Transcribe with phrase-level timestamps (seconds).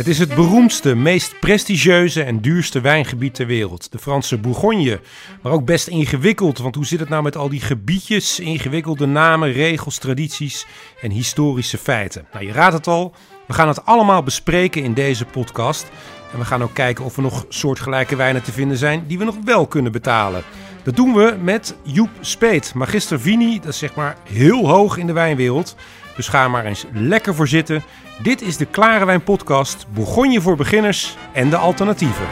[0.00, 3.92] Het is het beroemdste, meest prestigieuze en duurste wijngebied ter wereld.
[3.92, 5.00] De Franse Bourgogne.
[5.42, 9.52] Maar ook best ingewikkeld, want hoe zit het nou met al die gebiedjes, ingewikkelde namen,
[9.52, 10.66] regels, tradities
[11.00, 12.26] en historische feiten?
[12.32, 13.14] Nou, je raadt het al,
[13.46, 15.90] we gaan het allemaal bespreken in deze podcast.
[16.32, 19.24] En we gaan ook kijken of er nog soortgelijke wijnen te vinden zijn die we
[19.24, 20.42] nog wel kunnen betalen.
[20.82, 25.06] Dat doen we met Joep Speet, magister Vini, dat is zeg maar heel hoog in
[25.06, 25.76] de wijnwereld.
[26.16, 27.82] Dus ga maar eens lekker voor zitten.
[28.22, 32.26] Dit is de Klare Wijn Podcast, Bourgogne voor beginners en de alternatieven.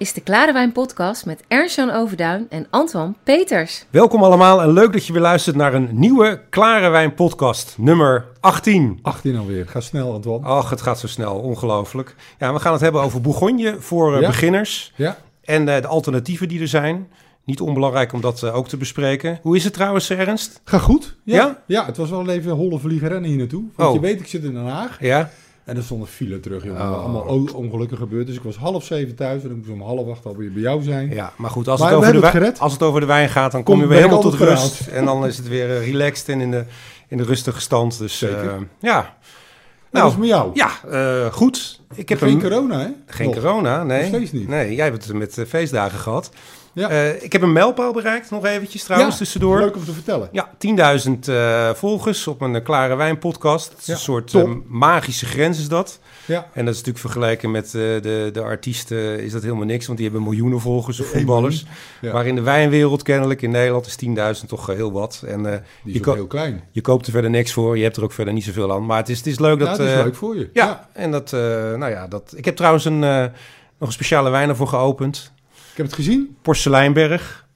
[0.00, 3.84] Is de Klare Wijn Podcast met Ernst-Jan Overduin en Antoine Peters.
[3.90, 8.24] Welkom allemaal en leuk dat je weer luistert naar een nieuwe Klare Wijn Podcast, nummer
[8.40, 8.98] 18.
[9.02, 9.68] 18 alweer.
[9.68, 10.46] Ga snel, Antoine.
[10.46, 12.14] Ach, het gaat zo snel, ongelooflijk.
[12.38, 14.26] Ja, we gaan het hebben over Bourgogne voor eh, Ja.
[14.26, 17.08] beginners Ja, en eh, de alternatieven die er zijn.
[17.44, 19.38] Niet onbelangrijk om dat eh, ook te bespreken.
[19.42, 20.60] Hoe is het trouwens, Ernst?
[20.64, 21.16] ga goed.
[21.24, 21.36] Ja?
[21.36, 21.86] Ja, ja?
[21.86, 23.64] het was wel even een holle vliegen rennen hier naartoe.
[23.76, 23.94] Want Oh.
[23.94, 24.96] je weet, ik zit in Den Haag.
[25.00, 25.30] Ja?
[25.64, 26.80] En er stond een file terug, jongen.
[26.80, 26.98] Oh.
[26.98, 27.22] Allemaal
[27.54, 28.26] ongelukken gebeurd.
[28.26, 29.42] Dus ik was half zeven thuis.
[29.42, 31.10] En ik moest om half acht alweer bij jou zijn.
[31.10, 33.52] Ja, maar goed, als, Maar het over, de het als het over de wijn gaat,
[33.52, 34.86] dan kom Kom, je weer helemaal tot rust.
[34.86, 36.64] En dan is het weer eh, relaxed en in de,
[37.08, 37.98] in de rustige stand.
[37.98, 38.50] Dus Zeker.
[38.50, 39.16] eh, ja.
[39.90, 40.50] Nou, dat is met jou.
[40.54, 41.80] Ja, eh, goed.
[41.94, 42.88] Ik heb Geen een, corona, hè?
[43.06, 43.34] Geen Nog.
[43.34, 43.98] corona, nee.
[43.98, 44.48] Nog steeds niet.
[44.48, 46.30] Nee, jij hebt het met feestdagen gehad.
[46.72, 46.88] Ja.
[46.88, 49.58] Eh, ik heb een mijlpaal bereikt, nog eventjes trouwens, Ja, tussendoor.
[49.58, 50.28] Leuk om te vertellen.
[50.32, 53.70] Ja, 10.000 eh, volgers op een eh, Klare Wijn podcast.
[53.70, 54.34] Het is Ja, een soort
[54.68, 55.98] magische grens is dat.
[56.24, 56.36] Ja.
[56.52, 59.86] En dat is natuurlijk vergeleken met de, de artiesten is dat helemaal niks.
[59.86, 61.64] Want die hebben miljoenen volgers of voetballers.
[62.12, 63.96] Maar in de wijnwereld kennelijk in Nederland is
[64.42, 65.22] 10.000 toch heel wat.
[65.26, 66.62] En Die is ook heel klein.
[66.70, 67.76] je koopt er verder niks voor.
[67.76, 68.86] Je hebt er ook verder niet zoveel aan.
[68.86, 69.68] Maar het is, het is leuk dat...
[69.68, 70.50] ja, dat is leuk voor je.
[70.52, 72.32] Ja, en dat, nou ja, dat...
[72.36, 73.30] Ik heb trouwens een, nog
[73.78, 75.32] een speciale wijn ervoor geopend.
[75.80, 76.36] Ik heb het gezien.
[76.42, 77.46] Porseleinberg.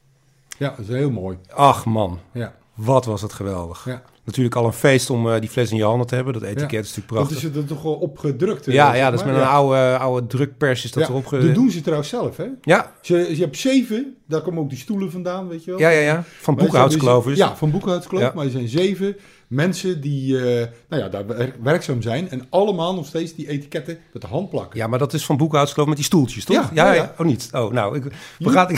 [0.59, 1.37] Ja, dat is heel mooi.
[1.55, 2.55] Ach man, Ja.
[2.75, 3.85] wat was het geweldig.
[3.85, 4.03] Ja.
[4.25, 6.33] Natuurlijk al een feest om eh, die fles in je handen te hebben.
[6.33, 6.79] Dat etiket Ja.
[6.79, 7.51] is natuurlijk Dat prachtig.
[7.51, 8.67] is er toch wel opgedrukt.
[8.67, 11.39] eh, ja, zeg ja, dat is met een oude, oude drukpers is dat erop ge...
[11.47, 12.47] Dat doen ze trouwens zelf, hè?
[12.63, 15.81] Ja, Je, je hebt zeven, daar komen ook die stoelen vandaan, weet je wel.
[15.81, 16.25] ja, ja, ja.
[16.41, 18.21] Van dus- Ja, van Boekhoudskloos.
[18.21, 18.33] Ja.
[18.35, 19.17] Maar er zijn zeven
[19.49, 22.31] mensen die eh, nou ja, daar werk- werkzaam zijn.
[22.31, 24.79] En allemaal nog steeds die etiketten met de hand plakken.
[24.79, 26.57] Ja, maar dat is van Boekhoudsklovers met die stoeltjes, toch?
[26.57, 27.15] Ja, ja, ja.
[27.19, 27.49] Oh, niet?
[27.53, 28.69] Oh, nou, ik, we Joep, gaan...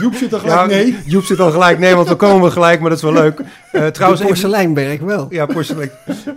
[0.00, 0.96] Joep zit er gelijk, nee.
[1.06, 1.78] Joep zit al gelijk.
[1.78, 3.40] Nee, want dan komen we gelijk, maar dat is wel leuk.
[3.72, 5.26] Eh, trouwens, even, Porseleinberg wel.
[5.30, 5.90] Ja, porselein.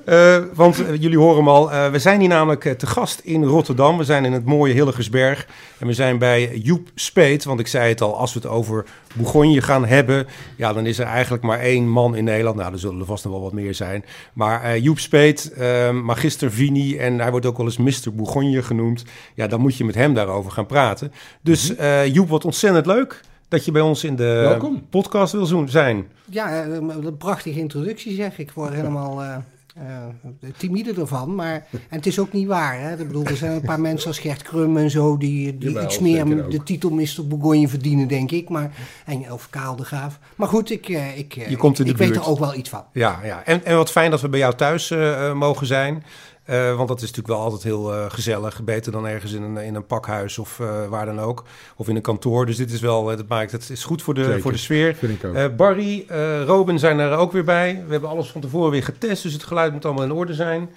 [0.06, 1.92] Eh, want eh, jullie horen hem al.
[1.92, 3.98] we zijn hier namelijk te gast in Rotterdam.
[3.98, 5.48] We zijn in het mooie Hilligersberg.
[5.78, 7.44] En we zijn bij Joep Speet.
[7.44, 10.28] Want ik zei het al, als we het over Bourgogne gaan hebben...
[10.58, 12.56] ja, dan is er eigenlijk maar één man in Nederland.
[12.56, 14.06] Nou, er zullen er vast nog wel wat meer zijn.
[14.34, 16.98] Maar Joep Speet, eh, magister Vini...
[16.98, 18.14] en hij wordt ook wel eens Mr.
[18.14, 19.04] Bourgogne genoemd.
[19.36, 21.12] Ja, dan moet je met hem daarover gaan praten.
[21.42, 23.22] Dus eh, Joep, wat ontzettend leuk...
[23.52, 24.86] dat je bij ons in de Welkom.
[24.90, 26.08] podcast wil zo- zijn.
[26.30, 28.40] Ja, eh, een prachtige introductie zeg.
[28.40, 29.36] Ik word helemaal eh,
[29.76, 31.36] eh, timide ervan.
[31.36, 32.80] Maar, en het is ook niet waar.
[32.80, 32.92] Hè?
[32.92, 35.18] Ik bedoel, er zijn een paar mensen als Gert Krum en zo...
[35.18, 37.28] die, die Jawel, iets meer de titel Mr.
[37.28, 38.50] Bourgogne verdienen, denk ik.
[38.50, 38.72] Maar,
[39.06, 40.20] en, of Kaal de Graaf.
[40.36, 42.70] Maar goed, ik, eh, ik, Je komt in de ik weet er ook wel iets
[42.70, 42.84] van.
[42.94, 43.42] Ja, ja.
[43.46, 44.94] En, en wat fijn dat we bij jou thuis
[45.34, 46.04] mogen zijn.
[46.52, 48.64] Eh, want dat is natuurlijk wel altijd heel eh, gezellig.
[48.64, 51.44] Beter dan ergens in een, in een pakhuis of eh, waar dan ook.
[51.76, 52.46] Of in een kantoor.
[52.46, 54.42] Dus dit is wel, dat maakt het is goed voor de, Zeker.
[54.42, 54.96] voor de sfeer.
[54.96, 55.36] Vind ik ook.
[55.36, 57.84] Eh, Barry, eh, Robin zijn er ook weer bij.
[57.86, 59.24] We hebben alles van tevoren weer getest.
[59.24, 60.70] Dus het geluid moet allemaal in orde zijn.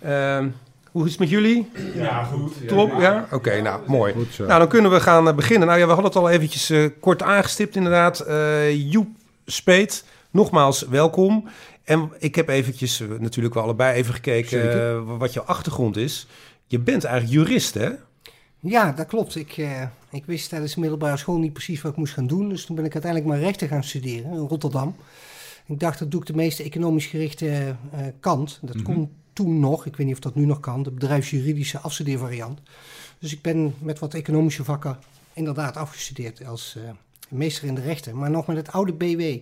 [0.00, 0.48] Ehm,
[0.90, 1.70] hoe is het met jullie?
[1.94, 2.68] Ja, goed.
[2.68, 3.28] Top, ja?
[3.30, 4.12] Oké, nou, mooi.
[4.12, 4.46] Goed zo.
[4.46, 5.68] Nou, dan kunnen we gaan beginnen.
[5.68, 8.20] Nou ja, we hadden het al eventjes kort aangestipt inderdaad.
[8.20, 9.08] Eh, Joep
[9.46, 11.48] Speet, nogmaals welkom.
[11.86, 16.26] En ik heb eventjes, eh, natuurlijk wel allebei even gekeken eh, wat jouw achtergrond is.
[16.66, 17.90] Je bent eigenlijk jurist, hè?
[18.60, 19.36] Ja, dat klopt.
[19.36, 22.48] Ik, eh, ik wist tijdens de middelbare school niet precies wat ik moest gaan doen.
[22.48, 24.96] Dus toen ben ik uiteindelijk maar rechten gaan studeren in Rotterdam.
[25.66, 27.76] Ik dacht, dat doe ik de meeste economisch gerichte
[28.20, 28.58] kant.
[28.62, 28.84] Dat Mhm.
[28.84, 32.60] kon toen nog, ik weet niet of dat nu nog kan, de bedrijfsjuridische afstudeervariant.
[33.18, 34.98] Dus ik ben met wat economische vakken
[35.32, 36.76] inderdaad afgestudeerd als
[37.28, 38.16] meester in de rechten.
[38.16, 39.36] Maar nog met het oude BW,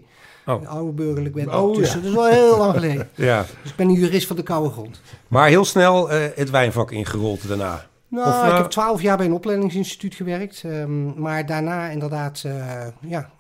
[0.47, 0.61] Oh.
[0.61, 1.49] de oude burgerlijk wet.
[1.55, 1.95] Oh, dus ja.
[1.95, 3.09] dat is wel heel lang geleden.
[3.31, 3.45] Ja.
[3.63, 5.01] Dus ik ben een jurist van de koude grond.
[5.29, 7.87] Maar heel snel eh, het wijnvak ingerold daarna.
[8.09, 10.63] Nou, Of, ik eh, heb twaalf jaar bij een opleidingsinstituut gewerkt.
[10.65, 13.31] ehm, maar daarna inderdaad eh, ja,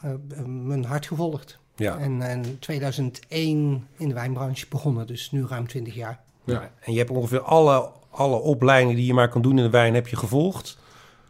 [0.46, 1.58] mijn hart gevolgd.
[1.76, 1.98] Ja.
[1.98, 5.06] En in 2001 in de wijnbranche begonnen.
[5.06, 6.20] Dus nu ruim 20 jaar.
[6.44, 6.70] Ja.
[6.80, 9.94] En je hebt ongeveer alle, alle opleidingen die je maar kan doen in de wijn
[9.94, 10.78] heb je gevolgd.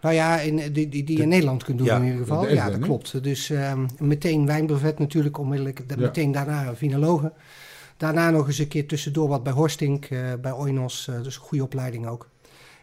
[0.04, 2.40] Nou ja, in, die, die, die je in Nederland kunt doen Ja, in ieder geval.
[2.40, 3.22] de Ja, dat klopt.
[3.22, 5.82] Dus ehm, meteen wijnbrevet natuurlijk onmiddellijk.
[5.88, 5.96] Ja.
[5.96, 7.32] Meteen daarna vinologen.
[7.96, 11.08] Daarna nog eens een keer tussendoor wat bij Horstink, eh, bij Oinos.
[11.08, 12.28] eh, dus een goede opleiding ook.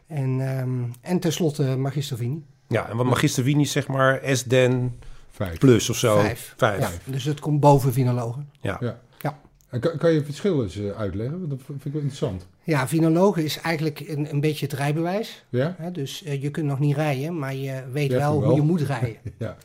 [0.08, 2.44] En, ehm, en tenslotte magister Vini.
[2.68, 4.94] Ja, en wat magister Wien is zeg maar SDEN
[5.32, 5.58] Vijf.
[5.58, 6.20] plus of zo.
[6.20, 6.54] Vijf.
[6.58, 6.80] Vijf.
[6.80, 8.50] Ja, dus het komt boven vinologen.
[8.62, 8.78] Ja.
[8.80, 9.00] Ja.
[9.70, 11.38] En kan, kan je verschillen eens eh, uitleggen?
[11.40, 12.48] Want Dat vind ik wel interessant.
[12.64, 15.44] Ja, vinologen is eigenlijk een, een beetje het rijbewijs.
[15.50, 15.76] Ja?
[15.78, 15.92] Hè?
[15.92, 19.18] Dus eh, je kunt nog niet rijden, maar je weet wel hoe je moet rijden.
[19.38, 19.58] Ja.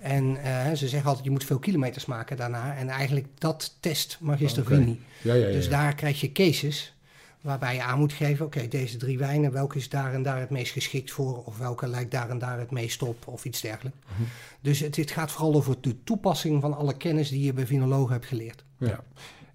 [0.00, 2.76] En eh, ze zeggen altijd, je moet veel kilometers maken daarna.
[2.76, 4.74] En eigenlijk dat test Magister Oké.
[4.74, 5.00] Vini.
[5.22, 5.52] Ja, ja, ja.
[5.52, 6.94] Dus daar krijg je cases
[7.40, 8.46] waarbij je aan moet geven...
[8.46, 11.44] oké, deze drie wijnen, welke is daar en daar het meest geschikt voor...
[11.44, 13.98] of welke lijkt daar en daar het meest op, of iets dergelijks.
[14.06, 14.22] Mhm.
[14.60, 17.28] Dus het, het gaat vooral over de toepassing van alle kennis...
[17.28, 18.64] die je bij vinologen hebt geleerd.
[18.78, 19.00] Ja.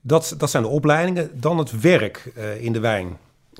[0.01, 1.39] Dat, dat zijn de opleidingen.
[1.41, 3.17] Dan het werk eh, in de wijn.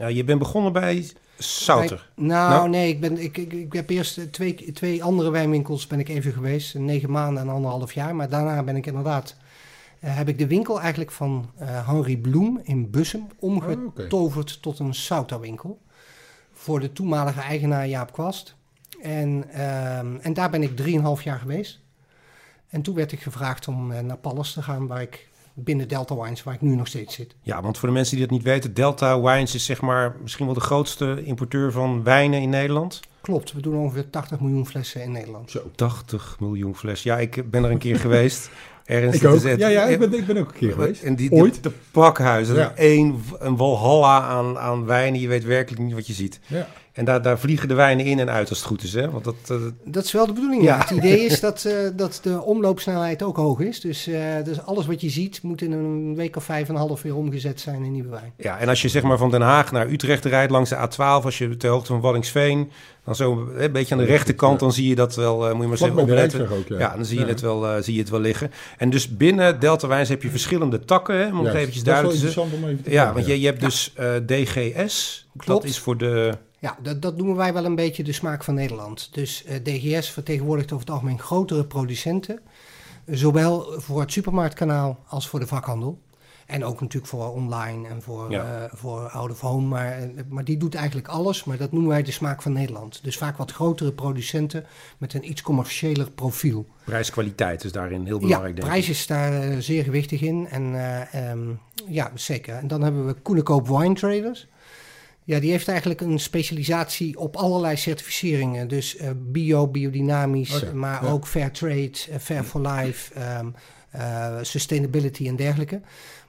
[0.10, 2.10] Je bent begonnen bij Souter.
[2.16, 2.70] Bij- nou, Nou?
[2.70, 6.10] nee, ik, ben, ik, ik, ik heb eerst eh, twee, twee andere wijnwinkels ben ik
[6.10, 6.76] even geweest.
[6.76, 8.16] Negen maanden en anderhalf jaar.
[8.16, 9.36] Maar daarna ben ik inderdaad...
[10.00, 15.82] eh, heb ik de winkel eigenlijk van Henri Bloem in Bussum omgetoverd tot een Souterwinkel.
[16.54, 18.56] Voor de toenmalige eigenaar Jaap Kwast.
[19.02, 21.80] En, ehm, en daar ben ik drieënhalf jaar geweest.
[22.70, 26.44] En toen werd ik gevraagd om naar Pallas te gaan, waar ik binnen Delta Wines,
[26.44, 27.36] waar ik nu nog steeds zit.
[27.42, 30.46] Ja, want voor de mensen die dat niet weten, Delta Wines is zeg maar misschien
[30.46, 33.00] wel de grootste importeur van wijnen in Nederland.
[33.22, 35.52] Klopt, we doen ongeveer 80 miljoen flessen in Nederland.
[35.52, 35.72] Zo.
[35.76, 37.04] 80 miljoen fles.
[37.04, 38.50] Ja, ik ben er een keer geweest.
[38.86, 39.58] Ernst, Ik het ook.
[39.58, 41.04] Ja, ja ik, ben, ik ben ook een keer geweest.
[41.04, 41.54] En die, Ooit.
[41.54, 42.74] die- de pakhuis, dat Ja.
[42.76, 45.20] één, een walhalla aan, aan wijnen.
[45.20, 46.40] Je weet werkelijk niet wat je ziet.
[46.48, 46.68] Ja.
[46.92, 48.94] En daar, daar vliegen de wijnen in en uit als het goed is.
[48.94, 49.10] Hè?
[49.10, 50.64] Want dat, eh, Dat is wel de bedoeling.
[50.64, 50.76] Ja.
[50.76, 50.80] Ja.
[50.80, 53.80] Het idee is dat, eh, dat de omloopsnelheid ook hoog is.
[53.80, 56.80] Dus, eh, dus alles wat je ziet moet in een week of vijf en een
[56.80, 58.34] half weer omgezet zijn in nieuwe wijn.
[58.38, 60.98] ja, en als je zeg maar van Den Haag naar Utrecht rijdt langs de A12,
[61.26, 62.72] als je ter hoogte van Waddingsveen,
[63.06, 65.62] dan zo hè, een beetje aan de rechterkant, dan zie je dat wel, eh, moet
[65.62, 66.48] je maar zeggen, de opletten.
[66.68, 66.78] Ja.
[66.80, 67.30] Ja, dan zie je, Ja.
[67.30, 68.52] Het wel, eh, zie je het wel liggen.
[68.78, 71.58] En dus binnen Delta Wijns heb je verschillende takken, hè, om Juist.
[71.58, 72.42] eventjes Dat is wel duidelijk te zeggen.
[72.42, 75.98] interessant om even te Ja, want je, je hebt dus eh, DGS, dat is voor
[75.98, 76.38] de...
[76.62, 79.10] Ja, dat, dat noemen wij wel een beetje de smaak van Nederland.
[79.14, 82.40] Dus eh, DGS vertegenwoordigt over het algemeen grotere producenten.
[83.06, 86.00] Zowel voor het supermarktkanaal als voor de vakhandel.
[86.46, 88.64] En ook natuurlijk voor online en voor, Ja.
[88.64, 89.68] eh, voor out of home.
[89.68, 91.44] Maar, eh, maar die doet eigenlijk alles.
[91.44, 93.04] Maar dat noemen wij de smaak van Nederland.
[93.04, 94.66] Dus vaak wat grotere producenten
[94.98, 96.66] met een iets commerciëler profiel.
[96.84, 98.74] Prijskwaliteit is daarin heel Ja, belangrijk, denk ik.
[98.74, 100.48] prijs is daar eh, zeer gewichtig in.
[100.50, 101.50] En eh, ehm,
[101.88, 102.56] ja, zeker.
[102.56, 104.48] En dan hebben we Koenekoop Wine Traders.
[105.24, 108.68] Ja, die heeft eigenlijk een specialisatie op allerlei certificeringen.
[108.68, 111.10] Dus eh, bio, biodynamisch, Oh ja, maar ja.
[111.12, 113.48] ook fair trade, eh, fair for life, ehm,
[113.90, 115.82] eh, sustainability en dergelijke.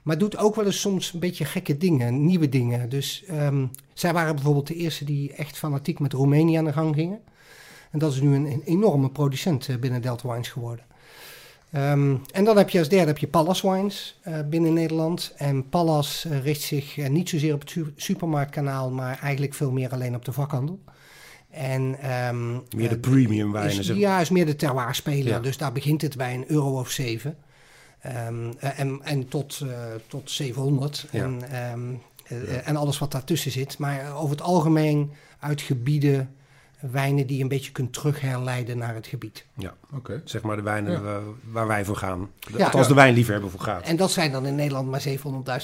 [0.03, 2.89] Maar doet ook wel eens soms een beetje gekke dingen, nieuwe dingen.
[2.89, 6.95] Dus ehm, zij waren bijvoorbeeld de eerste die echt fanatiek met Roemenië aan de gang
[6.95, 7.19] gingen.
[7.91, 10.85] En dat is nu een, een enorme producent binnen Delta Wines geworden.
[11.73, 15.33] Ehm, en dan heb je als derde heb je Pallas Wines eh, binnen Nederland.
[15.37, 19.71] En Pallas eh, richt zich eh, niet zozeer op het su- supermarktkanaal, maar eigenlijk veel
[19.71, 20.79] meer alleen op de vakhandel.
[21.49, 25.27] En, ehm, Meer de premium wijnen, Is, ja, is meer de terroir-speler.
[25.33, 25.39] Ja.
[25.39, 27.37] Dus daar begint het bij een euro of zeven.
[27.99, 29.61] Ehm, eh, en, en tot,
[30.07, 31.05] tot 700.
[31.11, 31.23] Ja.
[31.23, 32.01] En,
[32.63, 33.77] en alles wat daartussen zit.
[33.77, 36.35] Maar over het algemeen uit gebieden
[36.91, 39.45] wijnen die je een beetje kunt terugherleiden naar het gebied.
[39.57, 40.21] Ja, Oké.
[40.25, 41.01] zeg maar de wijnen Ja.
[41.01, 41.21] waar,
[41.51, 42.29] waar wij voor gaan.
[42.57, 42.65] Ja.
[42.65, 43.83] Althans, de wijnliefhebber voor gaat.
[43.85, 45.01] En dat zijn dan in Nederland maar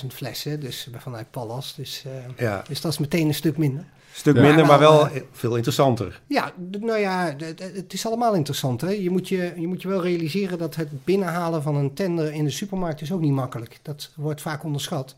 [0.01, 1.75] 700.000 flessen, dus vanuit Pallas.
[1.75, 2.11] Dus, eh,
[2.45, 3.85] Ja, dus dat is meteen een stuk minder.
[4.13, 4.41] stuk Ja.
[4.41, 6.21] minder, maar Maar wel, veel interessanter.
[6.27, 7.35] Ja, nou ja,
[7.73, 8.81] het is allemaal interessant.
[8.81, 8.89] Hè?
[8.89, 12.43] Je, moet je, je moet je wel realiseren dat het binnenhalen van een tender in
[12.43, 13.79] de supermarkt is ook niet makkelijk.
[13.81, 15.15] Dat wordt vaak onderschat.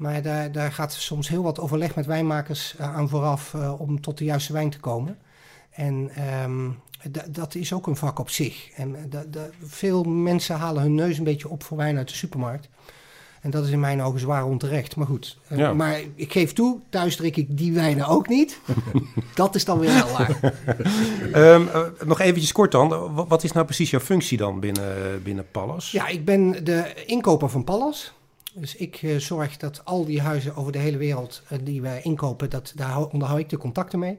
[0.00, 4.00] Maar daar, daar gaat soms heel wat overleg met wijnmakers eh, aan vooraf eh, om
[4.00, 5.18] tot de juiste wijn te komen.
[5.70, 6.68] En ehm,
[7.30, 8.70] dat is ook een vak op zich.
[8.74, 12.68] En eh, veel mensen halen hun neus een beetje op voor wijn uit de supermarkt.
[13.40, 14.96] En dat is in mijn ogen zwaar onterecht.
[14.96, 15.38] Maar goed.
[15.48, 15.72] Ja.
[15.74, 18.60] Maar ik geef toe, thuis drink ik die wijnen ook niet.
[19.34, 20.38] dat is dan weer wel waar.
[21.32, 22.88] Ehm, eh, nog eventjes kort dan.
[22.88, 25.90] Wa- Wat is nou precies jouw functie dan binnen, binnen Pallas?
[25.90, 28.12] Ja, ik ben de inkoper van Pallas.
[28.60, 32.00] Dus ik eh, zorg dat al die huizen over de hele wereld eh, die wij
[32.02, 34.18] inkopen, dat, daar hou- onderhoud ik de contacten mee.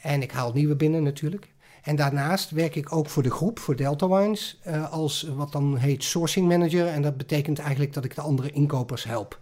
[0.00, 1.48] En ik haal nieuwe binnen natuurlijk.
[1.82, 5.76] En daarnaast werk ik ook voor de groep, voor Delta Wines, eh, als wat dan
[5.76, 6.86] heet sourcing manager.
[6.86, 9.38] En dat betekent eigenlijk dat ik de andere inkopers help.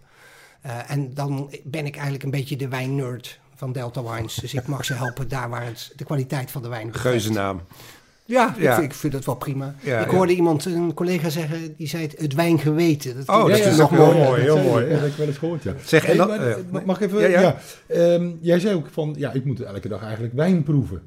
[0.87, 4.35] En dan ben ik eigenlijk een beetje de wijnnerd van Delta Wines.
[4.35, 6.93] Dus ik mag ze helpen daar waar het de kwaliteit van de wijn.
[6.95, 7.61] Geuzennaam.
[8.29, 8.73] Ja, ik, Ja.
[8.75, 9.75] vind, ik vind het wel prima.
[9.81, 10.15] Ja, ik ja.
[10.17, 13.15] hoorde iemand, een collega zeggen, die zei het, het wijngeweten.
[13.15, 14.17] Dat, Oh, dat Ja, is ja, nog mooi.
[14.17, 14.89] ja, mooi, dat heel mooi.
[14.89, 15.73] dat heb ik wel eens gehoord, ja.
[15.85, 17.21] Zeg, en maar, eh, eh, mag ik even...
[17.21, 17.57] ja, Ja, ja.
[17.95, 21.01] Ehm, jij zei ook van, ja, ik moet elke dag eigenlijk wijn proeven.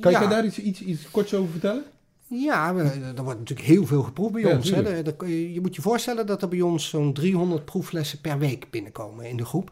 [0.00, 1.82] Kan ja, je daar iets, iets, iets korts over vertellen?
[2.26, 4.70] Ja, we- er wordt natuurlijk heel veel geproefd bij Ja, ons.
[4.70, 4.80] Hè.
[5.26, 9.36] je, moet je voorstellen dat er bij ons zo'n 300 proefflessen per week binnenkomen in
[9.36, 9.70] de groep.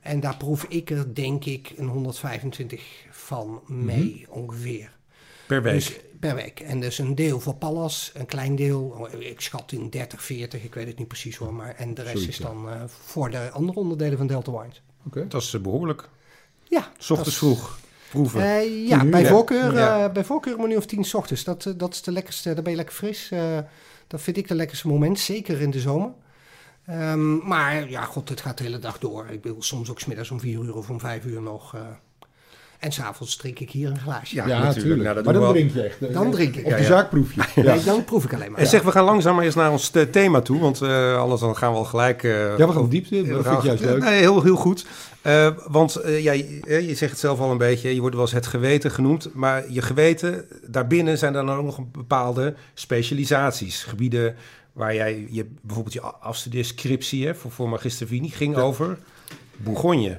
[0.00, 4.38] En daar proef ik er denk ik een 125 van mee Mhm.
[4.38, 4.95] ongeveer.
[5.46, 5.74] Per week.
[5.74, 6.60] Dus, per week.
[6.60, 10.62] En dus een deel voor Pallas, een klein deel, oh, ik schat in 30, 40,
[10.64, 11.54] ik weet het niet precies hoor.
[11.54, 14.82] Maar, en de rest Zoiets, is dan eh, voor de andere onderdelen van Delta Wines.
[15.06, 15.26] Oké.
[15.28, 16.08] dat is eh, behoorlijk.
[16.68, 17.78] Ja, S ochtends vroeg
[18.10, 18.40] proeven.
[18.42, 20.04] Eh, ja, uur, bij voorkeur, Ja.
[20.04, 21.44] eh, bij voorkeur een of tien 's ochtends.
[21.44, 23.30] Dat, eh, dat is de lekkerste, daar ben je lekker fris.
[23.30, 23.58] eh,
[24.06, 26.10] dat vind ik de lekkerste moment, zeker in de zomer.
[26.86, 29.26] Ehm, maar ja, god, het gaat de hele dag door.
[29.30, 31.76] Ik wil soms ook smiddags om vier uur of om vijf uur nog.
[32.86, 34.34] En s'avonds drink ik hier een glaasje.
[34.34, 34.74] Ja, Ja, natuurlijk.
[34.76, 35.02] natuurlijk.
[35.02, 36.12] Nou, dat maar dan drink je echt.
[36.14, 36.64] Dan drink ik.
[36.64, 36.88] Op Ja, de ja.
[36.88, 37.42] zaak proef je.
[37.62, 37.74] Ja.
[37.74, 38.60] Nee, dan proef ik alleen maar.
[38.60, 41.40] En zeg, we gaan langzaam maar eens naar ons eh, thema toe, want eh, anders
[41.40, 42.22] dan gaan we al gelijk...
[42.22, 43.22] eh, Ja, we gaan diepte.
[43.22, 44.02] we Dat vind ik juist leuk.
[44.02, 44.86] Nee, heel, heel goed.
[45.22, 48.24] Eh, want eh, jij, eh, je zegt het zelf al een beetje, je wordt wel
[48.24, 49.28] eens het geweten genoemd.
[49.34, 53.84] Maar je geweten, daarbinnen zijn dan ook nog bepaalde specialisaties.
[53.84, 54.34] Gebieden
[54.72, 58.60] waar jij je, bijvoorbeeld je afstudeerscriptie hè, voor, voor Magister Vini ging Ja.
[58.62, 58.98] over
[59.56, 60.18] Bourgogne.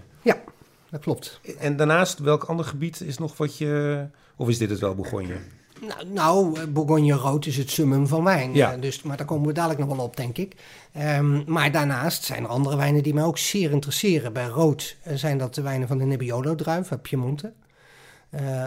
[0.89, 1.39] Dat klopt.
[1.60, 4.06] En daarnaast, welk ander gebied is nog wat je...
[4.36, 5.38] Of is dit het wel, Bourgogne?
[5.82, 8.53] Nou, nou, eh, Bourgogne rood is het summum van wijn.
[8.53, 8.74] Ja.
[8.74, 10.56] Eh, dus, maar daar komen we dadelijk nog wel op, denk ik.
[10.94, 14.34] Ehm, maar daarnaast zijn er andere wijnen die mij ook zeer interesseren.
[14.34, 17.53] Bij rood eh, zijn dat de wijnen van de Nebbiolo-druif uit Piemonte.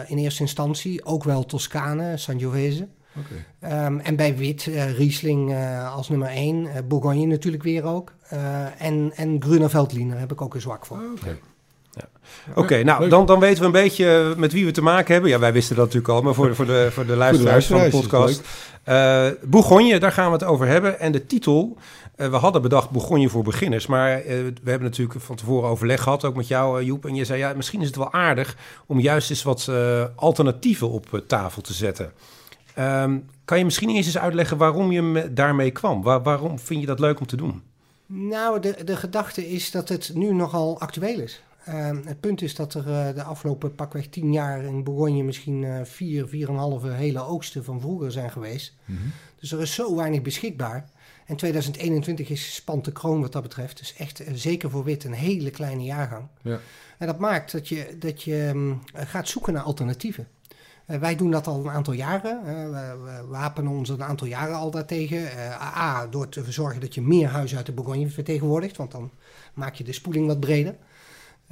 [0.07, 2.87] In eerste instantie ook wel Toscane, Sangiovese.
[3.17, 3.45] Oké.
[3.59, 4.63] Ehm, en bij wit,
[4.97, 5.55] Riesling
[5.93, 6.67] als nummer één.
[6.67, 8.13] eh, Bourgogne natuurlijk weer ook.
[8.77, 11.01] En, en Gruner Veltliner heb ik ook een zwak voor.
[11.95, 12.59] Oké.
[12.59, 15.31] Oké, nou dan, dan weten we een beetje met wie we te maken hebben.
[15.31, 17.77] Ja, wij wisten dat natuurlijk al, maar voor, de- voor, de, voor de luisteraars van
[17.77, 18.41] de podcast.
[18.83, 20.99] Eh Bourgogne, daar gaan we het over hebben.
[20.99, 21.77] En de titel,
[22.15, 23.87] eh, we hadden bedacht Bourgogne voor beginners.
[23.87, 24.23] Maar eh,
[24.63, 27.05] we hebben natuurlijk van tevoren overleg gehad, ook met jou Joep.
[27.05, 28.55] En je zei, ja, misschien is het wel aardig
[28.85, 32.11] om juist eens wat eh, alternatieven op tafel te zetten.
[32.75, 36.01] Ehm, kan je misschien eerst eens uitleggen waarom je me- daarmee kwam?
[36.03, 37.61] Waar- waarom vind je dat leuk om te doen?
[38.05, 41.41] Nou, de, de gedachte is dat het nu nogal actueel is.
[41.65, 45.63] Ehm, het punt is dat er eh, de afgelopen pakweg tien jaar in Bourgogne misschien
[45.63, 48.75] eh, vier, vier en halve hele oogsten van vroeger zijn geweest.
[48.85, 48.99] Mhm.
[49.39, 50.89] Dus er is zo weinig beschikbaar.
[51.25, 53.77] En 2021 is spant de kroon wat dat betreft.
[53.77, 56.27] Dus echt, eh, zeker voor wit, een hele kleine jaargang.
[56.41, 56.59] Ja.
[56.97, 60.27] En dat maakt dat je, dat je mm, gaat zoeken naar alternatieven.
[60.85, 62.43] Wij doen dat al een aantal jaren.
[62.71, 65.29] We, wapenen ons een aantal jaren al daartegen.
[65.61, 68.77] A, door te zorgen dat je meer huizen uit de Bourgogne vertegenwoordigt.
[68.77, 69.11] Want dan
[69.53, 70.75] maak je de spoeling wat breder.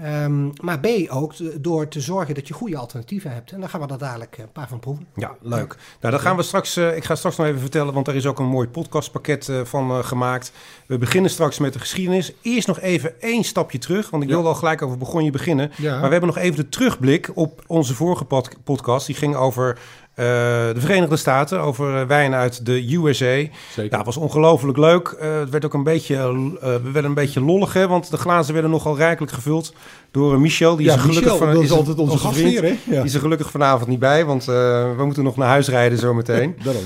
[0.04, 3.52] Ehm, maar B, ook door te zorgen dat je goede alternatieven hebt.
[3.52, 5.08] En daar gaan we er dadelijk eh, een paar van proeven.
[5.16, 5.78] Ja, leuk.
[6.02, 6.76] Nou, dan gaan we straks.
[6.78, 9.62] eh, ik ga straks nog even vertellen, want er is ook een mooi podcastpakket eh,
[9.64, 10.52] van gemaakt.
[10.86, 12.34] We beginnen straks met de geschiedenis.
[12.42, 14.36] Eerst nog even één stapje terug, want ik Ja.
[14.36, 15.72] wilde al gelijk over Begonje beginnen.
[15.78, 15.92] Ja.
[15.92, 19.06] Maar we hebben nog even de terugblik op onze vorige pod- podcast.
[19.06, 19.80] Die ging over
[20.20, 20.26] eh,
[20.74, 23.26] de Verenigde Staten, over eh, wijn uit de USA.
[23.26, 23.52] Zeker.
[23.76, 25.08] Ja, het was ongelooflijk leuk.
[25.08, 26.16] Eh, het werd ook een beetje,
[26.62, 29.74] we werden een beetje lollig, hè, want de glazen werden nogal rijkelijk gevuld
[30.12, 30.76] door Michel.
[30.76, 32.68] Die ja, is gelukkig Michel, van, dat is altijd onze gastheer, hè?
[32.68, 32.96] Ja.
[32.96, 36.56] Die is er gelukkig vanavond niet bij, want we moeten nog naar huis rijden zometeen.
[36.64, 36.84] Daarom.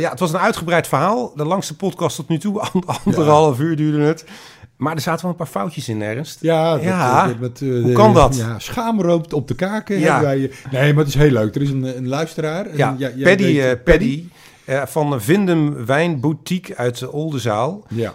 [0.00, 1.32] Ja, het was een uitgebreid verhaal.
[1.34, 4.24] De langste podcast tot nu toe, an- anderhalf uur duurde het.
[4.78, 6.38] Maar er zaten wel een paar foutjes in, Ernst.
[6.40, 7.22] Ja, dat, Ja.
[7.22, 8.36] eh, dat met, eh, Hoe kan dat?
[8.36, 9.98] Ja, schaamrood op de kaken.
[9.98, 10.20] Ja.
[10.20, 11.54] wij, nee, maar het is heel leuk.
[11.54, 12.66] Er is een, een luisteraar.
[12.66, 14.24] en Ja, jij- jij Paddy, weet- eh, Paddy
[14.64, 17.84] eh, van Vindem Wijnboutique uit de Oldenzaal.
[17.88, 18.14] Ja,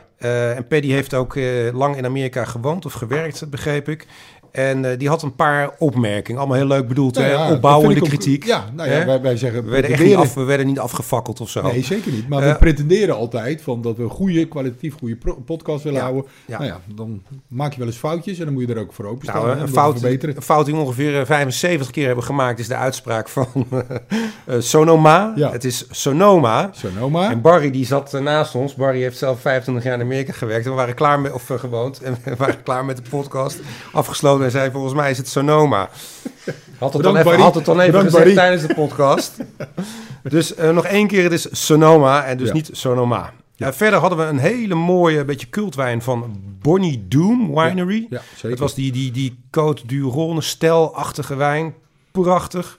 [0.55, 1.37] en Paddy heeft ook
[1.73, 4.07] lang in Amerika gewoond of gewerkt, begreep ik.
[4.53, 6.39] En eh, die had een paar opmerkingen.
[6.39, 8.45] Allemaal heel leuk bedoeld, Nou ja, opbouwende kritiek.
[8.45, 9.63] Ja, nou ja, wij, wij zeggen...
[9.63, 11.61] We werden, echt niet af, we werden niet afgefakkeld of zo.
[11.61, 12.27] Nee, zeker niet.
[12.29, 16.05] Maar Eh, we pretenderen altijd van dat we een goede, kwalitatief goede podcast willen Ja,
[16.05, 16.31] houden.
[16.45, 16.57] ja.
[16.57, 19.05] Nou ja, dan maak je wel eens foutjes en dan moet je er ook voor
[19.05, 19.45] openstaan.
[19.45, 22.75] Nou, een fout, een fout die we ongeveer eh, 75 keer hebben gemaakt is de
[22.75, 23.47] uitspraak van
[24.45, 25.33] eh, Sonoma.
[25.35, 25.51] Ja.
[25.51, 26.69] Het is Sonoma.
[26.71, 27.31] Sonoma.
[27.31, 28.75] En Barry die zat eh, naast ons.
[28.75, 30.65] Barry heeft zelf 25 jaar in Amerika gewerkt.
[30.65, 32.01] En we waren klaar met, of eh, gewoond.
[32.01, 33.59] En we waren klaar met de podcast.
[33.91, 35.89] Afgesloten en zei volgens mij is het Sonoma.
[36.79, 38.49] Had het dan even, had het dan even Bedankt, gezegd Barry.
[38.49, 39.37] tijdens de podcast.
[40.23, 42.53] dus eh, nog één keer, het is Sonoma en dus Ja.
[42.53, 43.33] niet Sonoma.
[43.57, 48.07] Eh, verder hadden we een hele mooie, beetje cultwijn van Bonnie Doom Winery.
[48.09, 48.49] Ja, zeker.
[48.49, 51.73] Het was die, die, die Côte du Rhône stelachtige wijn.
[52.11, 52.77] Prachtig.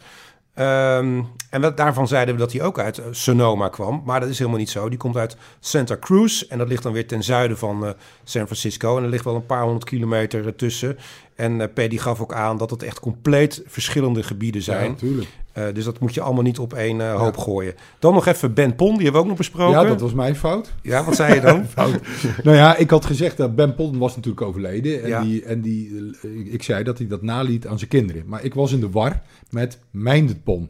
[0.54, 4.02] Ehm, en daarvan zeiden we dat hij ook uit eh, Sonoma kwam.
[4.04, 4.88] Maar dat is helemaal niet zo.
[4.88, 6.42] Die komt uit Santa Cruz.
[6.42, 7.90] En dat ligt dan weer ten zuiden van eh,
[8.24, 8.96] San Francisco.
[8.96, 10.96] En er ligt wel een paar honderd kilometer tussen.
[11.34, 14.90] En eh Paddy gaf ook aan dat het echt compleet verschillende gebieden Ja, zijn.
[14.90, 15.28] natuurlijk.
[15.54, 17.74] Eh, dus dat moet je allemaal niet op één eh, hoop gooien.
[17.98, 19.80] Dan nog even Ben Pon, die hebben we ook nog besproken.
[19.80, 20.72] Ja, dat was mijn fout.
[20.82, 21.66] Ja, wat zei je dan?
[21.76, 22.00] fout.
[22.42, 25.02] nou ja, ik had gezegd dat Ben Polden was natuurlijk overleden.
[25.02, 25.22] En, Ja.
[25.22, 28.22] die, en die, eh, ik zei dat hij dat naliet aan zijn kinderen.
[28.26, 30.68] Maar ik was in de war met Mijndenpon.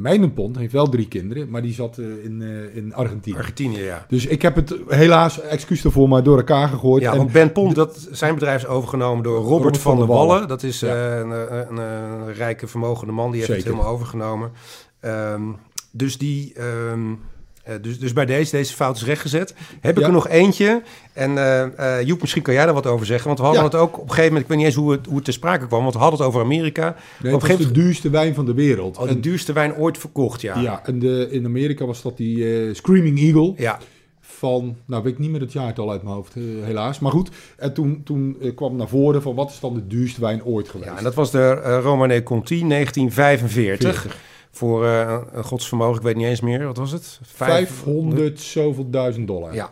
[0.00, 3.36] Mijndenpon heeft wel drie kinderen, maar die zat eh, in, eh, in Argentinië.
[3.36, 4.04] Argentinië, ja.
[4.08, 7.02] Dus ik heb het helaas, excuus daarvoor, maar door elkaar gegooid.
[7.02, 10.48] Ja, en, want Ben Pont, dat, zijn bedrijf is overgenomen door Robert, van, der Wallen.
[10.48, 10.88] Dat is Ja.
[10.88, 13.64] eh, een, een, een, een rijke, vermogende man, die heeft Zeker.
[13.64, 14.50] het helemaal overgenomen.
[15.00, 15.42] Ehm,
[15.92, 16.52] dus die...
[16.54, 17.16] ehm, eh,
[17.80, 19.54] dus, dus bij deze, deze fout is rechtgezet.
[19.80, 20.06] Heb ik Ja.
[20.06, 20.82] er nog eentje.
[21.12, 23.26] En eh, eh, Joep, misschien kan jij daar wat over zeggen.
[23.26, 23.68] Want we hadden Ja.
[23.70, 24.42] het ook op een gegeven moment...
[24.42, 25.82] Ik weet niet eens hoe het, hoe het ter sprake kwam.
[25.82, 26.82] Want we hadden het over Amerika.
[26.84, 28.96] Nee, op het een was gegeven de duurste wijn van de wereld.
[28.96, 30.58] Oh, de En- duurste wijn ooit verkocht, ja.
[30.60, 33.52] ja, en de, in Amerika was dat die eh, Screaming Eagle.
[33.56, 33.78] Ja,
[34.20, 36.98] van, nou weet ik niet meer het jaartal uit mijn hoofd, eh, helaas.
[36.98, 40.20] Maar goed, en toen, toen eh, kwam naar voren van wat is dan de duurste
[40.20, 40.90] wijn ooit geweest.
[40.90, 44.00] ja en dat was de eh Romanée Conti 1945.
[44.00, 44.16] 40.
[44.50, 46.66] Voor eh, een godsvermogen, ik weet niet eens meer.
[46.66, 47.20] Wat was het?
[47.22, 49.54] 500 zoveel duizend dollar.
[49.54, 49.70] Ja.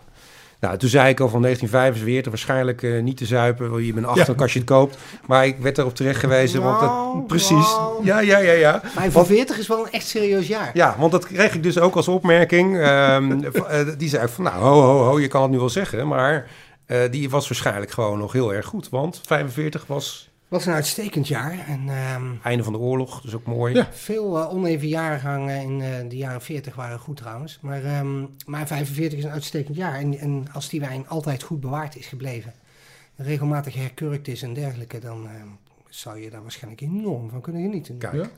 [0.60, 3.68] Nou, toen zei ik al van 1945 waarschijnlijk eh, niet te zuipen.
[3.70, 4.34] Wil je met een Ja.
[4.36, 4.98] als je het koopt.
[5.26, 6.62] Maar ik werd erop terecht gewezen.
[6.62, 7.76] want Nou, dat, precies.
[8.02, 8.82] Ja, ja, ja, ja.
[8.94, 10.70] Maar van 40 is wel een echt serieus jaar.
[10.74, 12.78] Ja, want dat kreeg ik dus ook als opmerking.
[12.78, 16.08] Ehm, eh, die zei van, nou, ho, ho, ho, je kan het nu wel zeggen.
[16.08, 16.50] Maar
[16.86, 18.88] eh, die was waarschijnlijk gewoon nog heel erg goed.
[18.88, 21.58] Want 45 was was een uitstekend jaar.
[21.66, 23.74] En ehm, einde van de oorlog, dus ook mooi.
[23.74, 23.88] Ja.
[23.92, 27.58] veel eh, oneven jaargangen in eh, de jaren 40 waren goed trouwens.
[27.62, 29.94] Maar, ehm, maar 45 is een uitstekend jaar.
[29.94, 32.54] En, en als die wijn altijd goed bewaard is gebleven,
[33.16, 35.48] regelmatig herkurkt is en dergelijke, dan ehm,
[35.88, 37.98] zou je daar waarschijnlijk enorm van kunnen genieten.
[37.98, 38.14] Kijk.
[38.14, 38.30] Ja.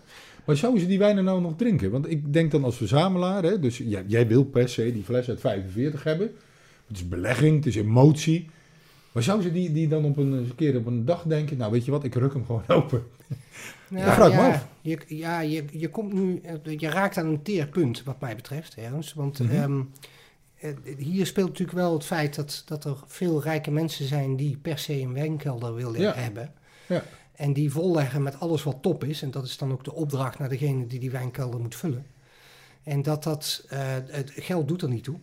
[0.45, 1.91] Maar zouden ze die wijnen nou nog drinken?
[1.91, 5.29] Want ik denk dan als verzamelaar, hè, dus jij, jij wil per se die fles
[5.29, 6.31] uit 45 hebben.
[6.87, 8.51] Het is belegging, het is emotie.
[9.13, 11.85] Maar zouden ze die, die dan op een, keer op een dag denken, nou weet
[11.85, 13.07] je wat, ik ruk hem gewoon open.
[13.91, 14.69] Ja, Ja, vraag ja.
[14.81, 18.75] Je, ja, je, je komt nu, eh, je raakt aan een teerpunt wat mij betreft,
[18.75, 19.15] Ernst.
[19.15, 19.51] Want Mhm.
[19.55, 19.81] ehm,
[20.55, 24.57] eh, hier speelt natuurlijk wel het feit dat, dat er veel rijke mensen zijn die
[24.57, 26.15] per se een wijnkelder willen Ja.
[26.15, 26.53] hebben.
[26.89, 27.03] Ja.
[27.33, 29.23] En die volleggen met alles wat top is.
[29.23, 32.07] En dat is dan ook de opdracht naar degene die die wijnkelder moet vullen.
[32.83, 35.19] En dat dat, eh, het geld doet er niet toe.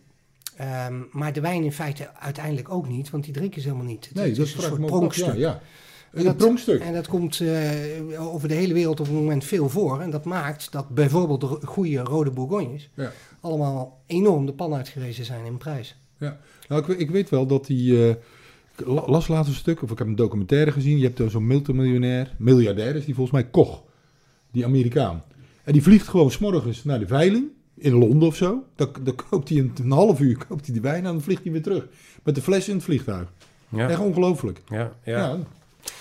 [0.56, 4.04] Ehm, maar de wijn in feite uiteindelijk ook niet, want die drinken ze helemaal niet.
[4.08, 5.26] Het Nee, is dat een soort pronkstuk.
[5.26, 5.60] Ja, ja.
[6.12, 6.80] En Een dat- pronkstuk.
[6.80, 10.00] En dat komt eh, over de hele wereld op het moment veel voor.
[10.00, 13.12] En dat maakt dat bijvoorbeeld de goede rode bourgognes Ja.
[13.40, 15.96] allemaal enorm de pan uitgerezen zijn in prijs.
[16.68, 18.02] Nou, ik, ik weet wel dat die...
[18.02, 20.98] eh, ik la- las laatst een stuk, of ik heb een documentaire gezien.
[20.98, 23.82] Je hebt zo'n multimiljonair, miljardair is die volgens mij Koch.
[24.52, 25.22] Die Amerikaan.
[25.64, 27.44] En die vliegt gewoon s'morgens naar de veiling.
[27.78, 28.64] In Londen of zo.
[28.76, 31.42] Dan, dan koopt hij een, een half uur koopt hij die wijn en dan vliegt
[31.42, 31.86] hij weer terug.
[32.22, 33.32] Met de fles in het vliegtuig.
[33.68, 34.60] Ja, Echt ongelooflijk.
[34.68, 35.18] ja, ja.
[35.18, 35.36] Ja.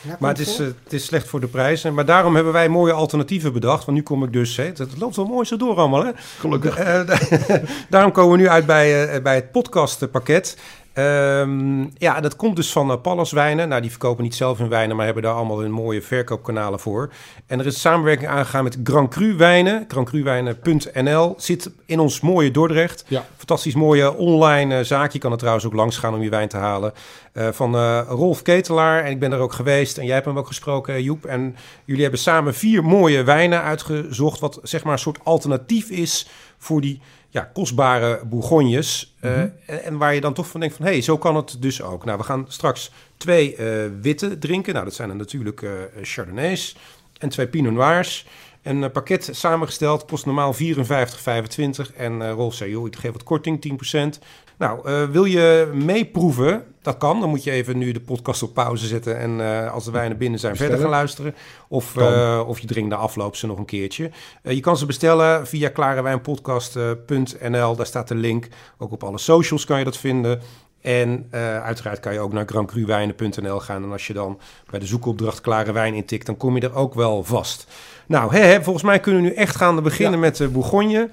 [0.02, 1.94] Ja, Maar het is, eh, het is slecht voor de prijzen.
[1.94, 3.86] Maar daarom hebben wij mooie alternatieven bedacht.
[3.86, 4.58] Want nu kom ik dus...
[4.58, 6.12] Hè, het, het loopt wel mooi zo door allemaal, hè?
[6.40, 6.78] Gelukkig.
[6.78, 7.02] Eh,
[7.90, 10.58] daarom komen we nu uit bij, eh, bij het podcastpakket.
[10.96, 13.70] Ehm, ja, dat komt dus van uh, Pallas Wijnen.
[13.70, 17.12] Nou, die verkopen niet zelf hun wijnen, maar hebben daar allemaal hun mooie verkoopkanalen voor.
[17.48, 19.86] En er is samenwerking aangegaan met Grand Cru Wijnen.
[19.88, 23.06] GrandCruWijnen.nl zit in ons mooie Dordrecht.
[23.08, 23.26] Ja.
[23.38, 25.12] Fantastisch mooie online eh, zaak.
[25.12, 26.94] Je kan er trouwens ook langs gaan om je wijn te halen.
[27.36, 29.04] Eh, van eh, Rolf Ketelaar.
[29.04, 29.98] En ik ben er ook geweest.
[29.98, 31.26] En jij hebt hem ook gesproken, eh, Joep.
[31.26, 31.56] En
[31.86, 34.40] jullie hebben samen vier mooie wijnen uitgezocht.
[34.40, 36.28] Wat zeg maar een soort alternatief is
[36.58, 37.02] voor die
[37.36, 39.16] ja, kostbare bourgognes.
[39.20, 39.48] Eh, Mhm.
[39.66, 40.86] en, en waar je dan toch van denkt van...
[40.86, 42.06] hé, hey, zo kan het dus ook.
[42.06, 44.74] Nou, we gaan straks twee eh, witte drinken.
[44.74, 45.72] Nou, dat zijn er natuurlijk eh
[46.02, 46.76] Chardonnays
[47.20, 48.26] en twee Pinot Noirs.
[48.64, 51.96] Een pakket samengesteld kost normaal 54,25.
[51.98, 54.20] En Rolf zei, joh, ik geef wat korting, 10%.
[54.58, 56.64] Nou, wil je meeproeven?
[56.86, 57.20] Dat kan.
[57.20, 59.20] Dan moet je even nu de podcast op pauze zetten.
[59.20, 60.74] En eh, als de wijnen binnen zijn, Bestellen.
[60.74, 61.36] verder gaan luisteren.
[61.68, 64.12] Of, eh, of je drinkt na afloop ze nog een keertje.
[64.42, 67.76] Eh, je kan ze bestellen via klarewijnpodcast.nl.
[67.76, 68.48] Daar staat de link.
[68.78, 70.42] Ook op alle socials kan je dat vinden.
[70.82, 71.28] En
[71.64, 73.84] uiteraard kan je ook naar grandcruwijnen.nl gaan.
[73.84, 76.94] En als je dan bij de zoekopdracht Klare Wijn intikt, dan kom je er ook
[76.94, 77.68] wel vast.
[78.06, 81.10] Nou, hè, hè, volgens mij kunnen we nu echt gaan beginnen met de Bourgogne.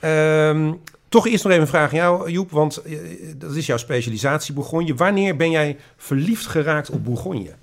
[0.00, 0.72] Ehm,
[1.08, 2.98] toch eerst nog even een vraag aan jou, Joep, want eh,
[3.36, 4.94] dat is jouw specialisatie, Bourgogne.
[4.94, 7.54] Wanneer ben jij verliefd geraakt op Bourgogne?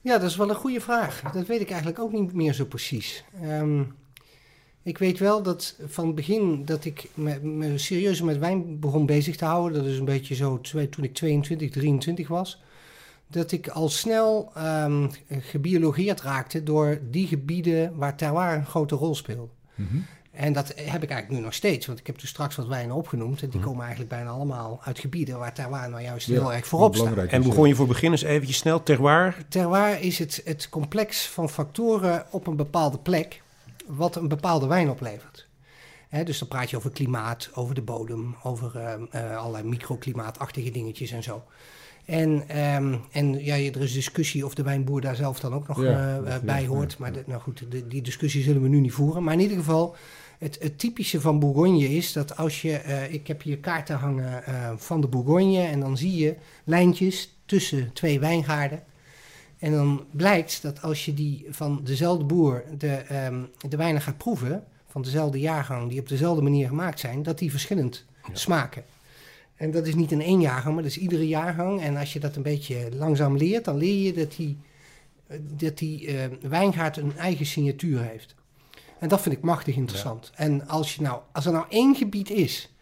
[0.00, 1.22] Ja, dat is wel een goede vraag.
[1.32, 3.24] Dat weet ik eigenlijk ook niet meer zo precies.
[3.42, 3.82] Ehm,
[4.82, 9.06] ik weet wel dat van het begin dat ik me, me serieus met wijn begon
[9.06, 12.62] bezig te houden, dat is een beetje zo toen ik 22, 23 was,
[13.28, 19.14] dat ik al snel ehm, gebiologeerd raakte door die gebieden waar terroir een grote rol
[19.14, 19.52] speelde.
[19.74, 19.96] Mhm.
[20.36, 22.96] En dat heb ik eigenlijk nu nog steeds, want ik heb dus straks wat wijnen
[22.96, 23.68] opgenoemd en die Mhm.
[23.68, 27.16] komen eigenlijk bijna allemaal uit gebieden waar terroir nou juist Ja, heel erg voorop staat.
[27.16, 29.36] En is, Bourgogne voor beginners eventjes snel, terroir.
[29.48, 33.42] Terroir is het, het complex van factoren op een bepaalde plek
[33.86, 35.46] wat een bepaalde wijn oplevert.
[36.08, 38.92] Hè, dus dan praat je over klimaat, over de bodem, over eh,
[39.30, 41.44] eh, allerlei microklimaatachtige dingetjes en zo.
[42.04, 45.82] En, ehm, en ja, er is discussie of de wijnboer daar zelf dan ook nog
[45.82, 46.90] Ja, eh, bij ja, hoort.
[46.90, 46.96] ja.
[47.00, 49.22] Maar de- nou goed, de- die discussie zullen we nu niet voeren.
[49.22, 49.96] Maar in ieder geval,
[50.38, 52.76] het, het typische van Bourgogne is dat als je...
[52.76, 57.36] eh, ik heb hier kaarten hangen eh, van de Bourgogne en dan zie je lijntjes
[57.46, 58.82] tussen twee wijngaarden.
[59.58, 64.16] En dan blijkt dat als je die van dezelfde boer de, ehm, de wijnen gaat
[64.16, 68.84] proeven, van dezelfde jaargang, die op dezelfde manier gemaakt zijn, dat die verschillend smaken.
[69.54, 71.80] En dat is niet in één jaargang, maar dat is iedere jaargang.
[71.82, 74.58] En als je dat een beetje langzaam leert, dan leer je dat die,
[75.26, 76.08] eh, dat die
[76.40, 78.34] wijngaard een eigen signatuur heeft.
[78.98, 80.30] En dat vind ik machtig interessant.
[80.34, 82.74] En als, je nou, als er nou één gebied is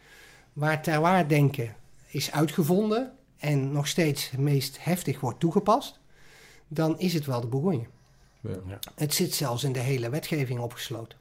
[0.52, 6.00] waar terwaardenken is uitgevonden en nog steeds het meest heftig wordt toegepast,
[6.68, 7.86] dan is het wel de Bourgogne.
[8.40, 8.78] Ja.
[8.94, 11.18] Het zit zelfs in de hele wetgeving opgesloten.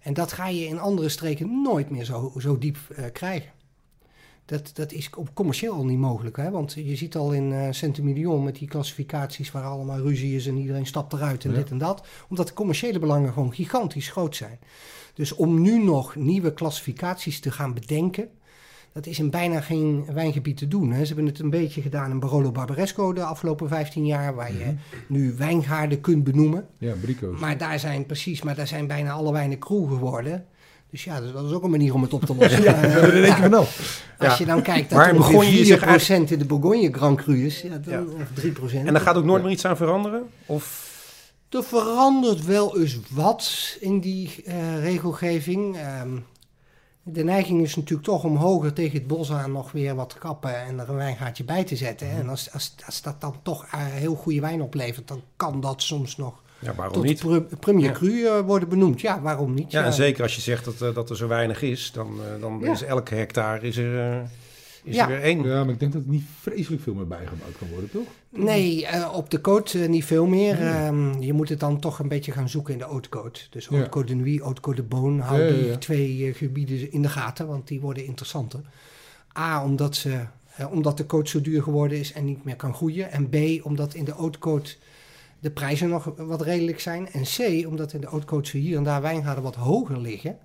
[0.00, 3.50] En dat ga je in andere streken nooit meer zo, zo diep eh, krijgen.
[4.50, 6.36] Dat, dat is op commercieel al niet mogelijk.
[6.36, 6.50] Hè?
[6.50, 10.56] Want je ziet al in uh, Centimillion met die klassificaties waar allemaal ruzie is en
[10.56, 11.56] iedereen stapt eruit en Ja.
[11.56, 12.06] dit en dat.
[12.28, 14.58] Omdat de commerciële belangen gewoon gigantisch groot zijn.
[15.14, 18.28] Dus om nu nog nieuwe klassificaties te gaan bedenken,
[18.92, 20.90] dat is in bijna geen wijngebied te doen.
[20.92, 21.00] Hè.
[21.00, 24.74] Ze hebben het een beetje gedaan in Barolo Barbaresco de afgelopen 15 jaar, waar je
[25.08, 26.66] nu wijngaarden kunt benoemen.
[26.78, 27.40] Ja, brico's.
[27.40, 30.46] Maar daar zijn precies, maar daar zijn bijna alle wijnen crew geworden.
[30.90, 32.62] Dus ja, dat is ook een manier om het op te lossen.
[32.72, 33.66] Ja, dat denk ik wel.
[34.18, 36.92] als je dan kijkt dat er begon ongeveer je 4% zich uit- in de Bourgogne
[36.92, 38.00] Grand Cru is, ja, dan, Ja.
[38.00, 38.86] of 3%.
[38.86, 40.22] En daar gaat ook nooit meer iets aan veranderen?
[40.46, 40.88] Of
[41.48, 45.76] Er verandert wel eens wat in die eh, regelgeving.
[45.76, 46.08] Ehm,
[47.02, 50.18] de neiging is natuurlijk toch om hoger tegen het bos aan nog weer wat te
[50.18, 52.06] kappen en er een wijngaatje bij te zetten.
[52.08, 52.16] Mhm.
[52.18, 55.82] En als, als, als dat dan toch eh, heel goede wijn oplevert, dan kan dat
[55.82, 57.18] soms nog ja, waarom tot niet?
[57.20, 57.92] pre- premier Ja.
[57.92, 59.00] cru eh, worden benoemd.
[59.00, 59.70] Ja, waarom niet?
[59.72, 62.40] Ja, en zeker als je zegt dat, eh, dat er zo weinig is, dan, eh,
[62.40, 62.70] dan Ja.
[62.72, 64.22] is elke hectare is er,
[64.84, 65.02] is Ja.
[65.02, 65.42] er weer één.
[65.42, 68.06] Ja, maar ik denk dat er niet vreselijk veel meer bijgebouwd kan worden, toch?
[68.28, 70.60] Nee, op de code niet veel meer.
[70.60, 73.38] Ehm, je moet het dan toch een beetje gaan zoeken in de haute code.
[73.50, 75.20] Dus haute code de nuit, haute code de boon.
[75.20, 75.76] Hou Ja, ja, die ja.
[75.76, 78.60] twee gebieden in de gaten, want die worden interessanter.
[79.38, 80.20] A, omdat, ze,
[80.70, 83.10] omdat de code zo duur geworden is en niet meer kan groeien.
[83.12, 84.68] En B, omdat in de haute code
[85.40, 87.08] de prijzen nog wat redelijk zijn.
[87.08, 88.08] En C, omdat in de
[88.46, 90.38] zo hier en daar wijngaarden wat hoger liggen.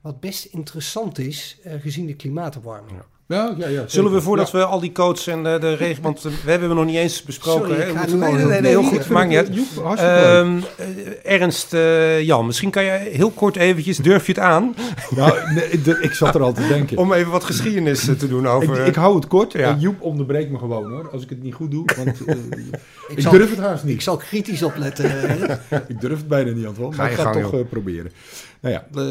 [0.00, 3.02] Wat best interessant is, eh, gezien de klimaatopwarming.
[3.36, 3.82] Ja, ja, ja.
[3.86, 4.22] Zullen we zeker.
[4.22, 7.22] voordat we al die codes en de, de want we hebben hem nog niet eens
[7.22, 7.68] besproken.
[7.68, 7.86] Sorry, hè?
[7.88, 9.48] ik We ga moeten- nee, nee, nee, heel goed, ik maakt niet uit.
[9.98, 14.74] Ehm, eh, Ernst, eh, Jan, misschien kan jij heel kort eventjes, durf je het aan,
[15.10, 15.38] Nou,
[16.00, 16.96] ik zat er al te denken.
[16.96, 18.80] om even wat geschiedenis eh, te doen over...
[18.80, 19.52] Ik, ik hou het kort.
[19.52, 19.76] Ja.
[19.78, 21.84] Joep onderbreekt me gewoon hoor, als ik het niet goed doe.
[21.96, 22.20] Want
[23.08, 24.02] ik, zal- durf het haast Ik niet.
[24.02, 25.10] zal kritisch opletten.
[25.88, 26.94] Ik durf het bijna niet, Antoine.
[26.94, 28.10] Ga Maar je ik ga het toch proberen.
[28.60, 29.10] Nou ja, eh,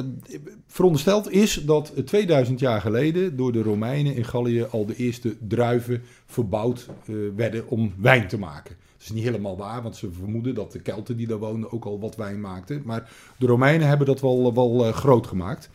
[0.68, 5.36] verondersteld is dat eh, 2000 jaar geleden door de Romeinen in Gallië al de eerste
[5.48, 8.76] druiven verbouwd eh, werden om wijn te maken.
[9.00, 11.86] Dat is niet helemaal waar, want ze vermoeden dat de Kelten die daar woonden ook
[11.86, 12.82] al wat wijn maakten.
[12.86, 15.70] Maar de Romeinen hebben dat wel, wel eh, groot gemaakt.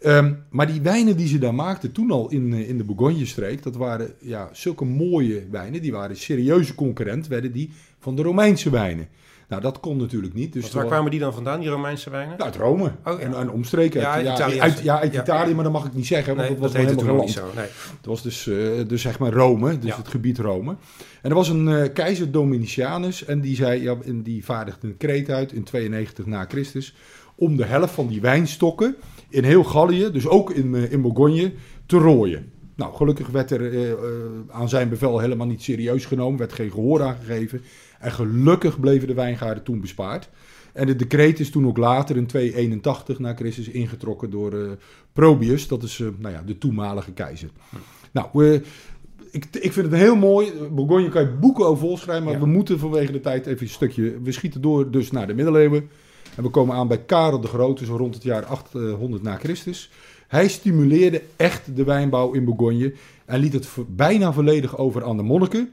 [0.00, 3.76] Ehm, maar die wijnen die ze daar maakten toen al in, in de Bourgogne-streek, dat
[3.76, 5.82] waren ja, zulke mooie wijnen.
[5.82, 9.08] Die waren serieuze concurrent, werden die van de Romeinse wijnen.
[9.50, 10.52] Nou, dat kon natuurlijk niet.
[10.52, 12.42] Dus Want waar kwamen die dan vandaan, die Romeinse wijnen?
[12.42, 12.84] uit Rome.
[12.84, 13.18] Oh, ja.
[13.18, 14.00] en, en omstreken.
[14.00, 14.60] Ja, Uit, ja, Italië.
[14.60, 15.14] uit, ja, uit.
[15.14, 17.30] Italië, maar dat mag ik niet zeggen, want nee, dat was dat helemaal geen land.
[17.30, 17.44] zo.
[17.54, 17.66] Nee.
[17.96, 20.76] Het was dus, eh, dus zeg maar Rome, dus het gebied Rome.
[21.22, 24.96] En er was een eh, keizer Dominicianus en die, zei, ja, en die vaardigde een
[24.96, 26.94] kreet uit in 92 na Christus
[27.34, 28.96] om de helft van die wijnstokken
[29.28, 31.52] in heel Gallië, dus ook in, eh, in Bourgogne,
[31.86, 32.52] te rooien.
[32.76, 33.96] Nou, gelukkig werd er
[34.50, 37.62] aan zijn bevel helemaal niet serieus genomen, werd geen gehoor aangegeven.
[38.00, 40.28] En gelukkig bleven de wijngaarden toen bespaard.
[40.72, 44.70] En het decreet is toen ook later in 281 na Christus ingetrokken door eh,
[45.12, 47.48] Probius, dat is eh, nou ja, de toenmalige keizer.
[48.10, 48.60] Nou,
[49.30, 50.52] ik, ik vind het heel mooi.
[50.70, 52.40] Bourgogne kan je boeken over volschrijven, maar Ja.
[52.40, 54.20] we moeten vanwege de tijd even een stukje.
[54.22, 55.88] We schieten door dus naar de middeleeuwen.
[56.36, 59.90] En we komen aan bij Karel de Grote, zo rond het jaar 800 na Christus.
[60.28, 62.92] Hij stimuleerde echt de wijnbouw in Bourgogne
[63.24, 65.72] en liet het bijna volledig over aan de monniken.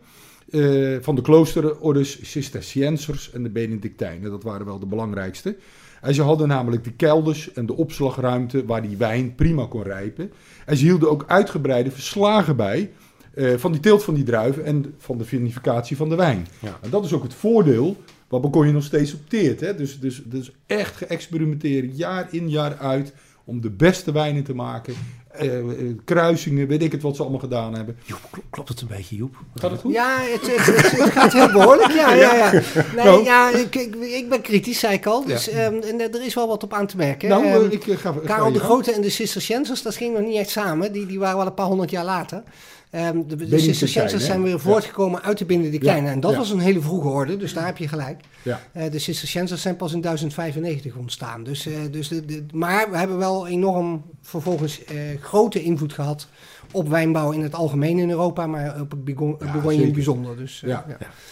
[0.51, 4.31] Eh, van de kloosterordes Cisterciensers en de Benedictijnen.
[4.31, 5.55] Dat waren wel de belangrijkste.
[6.01, 10.31] En ze hadden namelijk de kelders en de opslagruimte waar die wijn prima kon rijpen.
[10.65, 12.91] En ze hielden ook uitgebreide verslagen bij
[13.33, 16.47] eh, van die teelt van die druiven en van de vinificatie van de wijn.
[16.59, 16.79] Ja.
[16.81, 19.59] En dat is ook het voordeel wat Bourgogne nog steeds opteert.
[19.59, 19.75] Hè?
[19.75, 24.93] Dus, dus, dus echt geëxperimenteerd, jaar in jaar uit, om de beste wijnen te maken.
[25.37, 25.65] Eh, eh,
[26.05, 27.97] kruisingen, weet ik het wat ze allemaal gedaan hebben.
[28.05, 29.35] Joep, kl- klopt het een beetje, Joep?
[29.55, 29.93] Gaat het goed?
[29.93, 31.91] Ja, het, het, het- het gaat heel behoorlijk.
[31.91, 32.51] Ja, ja, ja.
[32.51, 33.23] Nee, Nou.
[33.23, 35.25] ja ik, ik, ik ben kritisch, zei ik al.
[35.25, 37.29] Dus, ehm, en er is wel wat op aan te merken.
[37.29, 38.59] Nou, Ehm, eh, ik ga, Karel de.
[38.59, 40.91] Grote en de Cisterciensers, dat ging nog niet echt samen.
[40.91, 42.43] Die, die waren wel een paar honderd jaar later.
[42.89, 46.03] Ehm, de de zijn weer voortgekomen uit de Benedictijnen.
[46.03, 48.21] Ja, En dat was een hele vroege orde, dus daar heb je gelijk.
[48.43, 48.61] Ja.
[48.71, 51.43] Eh, de Cisterciensers zijn pas in 1095 ontstaan.
[51.43, 56.27] Dus, eh, dus de, de- maar we hebben wel enorm vervolgens eh, grote invloed gehad
[56.71, 60.37] op wijnbouw in het algemeen in Europa, maar op het Bourgogne Ja, in het bijzonder.
[60.37, 60.85] Dus, eh, Ja.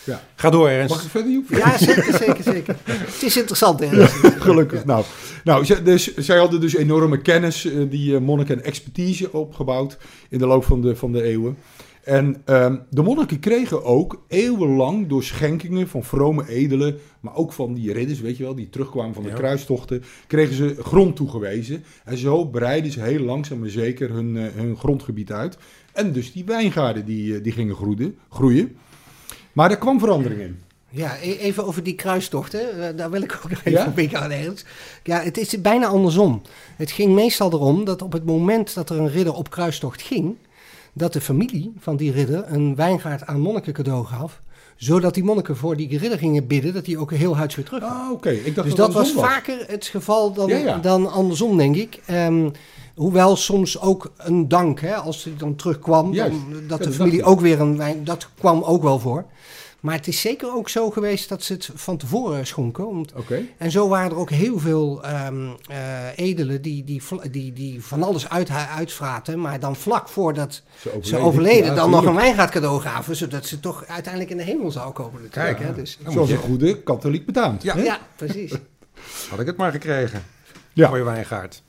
[0.05, 0.21] ja.
[0.35, 0.95] Ga door, Ernst.
[0.95, 1.49] Mag ik verder, Joep?
[1.49, 2.75] Ja, zeker, zeker, zeker.
[2.83, 4.07] Het is interessant, hè?
[4.47, 4.85] Gelukkig.
[4.85, 5.03] Nou,
[5.43, 9.97] Nou, dus, zij hadden dus enorme kennis, eh, die eh, monniken, en expertise opgebouwd
[10.29, 11.57] in de loop van de, van de eeuwen.
[12.05, 17.73] En ehm, de monniken kregen ook eeuwenlang door schenkingen van vrome edelen, maar ook van
[17.73, 19.35] die ridders, weet je wel, die terugkwamen van de Ja.
[19.35, 21.83] kruistochten, kregen ze grond toegewezen.
[22.03, 25.57] En zo breidden ze heel langzaam maar zeker hun, eh, hun grondgebied uit.
[25.93, 28.75] En dus die wijngaarden die, eh, die gingen groeien, groeien.
[29.53, 30.59] Maar er kwam verandering in.
[30.89, 32.87] Ja, e- even over die kruistochten.
[32.89, 33.87] Eh, Daar wil ik ook nog even Ja?
[33.87, 34.65] op ingaan ergens.
[35.03, 36.41] Ja, het is bijna andersom.
[36.75, 40.35] Het ging meestal erom dat op het moment dat er een ridder op kruistocht ging,
[40.97, 44.41] dat de familie van die ridder een wijngaard aan monniken cadeau gaf,
[44.75, 47.83] zodat die monniken voor die ridder gingen bidden dat hij ook heel huids weer terug.
[47.83, 48.29] Ah, oké.
[48.29, 50.77] Ik dacht dus dat dat was vaker het geval dan, Ja, ja.
[50.77, 52.01] dan andersom, denk ik.
[52.05, 52.49] Ehm,
[52.95, 57.39] hoewel soms ook een dank, hè, als hij dan terugkwam, dan, dat de familie ook
[57.39, 59.25] weer een wijn, dat kwam ook wel voor.
[59.85, 62.87] Maar het is zeker ook zo geweest dat ze het van tevoren schonken.
[62.87, 63.05] Om-
[63.57, 65.77] en zo waren er ook heel veel ehm eh,
[66.15, 71.17] edelen die, die, die, die van alles uit, uitvraten, maar dan vlak voordat Ze ze
[71.17, 74.71] overleden Ja, dan nog een wijngaard cadeau gaven, zodat ze toch uiteindelijk in de hemel
[74.71, 75.57] zou komen natuurlijk.
[75.57, 75.97] Kijk, hè, dus.
[76.03, 77.63] Zoals een je- goede katholiek betaamt.
[77.63, 77.75] Ja.
[77.75, 77.81] hè?
[77.83, 78.51] Ja, precies.
[79.29, 80.23] Had ik het maar gekregen.
[80.73, 80.89] Ja.
[80.89, 81.61] Mooie wijngaard.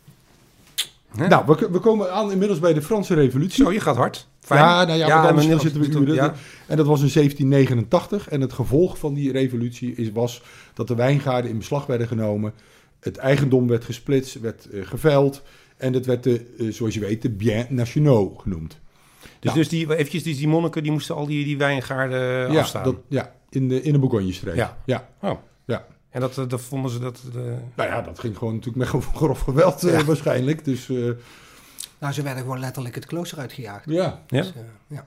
[1.16, 1.26] Hè?
[1.28, 3.64] Nou, we, we komen aan inmiddels bij de Franse revolutie.
[3.64, 4.26] Zo, je gaat hard.
[4.46, 4.60] Fijn.
[4.60, 6.14] Ja, nou ja, want anders Niels zitten we uren.
[6.14, 6.34] Ja.
[6.66, 8.28] En dat was in 1789.
[8.28, 10.42] En het gevolg van die revolutie is, was
[10.74, 12.52] dat de wijngaarden in beslag werden genomen.
[13.00, 15.42] Het eigendom werd gesplitst, werd eh, geveild.
[15.76, 18.78] En dat werd, de, eh, zoals je weet, de bien nationaux genoemd.
[19.40, 19.52] Dus, Ja.
[19.52, 22.84] dus die, eventjes, die, die monniken die moesten al die, die wijngaarden ja, afstaan.
[22.84, 24.54] dat, ja, in de, in de Bourgogne-streek.
[24.54, 24.76] Ja.
[24.84, 25.08] ja.
[25.20, 25.38] Oh.
[25.64, 25.86] Ja.
[26.10, 27.20] En dat, eh, dat vonden ze dat...
[27.32, 27.54] De...
[27.74, 30.04] Nou ja, dat ging gewoon natuurlijk met grof geweld eh, Ja.
[30.04, 30.64] waarschijnlijk.
[30.64, 30.96] Dus eh,
[31.98, 33.84] nou, ze werden gewoon letterlijk het klooster uitgejaagd.
[33.90, 34.22] ja.
[34.26, 34.38] Ja?
[34.40, 35.06] Dus, eh, ja.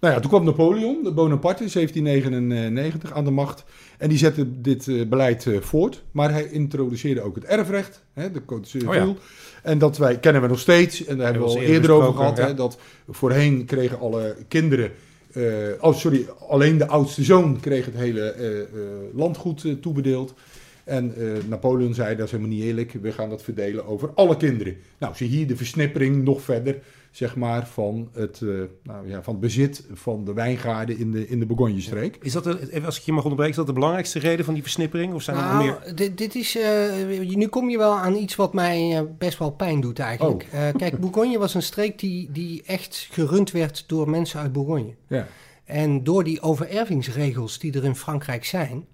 [0.00, 3.64] Nou ja, toen kwam Napoleon, de Bonaparte, in 1799 aan de macht.
[3.98, 6.02] En die zette dit eh, beleid eh, voort.
[6.10, 8.88] Maar hij introduceerde ook het erfrecht, hè, de Code Civil.
[8.88, 9.14] Oh ja.
[9.62, 12.36] En dat wij, kennen we nog steeds, en daar hebben we al eerder over gehad.
[12.36, 14.90] Hè, dat voorheen kregen alle kinderen,
[15.34, 15.42] eh,
[15.80, 18.66] oh sorry, alleen de oudste zoon kreeg het hele eh, eh,
[19.14, 20.34] landgoed toebedeeld.
[20.84, 24.36] En eh, Napoleon zei, dat is helemaal niet eerlijk, we gaan dat verdelen over alle
[24.36, 24.76] kinderen.
[24.98, 26.78] Nou, zie hier de versnippering nog verder,
[27.10, 28.48] zeg maar, van het, eh,
[28.82, 32.16] nou, ja, van het bezit van de wijngaarden in de, in de Bourgogne-streek.
[32.20, 34.54] Is dat, de- even als ik je mag onderbreken, is dat de belangrijkste reden van
[34.54, 35.14] die versnippering?
[35.14, 35.94] Of zijn er nog Nou, meer?
[35.94, 39.50] dit, dit is, eh, nu kom je wel aan iets wat mij eh, best wel
[39.50, 40.46] pijn doet eigenlijk.
[40.52, 40.66] Oh.
[40.68, 44.94] Eh, kijk, Bourgogne was een streek die, die echt gerund werd door mensen uit Bourgogne.
[45.08, 45.26] Ja.
[45.64, 48.84] En door die overervingsregels die er in Frankrijk zijn,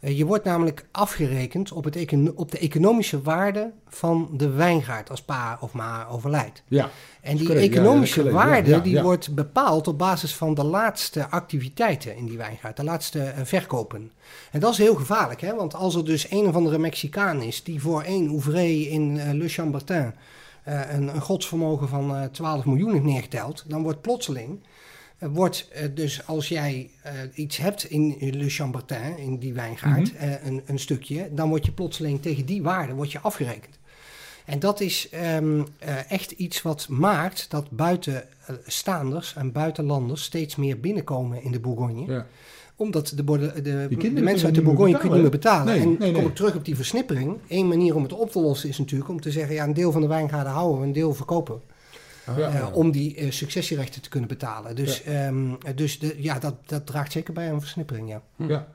[0.00, 1.96] je wordt namelijk afgerekend op, het
[2.34, 6.62] op de economische waarde van de wijngaard als pa of ma overlijdt.
[6.68, 10.64] Ja, En die Correct, economische ja, waarde Ja, die wordt bepaald op basis van de
[10.64, 14.12] laatste activiteiten in die wijngaard, de laatste eh, verkopen.
[14.50, 15.54] En dat is heel gevaarlijk, hè?
[15.54, 19.32] want als er dus een of andere Mexicaan is die voor één ouvré in eh,
[19.32, 20.12] Le Chambertin
[20.62, 24.68] eh, een, een godsvermogen van eh 12 miljoen heeft neergeteld, dan wordt plotseling, eh,
[25.18, 30.22] wordt eh, dus als jij eh, iets hebt in Le Chambertin, in die wijngaard, Mhm.
[30.22, 33.78] eh, een, een stukje, dan word je plotseling tegen die waarde wordt je afgerekend.
[34.44, 40.80] En dat is ehm, eh, echt iets wat maakt dat buitenstaanders en buitenlanders steeds meer
[40.80, 42.12] binnenkomen in de Bourgogne.
[42.12, 42.26] ja.
[42.76, 43.24] Omdat de,
[43.62, 45.66] de, mensen uit de Bourgogne kunnen niet meer betalen.
[45.66, 46.30] Nee, en nee, kom nee.
[46.30, 47.36] ik terug op die versnippering.
[47.48, 49.54] Eén manier om het op te lossen is natuurlijk om te zeggen...
[49.54, 51.60] ja, een deel van de wijngaarden houden we, een deel verkopen.
[52.36, 52.52] Ja.
[52.52, 54.76] Eh, om die eh, successierechten te kunnen betalen.
[54.76, 58.22] Dus, ehm, dus de, ja, dat, dat draagt zeker bij aan een versnippering, ja.
[58.36, 58.68] Ja.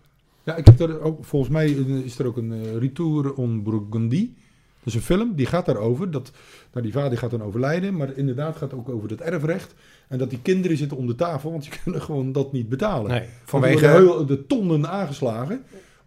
[0.43, 1.69] ja, ik heb er ook, volgens mij
[2.05, 4.29] is er ook een eh, Retour on Burgundy.
[4.83, 6.11] Dat is een film, die gaat daarover.
[6.11, 6.31] Dat,
[6.71, 9.73] nou, die vader gaat dan overlijden, maar inderdaad gaat het ook over het erfrecht.
[10.07, 13.11] En dat die kinderen zitten om de tafel, want die kunnen gewoon dat niet betalen.
[13.11, 13.87] Nee, vanwege...
[13.87, 15.63] heel, de tonnen aangeslagen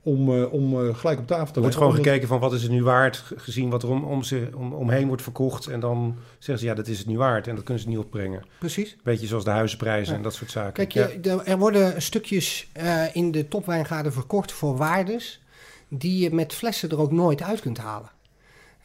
[0.06, 1.72] om, eh, om eh, gelijk op tafel te Er wordt leggen.
[1.72, 4.22] gewoon Omdat- gekeken van wat is het nu waard, ge- gezien wat er om, om
[4.22, 5.66] ze, om, omheen wordt verkocht.
[5.66, 7.98] En dan zeggen ze ja, dat is het niet waard en dat kunnen ze niet
[7.98, 8.42] opbrengen.
[8.58, 8.96] Precies.
[9.02, 10.16] Beetje zoals de huizenprijzen Ja.
[10.18, 10.72] en dat soort zaken.
[10.72, 11.06] Kijk, Ja.
[11.08, 15.40] je, de- er worden stukjes eh, in de topwijngaarden verkocht voor waardes...
[15.88, 18.10] die je met flessen er ook nooit uit kunt halen.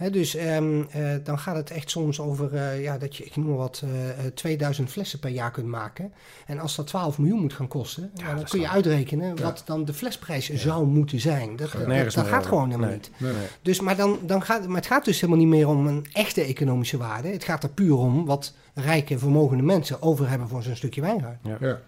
[0.01, 3.35] Hè, dus ehm, eh, dan gaat het echt soms over eh, ja, dat je, ik
[3.35, 6.13] noem maar wat, eh, eh, 2000 flessen per jaar kunt maken.
[6.45, 9.85] En als dat 12 miljoen moet gaan kosten, ja, dan kun je uitrekenen wat dan
[9.85, 11.55] de flesprijs zou moeten zijn.
[11.55, 12.97] Dat, gaat gewoon helemaal Nee.
[12.97, 13.11] niet.
[13.17, 13.47] Nee, nee.
[13.61, 16.41] Dus, maar, dan, dan gaat, maar het gaat dus helemaal niet meer om een echte
[16.41, 17.27] economische waarde.
[17.27, 21.39] Het gaat er puur om wat rijke, vermogende mensen over hebben voor zo'n stukje wijngaard.
[21.59, 21.79] Ja.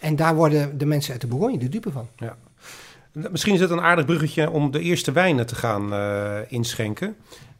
[0.00, 2.08] En daar worden de mensen uit de Bourgogne de dupe van.
[3.30, 7.16] Misschien is het een aardig bruggetje om de eerste wijnen te gaan eh, inschenken.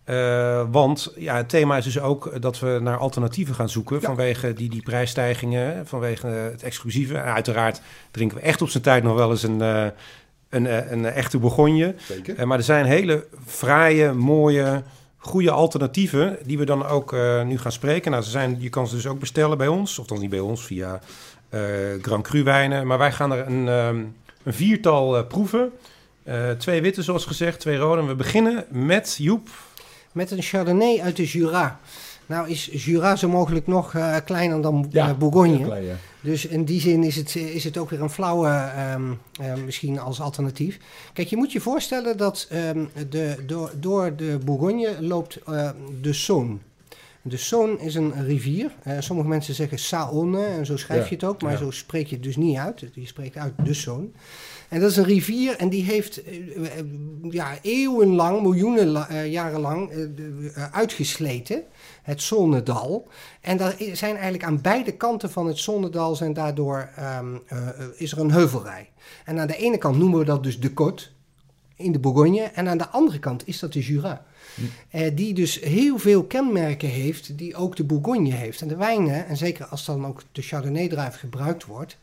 [0.07, 4.53] Eh, want ja, het thema is dus ook dat we naar alternatieven gaan zoeken vanwege
[4.53, 7.19] die, die prijsstijgingen, vanwege het exclusieve.
[7.19, 9.87] En uiteraard drinken we echt op zijn tijd nog wel eens een, eh,
[10.49, 11.95] een, eh, een echte.
[11.99, 12.37] Zeker.
[12.37, 14.83] Eh, maar er zijn hele fraaie, mooie,
[15.17, 18.11] goede alternatieven die we dan ook eh, nu gaan spreken.
[18.11, 20.41] Nou, ze zijn, je kan ze dus ook bestellen bij ons, of dan niet bij
[20.41, 21.01] ons, via
[21.49, 21.61] eh,
[22.03, 22.87] Grand Cru wijnen.
[22.87, 24.05] Maar wij gaan er een, ehm,
[24.43, 25.73] een viertal eh, proeven.
[26.23, 28.01] Eh, twee witte, zoals gezegd, twee rode.
[28.01, 29.49] En we beginnen met Joep.
[30.17, 31.81] Met een Chardonnay uit de Jura.
[32.27, 35.65] Nou is Jura zo mogelijk nog eh, kleiner dan Ja, eh, Bourgogne.
[35.65, 35.95] Klein, ja.
[36.21, 39.99] Dus in die zin is het, is het ook weer een flauwe, ehm, eh, misschien
[39.99, 40.79] als alternatief.
[41.13, 46.15] Kijk, je moet je voorstellen dat ehm, de, door, door de Bourgogne loopt eh, de
[46.15, 46.59] Saône.
[47.23, 48.75] De Saône is een rivier.
[48.83, 52.07] Eh, sommige mensen zeggen Saône en zo schrijf Ja, je het ook, maar zo spreek
[52.07, 52.85] je het dus niet uit.
[52.95, 54.19] Je spreekt uit de Saône.
[54.69, 56.37] En dat is een rivier en die heeft eh,
[56.79, 56.85] eh,
[57.31, 59.91] ja, eeuwenlang, miljoenen la- eh, jaren lang
[60.73, 61.63] uitgesleten.
[62.03, 63.09] Het Zonnedal.
[63.41, 67.75] En daar zijn eigenlijk aan beide kanten van het Zonnedal zijn daardoor ehm, eh, eh,
[67.97, 68.91] is er een heuvelrij.
[69.25, 71.15] En aan de ene kant noemen we dat dus de Côte
[71.77, 72.41] in de Bourgogne.
[72.43, 74.25] En aan de andere kant is dat de Jura.
[74.91, 78.61] Eh, die dus heel veel kenmerken heeft die ook de Bourgogne heeft.
[78.61, 81.97] En de wijnen, en zeker als dan ook de Chardonnay-druif gebruikt wordt,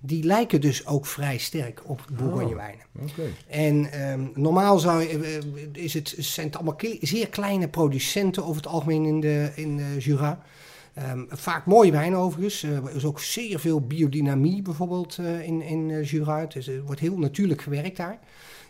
[0.00, 2.84] die lijken dus ook vrij sterk op Bourgogne-wijnen.
[3.00, 3.22] Oké.
[3.48, 5.38] En ehm, normaal zou, eh,
[5.72, 9.96] is het, zijn het allemaal zeer kleine producenten over het algemeen in de, in de
[9.98, 10.42] Jura.
[10.98, 12.62] Ehm, vaak mooie wijnen overigens.
[12.62, 16.40] Eh, er is ook zeer veel biodynamie bijvoorbeeld eh, in, in eh, Jura.
[16.40, 18.18] Het is, er wordt heel natuurlijk gewerkt daar.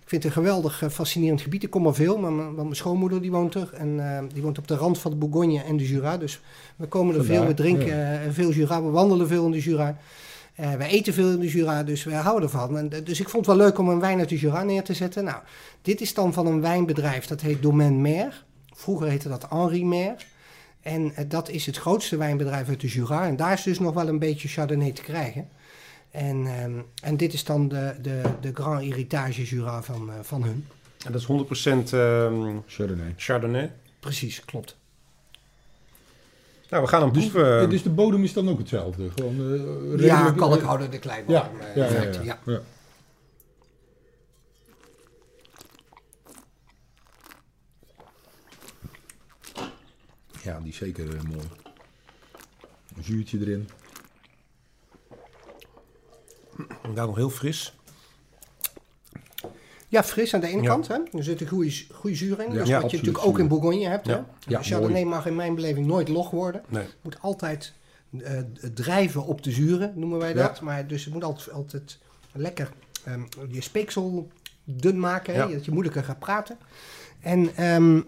[0.02, 1.62] Ik vind het een geweldig fascinerend gebied.
[1.62, 3.70] Ik kom er veel, maar mijn, schoonmoeder die woont er.
[3.72, 6.16] En eh, die woont op de rand van de Bourgogne en de Jura.
[6.16, 6.40] Dus
[6.76, 8.82] we komen er veel, we drinken veel Jura.
[8.82, 9.98] We wandelen veel in de Jura.
[10.58, 12.78] Eh wij eten veel in de Jura, dus we houden ervan.
[12.78, 14.82] En, eh, dus ik vond het wel leuk om een wijn uit de Jura neer
[14.82, 15.24] te zetten.
[15.24, 15.42] Nou,
[15.82, 18.44] dit is dan van een wijnbedrijf, dat heet Domaine Mer.
[18.74, 20.26] Vroeger heette dat Henri Mer.
[20.80, 23.26] En eh, dat is het grootste wijnbedrijf uit de Jura.
[23.26, 25.48] En daar is dus nog wel een beetje Chardonnay te krijgen.
[26.10, 30.42] En, ehm, en dit is dan de, de, de Grand Héritage Jura van, eh, van
[30.42, 30.66] hun.
[31.04, 33.14] En dat is 100% ehm, Chardonnay.
[33.16, 33.72] Chardonnay.
[34.00, 34.77] Precies, klopt.
[36.68, 37.60] Nou, we gaan een Dus, proeven.
[37.62, 39.10] eh, dus de bodem is dan ook hetzelfde?
[39.10, 41.24] Gewoon, eh, Ja, redelijk- kalkhouder de klein.
[41.28, 42.38] Ja, eh, ja, ja, ja, ja.
[42.46, 42.60] ja.
[50.42, 51.48] Ja, die is zeker eh, mooi.
[52.96, 53.68] Een zuurtje erin.
[56.82, 57.77] Inderdaad nog heel fris.
[59.88, 60.88] Ja, fris aan de ene kant.
[60.88, 60.94] Hè?
[61.12, 62.50] Er zit een goede, goede zuur in.
[62.50, 64.06] Dus wat je natuurlijk ook in Bourgogne hebt.
[64.06, 64.20] Hè?
[64.46, 65.04] Chardonnay mooi.
[65.04, 66.62] mag in mijn beleving nooit log worden.
[66.68, 66.84] Nee.
[67.02, 67.72] Moet altijd
[68.22, 68.38] eh,
[68.74, 70.60] drijven op de zuren, noemen wij dat.
[70.60, 71.98] Maar dus het moet altijd, altijd
[72.32, 72.70] lekker
[73.04, 73.20] ehm,
[73.50, 74.28] je speeksel
[74.64, 75.34] dun maken.
[75.34, 75.52] Hè?
[75.52, 76.58] Dat je moeilijker gaat praten.
[77.20, 78.00] En ehm,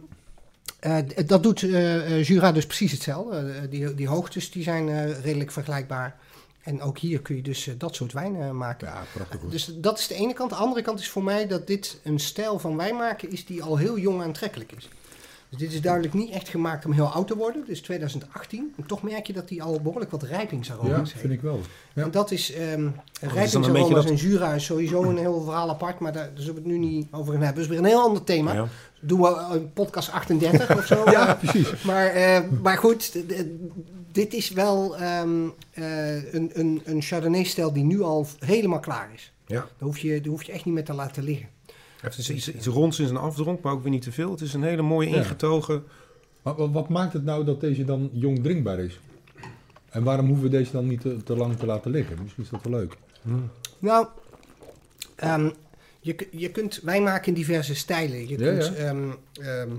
[0.80, 3.68] eh, dat doet eh, Jura dus precies hetzelfde.
[3.68, 6.18] Die, die hoogtes die zijn redelijk vergelijkbaar.
[6.62, 8.88] En ook hier kun je dus eh, dat soort wijn eh, maken.
[8.88, 9.50] Ja, prachtig hoor.
[9.50, 10.50] Dus dat is de ene kant.
[10.50, 13.62] De andere kant is voor mij dat dit een stijl van wijn maken is die
[13.62, 14.88] al heel jong aantrekkelijk is.
[15.48, 17.64] Dus dit is duidelijk niet echt gemaakt om heel oud te worden.
[17.66, 18.72] Is 2018.
[18.76, 21.20] En toch merk je dat die al behoorlijk wat Ja, rijpingsaroma's heeft.
[21.20, 21.60] vind ik wel.
[21.94, 22.02] Ja.
[22.02, 25.98] En dat is, een rijpingsaroma's dat- en Jura is sowieso een heel verhaal apart.
[25.98, 27.62] Maar daar, daar zullen we het nu niet over gaan hebben.
[27.62, 28.52] Is weer een heel ander thema.
[28.52, 28.66] Ja.
[29.00, 31.04] Doen we een podcast 38 of zo.
[31.10, 31.82] Ja, Eh, precies.
[31.82, 33.12] maar, eh, maar goed,
[34.12, 39.32] dit is wel ehm, eh, een, een, een Chardonnay-stijl die nu al helemaal klaar is.
[39.46, 39.56] Ja.
[39.56, 41.48] Daar hoef, je, daar hoef je echt niet meer te laten liggen.
[42.00, 44.30] Het is iets, iets ronds in zijn afdronk, maar ook weer niet te veel.
[44.30, 45.16] Het is een hele mooie Ja.
[45.16, 45.84] ingetogen.
[46.42, 49.00] Maar wat, wat maakt het nou dat deze dan jong drinkbaar is?
[49.88, 52.16] En waarom hoeven we deze dan niet te, te lang te laten liggen?
[52.22, 52.96] Misschien is dat wel leuk.
[53.78, 54.06] Nou,
[55.16, 55.50] ehm,
[56.00, 58.28] je, je kunt wijn maken in diverse stijlen.
[58.28, 58.82] Je Ja, kunt, ja.
[58.84, 59.70] ehm,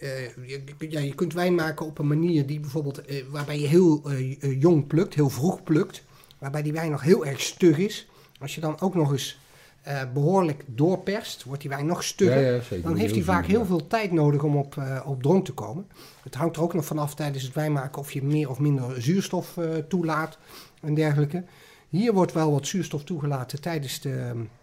[0.00, 3.60] ehm, eh, je, ja, je kunt wijn maken op een manier die bijvoorbeeld, eh, waarbij
[3.60, 6.02] je heel eh, eh, jong plukt, heel vroeg plukt.
[6.38, 8.08] Waarbij die wijn nog heel erg stug is.
[8.40, 9.38] Als je dan ook nog eens
[9.82, 12.40] eh, behoorlijk doorperst, wordt die wijn nog stugger.
[12.42, 12.88] Ja, ja, zeker.
[12.88, 15.86] Dan heeft hij vaak heel veel tijd nodig om op, eh, op dronk te komen.
[16.22, 19.56] Het hangt er ook nog vanaf tijdens het wijnmaken of je meer of minder zuurstof
[19.56, 20.38] eh, toelaat
[20.80, 21.44] en dergelijke.
[21.88, 24.59] Hier wordt wel wat zuurstof toegelaten tijdens, de, eh, t-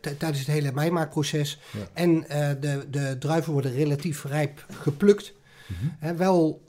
[0.00, 1.60] tijdens het hele wijnmaakproces.
[1.70, 1.80] Ja.
[1.92, 5.32] En eh, de, de druiven worden relatief rijp geplukt.
[5.66, 6.16] Mhm.
[6.16, 6.62] Wel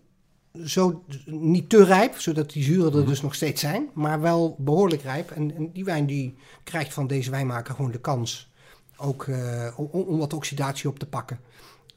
[0.66, 5.01] zo, niet te rijp, zodat die zuren er dus nog steeds zijn, maar wel behoorlijk
[5.01, 5.32] rijp.
[5.32, 8.51] En, en die wijn die krijgt van deze wijnmaker gewoon de kans
[8.97, 11.39] ook eh, om, om wat oxidatie op te pakken.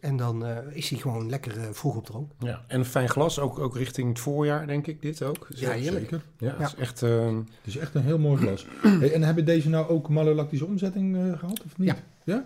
[0.01, 2.31] En dan eh, is hij gewoon lekker eh, vroeg op dronk.
[2.39, 2.65] Ja.
[2.67, 5.47] En een fijn glas, ook, ook richting het voorjaar, denk ik, dit ook.
[5.49, 6.09] Ja, heerlijk.
[6.09, 6.23] Zeker.
[6.39, 7.03] Ja, het is echt...
[7.03, 8.67] ehm, Het is echt een heel mooi glas.
[9.01, 11.89] Hey, en hebben deze nou ook malolactische omzetting eh, gehad of niet?
[11.89, 11.97] Ja.
[12.25, 12.45] Ja?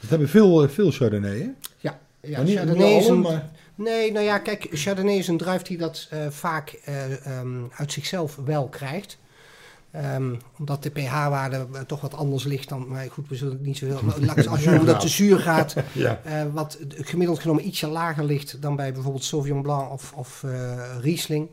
[0.00, 1.50] Dat hebben veel, veel Chardonnay, hè?
[1.78, 3.50] Ja, ja Maar niet, Chardonnay is alle, een, maar...
[3.74, 7.92] Nee, nou ja, kijk, Chardonnay is een druif die dat eh, vaak eh, ehm, uit
[7.92, 9.18] zichzelf wel krijgt.
[9.96, 13.76] Ehm, omdat de pH-waarde toch wat anders ligt dan, maar goed, we zullen het niet
[13.76, 14.00] zoveel.
[14.26, 16.20] laat ik het zeggen, omdat de zuurgraad Ja.
[16.24, 20.78] eh, wat gemiddeld genomen ietsje lager ligt dan bij bijvoorbeeld Sauvignon Blanc of, of eh,
[21.00, 21.50] Riesling.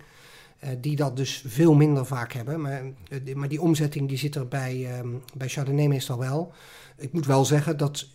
[0.59, 2.61] eh, die dat dus veel minder vaak hebben.
[2.61, 2.81] Maar,
[3.23, 6.53] die- maar die omzetting die zit er bij, ehm, bij Chardonnay meestal wel.
[6.97, 8.07] Ik moet wel zeggen dat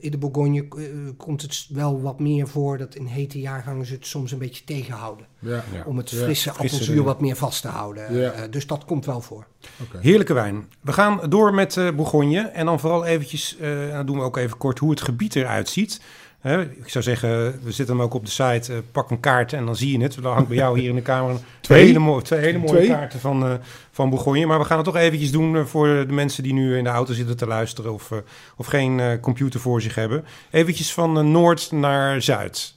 [0.00, 0.84] in de Bourgogne eh,
[1.16, 4.64] komt het wel wat meer voor dat in hete jaargangen ze het soms een beetje
[4.64, 5.26] tegenhouden.
[5.38, 5.64] Ja.
[5.72, 5.82] Ja.
[5.86, 7.04] Om het Ja, frisse appelzuur dingen.
[7.04, 8.14] wat meer vast te houden.
[8.14, 8.30] Ja.
[8.30, 9.46] Eh, dus dat komt wel voor.
[9.82, 9.98] Oké.
[10.00, 10.68] Heerlijke wijn.
[10.80, 12.40] We gaan door met eh Bourgogne.
[12.40, 15.36] En dan vooral eventjes, eh, en dan doen we ook even kort hoe het gebied
[15.36, 16.00] eruit ziet.
[16.44, 18.72] Hè, ik zou zeggen, we zitten hem ook op de site.
[18.72, 20.16] eh, pak een kaart en dan zie je het.
[20.16, 21.84] Er hangt bij jou hier in de kamer Twee?
[21.86, 22.88] hele, mooie, twee hele mooie Twee?
[22.88, 23.52] kaarten van, eh,
[23.90, 24.46] van Bourgogne.
[24.46, 26.90] Maar we gaan het toch eventjes doen eh, voor de mensen die nu in de
[26.90, 27.92] auto zitten te luisteren...
[27.92, 28.18] of, eh,
[28.56, 30.24] of geen eh, computer voor zich hebben.
[30.50, 32.74] Eventjes van noord naar zuid.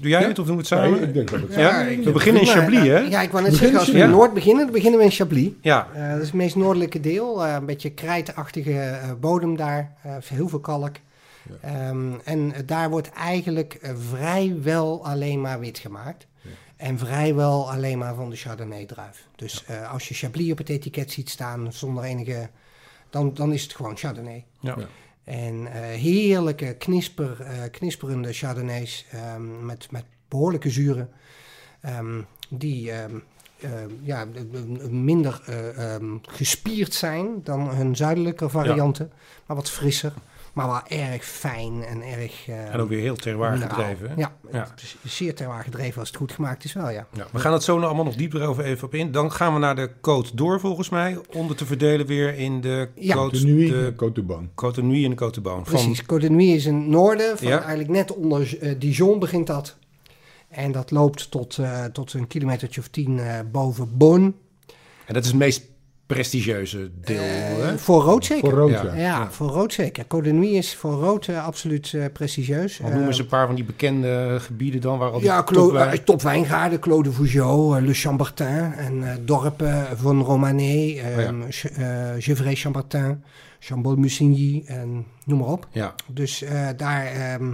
[0.00, 0.28] Doe jij Ja.
[0.28, 1.02] het of doen we het Nee, samen?
[1.08, 2.48] ik denk dat het Ja, ik we beginnen in.
[2.48, 2.98] Chablis, hè?
[2.98, 4.10] Ja, ik wou net zeggen, als we in?
[4.10, 5.48] Noord beginnen, dan beginnen we in Chablis.
[5.60, 7.44] Ja, Eh, dat is het meest noordelijke deel.
[7.46, 9.92] eh, een beetje krijtachtige eh, bodem daar.
[10.02, 10.96] eh, heel veel kalk.
[11.60, 16.26] Ehm, en daar wordt eigenlijk eh, vrijwel alleen maar wit gemaakt.
[16.76, 19.26] En vrijwel alleen maar van de Chardonnay-druif.
[19.36, 22.50] Dus eh, als je Chablis op het etiket ziet staan zonder enige...
[23.10, 24.44] Dan, dan is het gewoon Chardonnay.
[24.60, 24.74] ja.
[24.78, 24.86] Ja.
[25.24, 31.10] En eh, heerlijke, knisper, eh, knisperende Chardonnays ehm, met, met behoorlijke zuren.
[31.80, 32.92] ehm, die
[34.02, 34.26] ja,
[34.90, 39.12] minder eh, ehm, gespierd zijn dan hun zuidelijke varianten.
[39.46, 40.12] Maar wat frisser.
[40.54, 42.48] Maar wel erg fijn en erg...
[42.48, 43.78] eh, en ook weer heel terroir mineraal.
[43.78, 44.08] gedreven.
[44.08, 44.14] hè?
[44.16, 44.68] Ja, Ja.
[44.70, 47.06] het is zeer terroir gedreven als het goed gemaakt is wel, ja.
[47.12, 49.12] Ja, we gaan het zo nog allemaal nog dieper over even op in.
[49.12, 51.18] Dan gaan we naar de Côte d'Or volgens mij.
[51.32, 53.16] Onder te verdelen weer in de Ja.
[53.16, 54.48] Côte De Nuit, de Côte de.
[54.54, 55.48] Côte en de Côte de.
[55.48, 57.58] Van, Precies, Côte de is in het noorden, van Ja.
[57.58, 59.76] eigenlijk net onder eh, Dijon begint dat.
[60.48, 64.32] En dat loopt tot, eh, tot een kilometertje of tien eh, boven Beaune.
[65.06, 65.62] en dat is het meest
[66.06, 67.20] prestigieuze deel.
[67.22, 67.78] Eh, hè?
[67.78, 68.50] voor rood zeker.
[68.50, 68.82] Voor rood, Ja.
[68.84, 68.94] ja.
[68.94, 70.04] Ja, voor rood zeker.
[70.08, 72.78] Nuit is voor rood eh, absoluut eh, prestigieus.
[72.78, 74.98] Wat noemen ze een paar van die bekende gebieden dan?
[74.98, 78.46] Waar al die ja, topwijn- topwijngaarden, Clos de Vougeot, Le Chambertin
[78.76, 81.28] en eh, dorpen van Romanée, Oh ja.
[81.28, 81.44] um,
[82.18, 83.22] Gevrey-Chambertin,
[83.58, 85.66] Chambol-Musigny en noem maar op.
[85.70, 87.52] Ja, Dus eh, daar, ehm,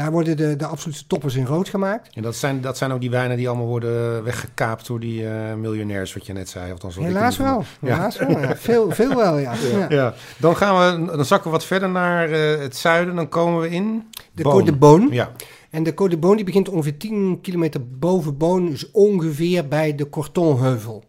[0.00, 2.14] daar worden de, de absolute toppers in rood gemaakt.
[2.14, 5.54] en dat zijn, dat zijn ook die wijnen die allemaal worden weggekaapt door die eh,
[5.54, 6.72] miljonairs, wat je net zei.
[6.72, 7.64] Althans, wat ik Helaas wel.
[7.80, 7.94] Ja.
[7.94, 8.30] Helaas wel.
[8.40, 8.56] Ja.
[8.56, 9.52] Veel, veel wel, ja.
[9.72, 9.86] ja.
[9.88, 13.14] Ja, dan gaan we, dan zakken we wat verder naar eh, het zuiden.
[13.14, 14.42] Dan komen we in De.
[14.42, 15.14] Côte de Beaune.
[15.14, 15.30] Ja,
[15.70, 19.94] En de Côte de Beaune die begint ongeveer 10 kilometer boven Beaune, dus ongeveer bij
[19.94, 21.04] de Cortonheuvel.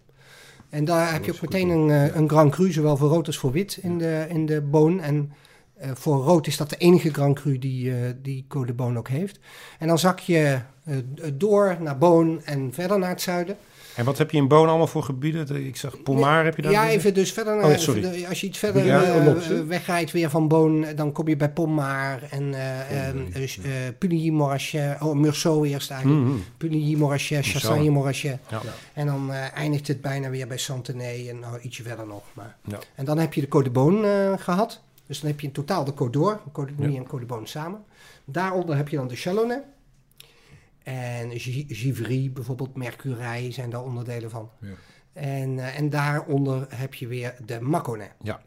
[0.70, 3.28] En daar heb je ook goed, meteen een, eh, een Grand Cru, zowel voor rood
[3.28, 5.02] als voor wit in de, in de Beaune.
[5.02, 5.32] En
[5.94, 9.08] voor rood is dat de enige Grand Cru die, eh die Côte de Beaune ook
[9.10, 9.40] heeft.
[9.80, 10.96] En dan zak je eh,
[11.34, 13.58] door naar Beaune en verder naar het zuiden.
[13.96, 15.66] en wat heb je in Beaune allemaal voor gebieden?
[15.66, 16.72] Ik zag Pomar, heb je daar?
[16.72, 18.26] Ja, even dus verder naar, Oh, sorry.
[18.30, 21.36] als je iets verder Ja, eh, eh, wegrijdt weer van Boon, eh, dan kom je
[21.36, 26.26] bij Pommar en eh eh, eh, eh, Puligny Morachet, oh Meursault eerst eigenlijk.
[26.26, 26.36] Mhm.
[26.58, 28.38] Puligny Morachet, Chassagne Morachet.
[28.50, 28.62] Ja.
[28.94, 32.24] En dan eh, eindigt het bijna weer bij Santenay en nou, ietsje verder nog.
[32.34, 32.56] Maar.
[32.68, 32.80] Ja.
[32.96, 34.82] En dan heb je de Côte de eh, gehad.
[35.12, 36.99] Dus dan heb je in totaal de Côte d'Or, Côte de Nuit Ja.
[36.99, 37.84] en Côte de Beaune samen.
[38.26, 39.62] Daaronder heb je dan de Chalonnais.
[40.84, 44.49] En Gi- Givry, bijvoorbeeld Mercurij, zijn daar onderdelen van.
[44.59, 44.68] Ja.
[45.14, 48.18] En, eh, en daaronder heb je weer de Mâconnais.
[48.24, 48.41] Ja.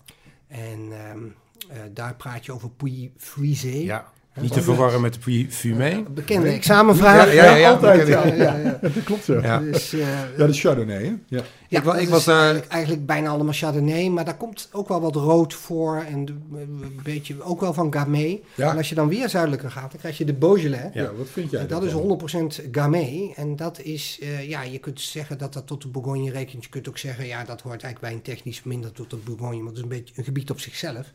[0.47, 1.25] En ehm,
[1.71, 3.69] eh, daar praat je over Puy Frisé.
[3.69, 6.03] Ja, niet te verwarren met de Fumé.
[6.11, 7.27] Bekende examenvraag.
[7.27, 8.07] Ja, ja, ja, ja, altijd.
[8.09, 8.79] ja, Ja.
[8.83, 9.41] Dat klopt zo.
[9.41, 9.59] Ja.
[9.59, 9.99] Dus, eh,
[10.39, 11.13] Ja, de Chardonnay, hè?
[11.29, 11.43] Ja.
[11.69, 14.37] ja, Ik wa- dat ik is was daar- eigenlijk, eigenlijk bijna allemaal Chardonnay, maar daar
[14.37, 18.43] komt ook wel wat rood voor en een beetje ook wel van Gamay.
[18.55, 18.71] Ja.
[18.71, 20.91] En als je dan weer zuidelijker gaat, dan krijg je de Beaujolais.
[20.95, 22.09] Ja, wat vind jij En dat is daarvan?
[22.09, 23.33] 100% Gamay.
[23.37, 26.65] En dat is, eh, ja, je kunt zeggen dat dat tot de Bourgogne rekent.
[26.65, 29.77] Je kunt ook zeggen, ja, dat hoort eigenlijk wijntechnisch minder tot de Bourgogne, want het
[29.77, 31.07] is een beetje een gebied op zichzelf.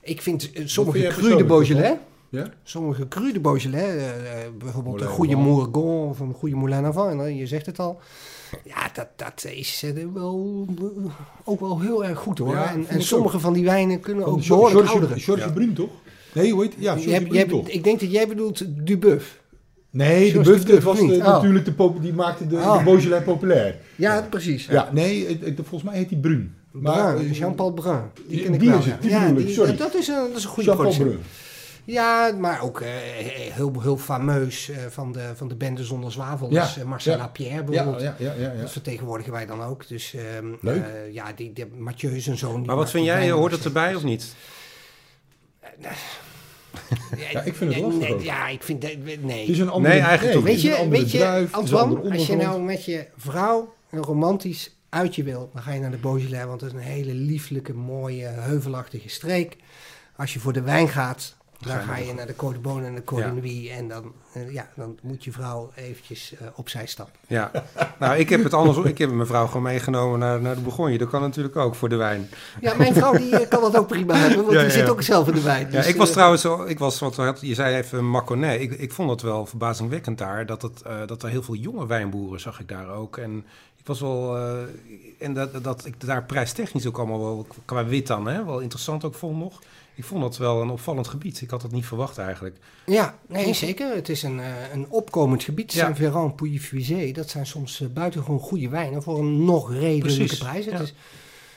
[0.00, 1.92] Ik vind eh, sommige cru de Beaujolais,
[2.30, 2.50] Ja?
[2.62, 4.08] sommige cru de Beaujolais, eh,
[4.44, 5.36] eh, bijvoorbeeld Moulin een goede.
[5.36, 8.00] Mourgon of een goede Moulin Avant, en, je zegt het al.
[8.64, 10.66] Ja, dat, dat is eh, wel,
[11.44, 12.54] ook wel heel erg goed hoor.
[12.54, 15.20] Ja, en en sommige van die wijnen kunnen Van ook behoorlijk George, ouderen.
[15.20, 15.52] George Ja.
[15.52, 15.90] Brun, toch?
[16.32, 17.68] Nee, hoe heet Ja, Je George hebt- Brun, je hebt- toch?
[17.68, 19.40] ik denk dat jij bedoelt Dubuff.
[19.90, 21.10] Nee, de George Buff de Buff was niet.
[21.10, 21.24] de- Oh.
[21.26, 22.78] natuurlijk de pop, die maakte de, Oh.
[22.78, 23.76] de Beaujolais populair.
[23.96, 24.66] Ja, precies.
[24.66, 26.54] Ja, nee, het- het- volgens mij heet die Brun.
[26.72, 28.00] Maar, Brun, Jean-Paul Brun.
[28.14, 28.78] Die die- ken ik die wel.
[28.78, 29.00] is het, ja.
[29.00, 29.76] die Ja, bedoel ik, die- sorry.
[29.76, 30.94] Dat is een, dat is een goede Jean-Paul.
[30.96, 31.18] Brun.
[31.90, 32.88] Ja, maar ook eh,
[33.52, 36.52] heel, heel fameus eh, van, de, van de bende Zonder Zwavel.
[36.52, 37.18] Ja, is eh, Marcel ja.
[37.18, 38.02] Lapierre bijvoorbeeld.
[38.02, 38.52] ja, ja, ja.
[38.52, 38.60] ja.
[38.60, 39.88] Dat vertegenwoordigen wij dan ook.
[39.88, 40.82] Dus ehm, Leuk.
[40.82, 42.64] eh, ja, die, die Mathieu is een zoon.
[42.64, 43.30] Maar wat vind jij?
[43.30, 44.34] Hoort het erbij of niet?
[47.32, 48.22] Ja, ik vind het lastig nee, ook.
[48.22, 48.82] Ja, ik vind.
[49.22, 49.40] Nee.
[49.40, 52.16] Het is een andere, Nee, eigenlijk toch Weet je, andere weet je druif, Antoine, andere
[52.16, 55.90] als je nou met je vrouw een romantisch uit je wil, dan ga je naar
[55.90, 59.56] de Beaujolais, want dat is een hele lieflijke, mooie, heuvelachtige streek.
[60.16, 63.40] Als je voor de wijn gaat, dan Ga je naar de- Beaune en de Côte
[63.42, 63.74] Ja.
[63.76, 67.14] En dan, eh, ja, dan moet je vrouw eventjes eh, opzij stappen.
[67.26, 67.50] Ja,
[67.98, 68.84] nou ik heb het andersom.
[68.84, 70.98] Ik heb mijn vrouw gewoon meegenomen naar, naar de Bourgogne.
[70.98, 72.28] Dat kan natuurlijk ook voor de wijn.
[72.60, 74.88] Ja, mijn vrouw die eh, kan dat ook prima hebben, want Ja, die ja, zit
[74.88, 75.66] ook zelf in de wijn.
[75.66, 78.60] Ja, Dus, ik was eh, trouwens, zo- ik was, wat je zei even Maconnais.
[78.60, 82.40] Ik, ik vond het wel verbazingwekkend daar, dat, het, dat er heel veel jonge wijnboeren
[82.40, 83.16] zag ik daar ook.
[83.16, 83.44] En
[83.76, 84.38] ik was wel,
[85.18, 89.04] en dat, dat ik daar prijstechnisch ook allemaal wel, qua wit dan, hè, wel interessant
[89.04, 89.60] ook vond nog.
[89.98, 91.40] Ik vond dat wel een opvallend gebied.
[91.40, 92.56] Ik had het niet verwacht eigenlijk.
[92.86, 93.94] Ja, nee, zeker.
[93.94, 95.72] Het is een, eh, een opkomend gebied.
[95.72, 95.80] Ja.
[95.80, 100.64] Saint-Véran, Pouilly-Fuisé, dat zijn soms eh, buitengewoon goede wijnen voor een nog redelijke prijs.
[100.64, 100.80] Het, ja.
[100.80, 100.94] is,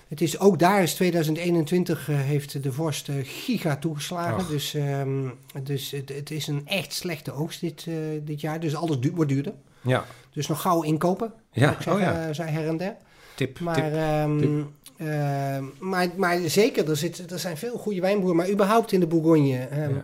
[0.07, 4.35] het is ook daar is 2021 eh, heeft de vorst giga toegeslagen.
[4.37, 4.47] Ach.
[4.49, 5.29] Dus, ehm,
[5.63, 7.87] dus het, het is een echt slechte oogst dit,
[8.23, 8.59] dit jaar.
[8.59, 9.53] Dus alles du wordt duurder.
[9.81, 11.71] Ja, Dus nog gauw inkopen, ja.
[11.79, 12.33] ik oh ja.
[12.33, 12.95] zei her en der.
[13.35, 13.93] Tip, Maar, tip.
[13.93, 14.67] ehm, Tip.
[15.07, 18.35] Ehm, maar, maar zeker, er, zit, er zijn veel goede wijnboeren.
[18.35, 20.03] Maar überhaupt in de Bourgogne ehm, Ja.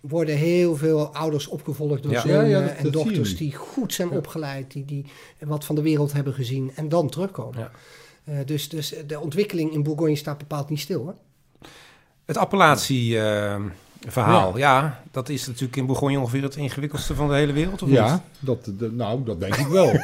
[0.00, 2.20] worden heel veel ouders opgevolgd door Ja.
[2.20, 4.16] zonen Ja, ja, dat- en dochters die goed zijn Ja.
[4.16, 5.04] opgeleid, die, die
[5.38, 7.58] wat van de wereld hebben gezien en dan terugkomen.
[7.58, 7.70] Ja.
[8.24, 11.02] Eh, dus, dus de ontwikkeling in Bourgogne staat bepaald niet stil.
[11.02, 11.14] Hoor.
[12.24, 12.36] Het
[14.06, 15.02] appellatieverhaal, ja.
[15.10, 17.96] dat is natuurlijk in Bourgogne ongeveer het ingewikkeldste van de hele wereld, of niet?
[17.96, 19.90] Ja, dat, de- nou, dat denk ik wel.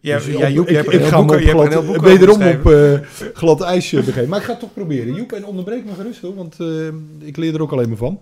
[0.00, 2.42] Ja, Dus ja, op- Joep, je ik, hebt ik ga op er glad, boek wederom
[2.42, 3.00] op eh,
[3.34, 4.28] glad ijs eh, begeven.
[4.28, 5.14] Maar ik ga het toch proberen.
[5.14, 6.86] Joep, en onderbreek me gerust hoor, want eh,
[7.18, 8.20] ik leer er ook alleen maar van.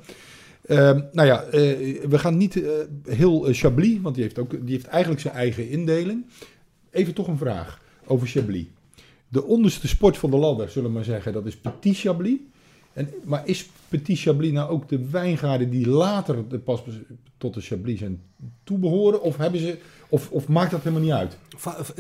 [0.67, 1.61] Ehm, nou ja, eh,
[2.09, 2.71] we gaan niet eh,
[3.09, 6.25] heel eh, Chablis, want die heeft, ook, die heeft eigenlijk zijn eigen indeling.
[6.91, 8.65] Even toch een vraag over Chablis.
[9.29, 12.37] De onderste sport van de ladder, zullen we maar zeggen, dat is Petit Chablis.
[12.97, 16.83] En, maar is Petit Chablis nou ook de wijngaarden die later pas
[17.39, 18.23] tot de Chablis zijn
[18.65, 19.23] toebehoren?
[19.23, 19.79] Of, hebben ze,
[20.09, 21.37] of, of maakt dat helemaal niet uit?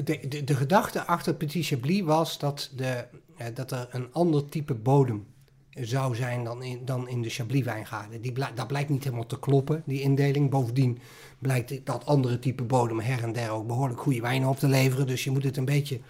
[0.04, 3.04] De, de, gedachte achter Petit Chablis was dat, de,
[3.36, 5.26] eh, dat er een ander type bodem
[5.70, 8.20] zou zijn dan in, dan in de Chablis-wijngaarden.
[8.20, 10.50] Die blij- dat blijkt niet helemaal te kloppen, die indeling.
[10.50, 10.98] Bovendien
[11.38, 15.06] blijkt dat andere type bodem her en der ook behoorlijk goede wijnen op te leveren.
[15.06, 16.00] Dus je moet het een beetje...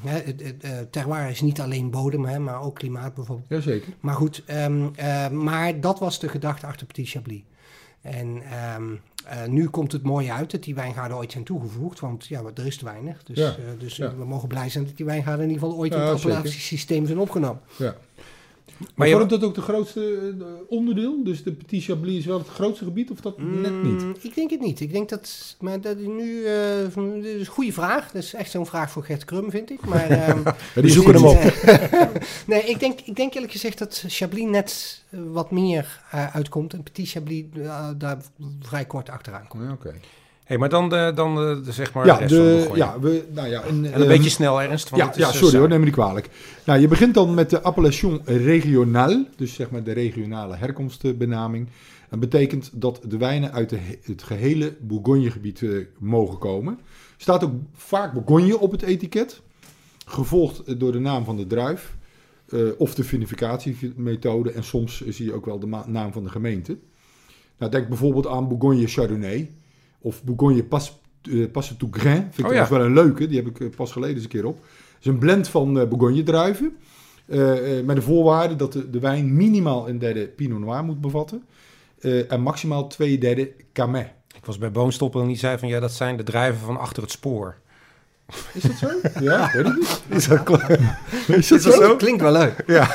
[0.00, 3.48] hè, het, het, eh, terroir is niet alleen bodem, maar ook klimaat bijvoorbeeld.
[3.48, 3.92] Jazeker.
[4.00, 7.42] Maar goed, ehm, eh, maar dat was de gedachte achter Petit Chablis.
[8.00, 8.84] En ehm,
[9.24, 12.66] eh, nu komt het mooi uit dat die wijngaarden ooit zijn toegevoegd, want ja, er
[12.66, 13.22] is te weinig.
[13.22, 14.16] Dus, Ja, dus ja.
[14.16, 17.18] we mogen blij zijn dat die wijngaarden in ieder geval ooit in het appellatiesysteem zijn
[17.18, 17.60] opgenomen.
[17.78, 17.96] Ja.
[18.78, 21.24] Maar Maar je- vormt dat ook de grootste eh, onderdeel?
[21.24, 24.02] Dus de Petit Chablis is wel het grootste gebied of dat net niet?
[24.02, 24.80] Mm, Ik denk het niet.
[24.80, 28.10] Ik denk dat, maar dat nu, eh, dit is een goede vraag.
[28.12, 29.86] Dat is echt zo'n vraag voor Gert Krum, vind ik.
[29.86, 30.42] Maar, ehm,
[30.74, 31.38] die zoeken hem op.
[32.46, 36.72] nee, ik denk, ik denk eerlijk gezegd dat Chablis net eh, wat meer eh, uitkomt.
[36.72, 38.18] En Petit Chablis eh, daar
[38.60, 39.62] vrij kort achteraan komt.
[39.62, 39.94] Ja, oké.
[40.46, 43.24] Hey, maar dan, de, dan de, de, zeg maar Ja, de rest de, ja, we,
[43.32, 44.90] nou ja, en, En een ehm, beetje snel, Ernst.
[44.90, 46.28] Want Ja, het is, ja, eh, sorry hoor, neem me niet kwalijk.
[46.64, 51.68] Nou, je begint dan met de appellation régionale, dus zeg maar de regionale herkomstbenaming.
[52.10, 56.78] Dat betekent dat de wijnen uit de het gehele Bourgogne-gebied eh, mogen komen.
[57.16, 59.40] Staat ook vaak Bourgogne op het etiket,
[60.06, 61.96] gevolgd eh, door de naam van de druif
[62.78, 64.52] of de vinificatiemethode.
[64.52, 66.76] En soms zie je ook wel de naam van de gemeente.
[67.58, 69.50] Nou, denk bijvoorbeeld aan Bourgogne Chardonnay
[70.06, 72.28] of Bourgogne Pas, eh, Passe tout Grain.
[72.30, 74.46] Vind ik Oh, wel een leuke, die heb ik eh, pas geleden eens een keer
[74.46, 74.56] op.
[74.64, 76.76] Het is een blend van eh, Bourgogne druiven.
[77.84, 81.42] met de voorwaarde dat de, de wijn minimaal een derde Pinot Noir moet bevatten.
[82.28, 84.12] en maximaal twee derde Camet.
[84.36, 87.02] Ik was bij Boonstoppel en die zei van ja, dat zijn de drijven van achter
[87.02, 87.56] het spoor.
[88.52, 88.88] Is dat zo?
[89.20, 90.02] ja, weet ik niet.
[90.08, 90.50] Is dat,
[91.28, 92.62] Is dat Klinkt, klinkt wel leuk.
[92.66, 92.88] Ja.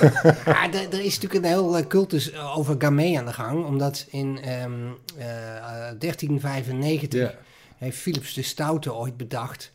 [0.46, 3.66] Ja, er, er is natuurlijk een heel eh, cultus eh, over Gamay aan de gang.
[3.66, 4.72] Omdat in ehm,
[5.18, 7.34] eh, eh, 1395 Ja.
[7.78, 9.72] heeft Philips de Stoute ooit bedacht...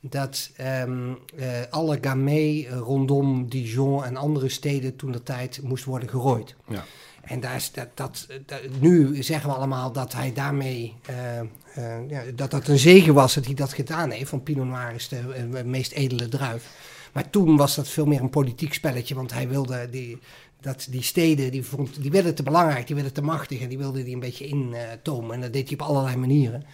[0.00, 5.84] dat ehm, eh, alle Gamay eh, rondom Dijon en andere steden toen de tijd moest
[5.84, 6.54] worden gerooid.
[6.68, 6.84] Ja.
[7.22, 11.14] En daar is dat, dat, dat- nu zeggen we allemaal dat hij daarmee, eh,
[11.74, 14.30] eh, ja, dat dat een zegen was dat hij dat gedaan heeft.
[14.30, 16.64] Want Pinot Noir is de eh, meest edele druif.
[17.12, 20.18] Maar toen was dat veel meer een politiek spelletje, want hij wilde die,
[20.60, 23.78] dat die steden, die, vond, die werden te belangrijk, die werden te machtig en die
[23.78, 25.34] wilde die een beetje intomen.
[25.34, 26.64] en dat deed hij op allerlei manieren.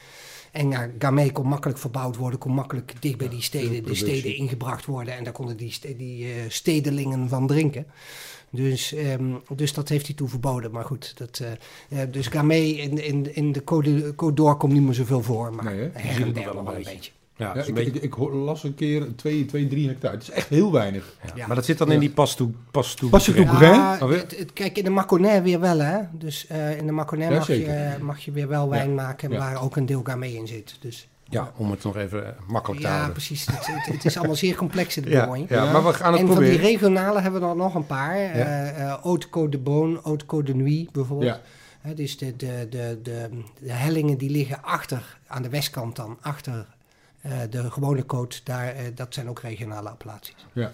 [0.52, 4.36] En ja, Gamay kon makkelijk verbouwd worden, kon makkelijk dicht bij die steden, de steden
[4.36, 5.16] ingebracht worden.
[5.16, 7.86] En daar konden die, die eh, stedelingen van drinken.
[8.54, 9.24] Dus, ehm,
[9.56, 10.70] dus dat heeft hij toen verboden.
[10.70, 11.40] Maar goed, dat,
[11.88, 15.22] eh, eh, dus Gamay in, in, in de Code, Code d'Or komt niet meer zoveel
[15.22, 15.54] voor.
[15.54, 15.84] Maar Nee, hè?
[15.84, 16.90] Je her en der nog wel een beetje.
[16.92, 17.10] beetje.
[17.36, 20.14] Ja, ik, beetje- ik, las een keer 2, 2, 3 hectare.
[20.14, 21.16] Het is echt heel weinig.
[21.24, 21.30] ja.
[21.34, 21.46] ja.
[21.46, 22.50] Maar dat zit dan in die pas toe.
[22.70, 23.10] Pas toe.
[23.10, 23.58] Pas je toe- Ja.
[23.58, 24.06] Bourgogne?
[24.08, 24.18] Weer?
[24.18, 25.98] het- het- kijk, in de Maconnais weer wel, hè.
[26.12, 29.38] Dus eh, in de Maconnais Ja, mag, je, mag je weer wel wijn maken Ja.
[29.38, 30.76] waar ook een deel Gamay in zit.
[30.80, 33.12] Dus Ja, Ja, om het nog even eh, makkelijk te Ja, houden.
[33.12, 33.46] precies.
[33.46, 36.20] Het, het, het is allemaal zeer complex in de Ja, ja, maar we gaan het
[36.20, 36.60] en van die proberen.
[36.60, 38.16] regionale hebben we er nog een paar.
[39.02, 41.30] Haute Côte de Beaune, Haute Côte de Nuit bijvoorbeeld.
[41.34, 41.40] Ja.
[41.80, 43.28] Hè, dus de, de, de, de,
[43.60, 46.66] de hellingen die liggen achter, aan de westkant dan, achter
[47.50, 50.46] de gewone coat, daar, dat zijn ook regionale appellaties.
[50.52, 50.72] Ja.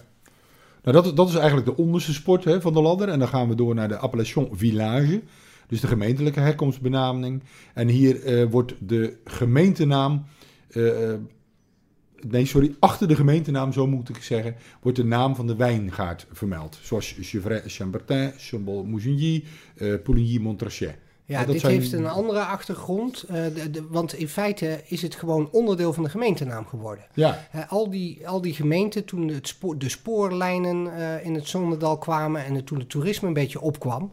[0.83, 3.09] Nou, dat, dat is eigenlijk de onderste sport hè, van de ladder.
[3.09, 5.23] En dan gaan we door naar de appellation village.
[5.67, 7.43] Dus de gemeentelijke herkomstbenaming.
[7.75, 10.25] En hier wordt de gemeentenaam...
[10.71, 11.19] eh, eh,
[12.29, 14.55] nee, sorry, achter de gemeentenaam, zo moet ik zeggen...
[14.83, 16.79] wordt de naam van de wijngaard vermeld.
[16.83, 19.45] Zoals Gevrey, Chambertin, Chambol, Mougigny,
[19.77, 20.97] eh Pouligny, Montrachet.
[21.25, 25.15] Ja, dit zijn- heeft een andere achtergrond, eh, de, de- want in feite is het
[25.15, 27.05] gewoon onderdeel van de gemeentenaam geworden.
[27.15, 31.49] Ja, Eh, al, die, al die gemeenten, toen het spoor, de spoorlijnen eh, in het
[31.49, 34.13] Zonnedal kwamen en het, toen het toerisme een beetje opkwam,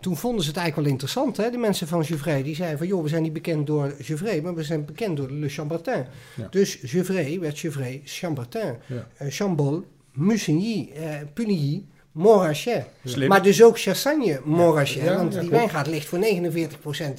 [0.00, 1.36] toen vonden ze het eigenlijk wel interessant.
[1.36, 1.50] Hè?
[1.50, 4.54] De mensen van Gevrey, die zeiden van joh, we zijn niet bekend door Gevrey, maar
[4.54, 6.04] we zijn bekend door Le Chambertin.
[6.36, 6.46] Ja.
[6.50, 8.76] Dus Gevrey werd Gevrey Chambertin.
[8.86, 9.08] Ja.
[9.16, 12.86] Eh, Chambol, Musigny, eh Puligny, Montrachet.
[13.04, 13.28] Slim.
[13.28, 15.02] Maar dus ook Chassagne Montrachet.
[15.02, 15.64] Ja, want ja, die klopt.
[15.64, 16.22] wijngaard ligt voor 49%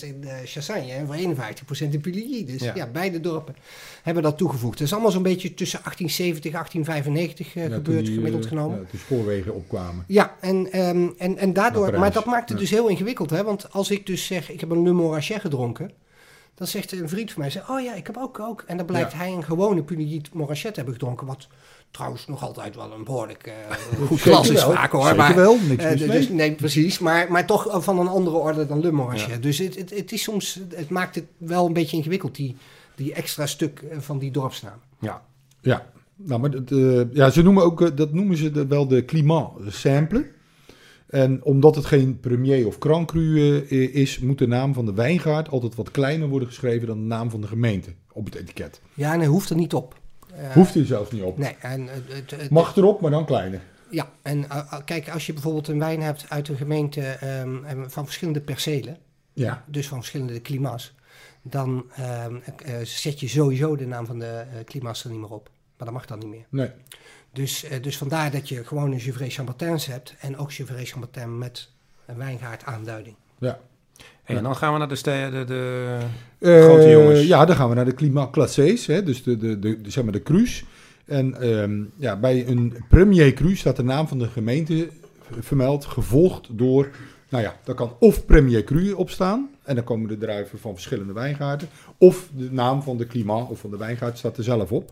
[0.04, 2.46] in eh Chassagne en voor 51% in Puligny.
[2.46, 2.72] Dus Ja.
[2.76, 2.88] ja.
[2.88, 3.56] beide dorpen
[4.04, 4.80] hebben dat toegevoegd.
[4.80, 8.44] Het is allemaal zo'n beetje tussen 1870 en 1895 eh, ja, toen gebeurd, die, gemiddeld
[8.44, 8.80] eh, genomen.
[8.80, 10.04] ja, toen spoorwegen opkwamen.
[10.08, 13.30] Ja, en, ehm, en, en daardoor, maar dat maakt het dus heel ingewikkeld.
[13.30, 13.44] Hè?
[13.44, 15.92] Want als ik dus zeg, ik heb een Le Montrachet gedronken.
[16.56, 18.64] Dan zegt een vriend van mij, zegt, oh ja, ik heb ook ook.
[18.68, 21.28] En dan blijkt hij een gewone Puligny Montrachet te hebben gedronken.
[21.28, 21.48] Wat
[21.92, 23.76] trouwens nog altijd wel een behoorlijk eh,
[24.08, 25.02] goed glas is vaak hoor.
[25.02, 27.00] Zeker maar, wel, niks eh, dus- nee, precies.
[27.00, 29.44] Maar, maar toch van een andere orde dan Montrachet.
[29.44, 32.56] Dus het, het, het is soms, het maakt het wel een beetje ingewikkeld, die,
[32.96, 34.80] die extra stuk eh, van die dorpsnaam.
[35.00, 35.22] Ja.
[35.62, 35.86] Ja,
[36.16, 36.70] nou, maar dat,
[37.14, 40.32] ja, ze noemen ook, dat noemen ze de- wel de climat simple.
[41.12, 44.94] En omdat het geen premier of grand cru eh, is, moet de naam van de
[44.94, 48.82] wijngaard altijd wat kleiner worden geschreven dan de naam van de gemeente op het etiket.
[48.94, 50.00] Ja, en hij hoeft er niet op.
[50.36, 51.38] Eh, Hoeft er zelfs niet op.
[51.38, 53.62] Nee, en het, het, Mag erop, maar dan kleiner.
[53.90, 57.90] Ja, en eh, eh, kijk, als je bijvoorbeeld een wijn hebt uit een gemeente ehm,
[57.90, 58.98] van verschillende percelen,
[59.34, 60.94] Ja, dus van verschillende klimats,
[61.42, 65.32] dan ehm, eh, zet je sowieso de naam van de eh klimats er niet meer
[65.32, 65.50] op.
[65.78, 66.46] Maar dat mag dan niet meer.
[66.50, 66.70] nee.
[67.34, 71.38] Dus, eh, dus vandaar dat je gewoon een Gevrey Chambertins hebt en ook Gevrey Chambertin
[71.38, 71.70] met
[72.06, 73.16] een wijngaard aanduiding.
[73.40, 73.60] Ja.
[74.38, 75.02] En dan gaan we naar de,
[75.32, 75.98] de, de
[76.40, 77.24] Eh, Grote jongens.
[77.24, 80.14] Ja, dan gaan we naar de climat classés, hè, dus de, de, de, zeg maar
[80.14, 80.64] de cru's.
[81.06, 84.90] En ehm, ja, bij een premier cru staat de naam van de gemeente
[85.40, 86.90] vermeld, gevolgd door,
[87.30, 90.74] nou ja, daar kan of premier cru op staan, en dan komen de druiven van
[90.74, 94.72] verschillende wijngaarden, of de naam van de climat of van de wijngaard staat er zelf
[94.72, 94.92] op.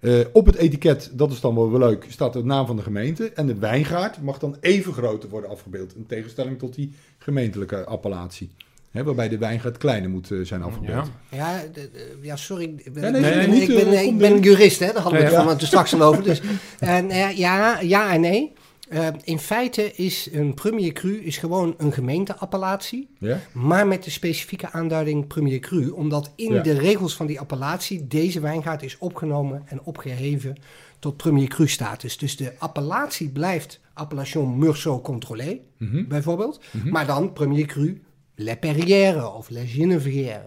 [0.00, 3.30] Eh, op het etiket, dat is dan wel, leuk, staat de naam van de gemeente.
[3.34, 5.96] En de wijngaard mag dan even groter worden afgebeeld.
[5.96, 8.50] In tegenstelling tot die gemeentelijke appellatie.
[8.90, 11.06] Hè, waarbij de wijngaard kleiner moet eh, zijn afgebeeld.
[11.30, 11.36] Ja.
[11.36, 12.72] Ja, de- de- ja sorry.
[12.76, 14.86] Ik ben, Ja, nee, ik ben- nee, ik niet, ben, eh, ik ben jurist, hè?
[14.92, 15.48] daar hadden we Ja, het ja.
[15.48, 16.22] van toen straks al over.
[16.22, 16.40] Dus,
[16.78, 18.52] en, ja, ja en nee.
[18.90, 23.40] Eh, in feite is een premier cru is gewoon een gemeenteappellatie, Ja?
[23.52, 26.62] maar met de specifieke aanduiding premier cru, omdat in Ja.
[26.62, 30.56] de regels van die appellatie deze wijngaard is opgenomen en opgeheven
[30.98, 32.18] tot premier cru status.
[32.18, 36.08] Dus de appellatie blijft appellation Meursault contrôlé, Mhm.
[36.08, 38.00] bijvoorbeeld, maar dan premier cru
[38.42, 40.46] Le Perrière of Le Genevière.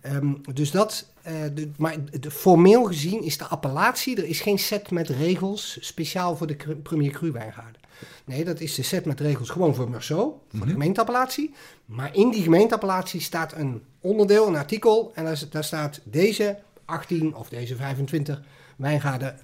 [0.00, 4.58] Ehm, dus dat, eh, de, maar de, formeel gezien is de appellatie, er is geen
[4.58, 7.80] set met regels speciaal voor de cru- premier cru wijngaarden.
[8.24, 11.54] Nee, dat is de set met regels gewoon voor Meursault, voor de gemeenteappellatie.
[11.84, 17.34] Maar in die gemeenteappellatie staat een onderdeel, een artikel, en daar, daar staat deze 18
[17.34, 18.40] of deze 25
[18.76, 19.38] wijngaarden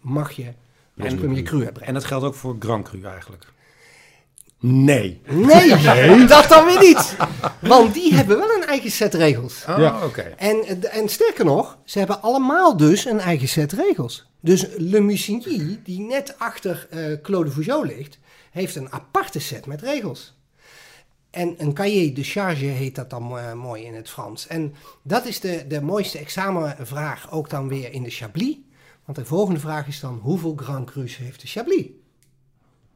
[0.00, 0.52] mag je
[0.98, 1.82] als En- premier cru hebben.
[1.82, 3.52] En dat geldt ook voor Grand Cru eigenlijk.
[4.66, 5.20] Nee.
[5.30, 7.16] Nee, dat dan weer niet.
[7.60, 9.64] Want die hebben wel een eigen set regels.
[9.68, 10.04] Oh, Ja.
[10.04, 10.20] oké.
[10.36, 14.26] En, en sterker nog, ze hebben allemaal dus een eigen set regels.
[14.40, 18.18] Dus Le Musigny, die net achter eh Claude Vougeot ligt,
[18.50, 20.34] heeft een aparte set met regels.
[21.30, 24.46] En een cahier de charge heet dat dan eh, mooi in het Frans.
[24.46, 28.56] En dat is de, de mooiste examenvraag ook dan weer in de Chablis.
[29.04, 31.86] Want de volgende vraag is dan, hoeveel Grand Crus heeft de Chablis?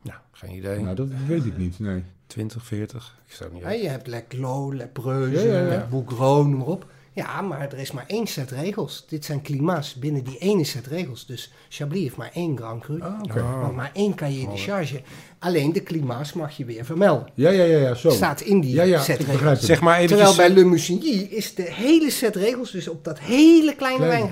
[0.09, 0.81] Nou, geen idee.
[0.81, 2.05] Nou, dat weet ik niet, nee.
[2.27, 3.19] 20, 40.
[3.27, 3.85] Ik zou het niet Ja, weten.
[3.85, 5.87] je hebt Le Clos, Le Preuze, Ja, ja, ja.
[5.91, 6.87] Noem maar op.
[7.19, 9.05] Ja, maar er is maar één set regels.
[9.09, 11.27] Dit zijn climats binnen die ene set regels.
[11.27, 13.01] Dus Chablis heeft maar één Grand Cru.
[13.01, 13.61] Ah.
[13.63, 15.01] Want maar één cahier de charge.
[15.39, 17.29] Alleen de klimats mag je weer vermelden.
[17.35, 18.11] Ja, ja, ja, ja, zo.
[18.11, 19.61] Staat in die ja, ja, set ik regels.
[19.61, 20.47] Zeg maar Terwijl eventjes...
[20.47, 24.29] bij Le Musigny is de hele set regels dus op dat hele kleine Klein.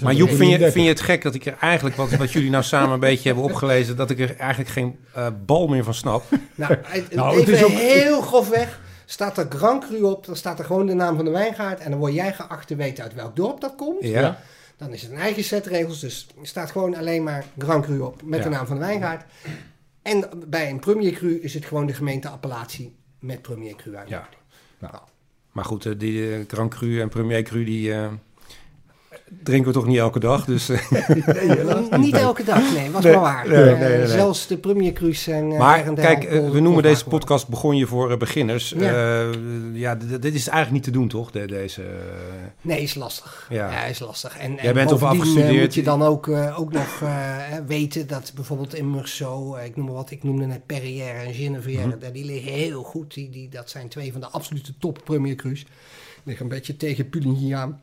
[0.00, 0.72] Maar Joep, vind je, 31.
[0.72, 3.26] vind je het gek dat ik er eigenlijk, wat, wat jullie nou samen een beetje
[3.28, 6.24] hebben opgelezen, dat ik er eigenlijk geen eh, bal meer van snap?
[6.54, 8.80] Nou, het- Nou, het is ook- heel grofweg.
[9.08, 11.80] Staat er Grand Cru op, dan staat er gewoon de naam van de wijngaard.
[11.80, 14.02] En dan word jij geacht te weten uit welk dorp dat komt.
[14.02, 14.40] Ja.
[14.76, 16.00] Dan is het een eigen set regels.
[16.00, 19.24] Dus er staat gewoon alleen maar Grand Cru op met de naam van de wijngaard.
[20.02, 24.08] En bij een Premier Cru is het gewoon de gemeente appellatie met Premier Cru uit.
[24.08, 24.28] Ja.
[25.52, 28.12] Maar goed, eh, die eh, Grand Cru en Premier Cru, die eh,
[29.42, 30.44] drinken we toch niet elke dag.
[30.44, 30.78] Dus, eh,
[31.98, 33.48] Niet elke dag, nee, was Nee, maar waar.
[33.48, 34.06] nee, Eh, nee, nee, nee.
[34.06, 37.48] Zelfs de Premier Cru's zijn uh, maar kijk, eh, we noemen deze podcast.
[37.48, 38.74] Begon je voor eh, beginners.
[38.76, 39.30] Ja.
[39.72, 41.30] Ja, dit is eigenlijk niet te doen, toch?
[41.30, 41.88] De- deze, eh,
[42.60, 43.46] Nee, is lastig.
[43.50, 43.70] Ja.
[43.70, 44.38] Ja, is lastig.
[44.38, 45.64] En, Jij en bent toch bovendien, eh, afgestudeerd?
[45.64, 47.08] moet je dan ook, eh, ook nog eh,
[47.38, 51.18] hè, weten dat bijvoorbeeld in Meursault, eh, ik noem maar wat, ik noemde net Perrière
[51.26, 53.14] en Genevière, daar- die liggen heel goed.
[53.14, 55.66] Die, die, dat zijn twee van de absolute top Premier Cru's.
[56.24, 57.80] Liggen een beetje tegen Puligny aan.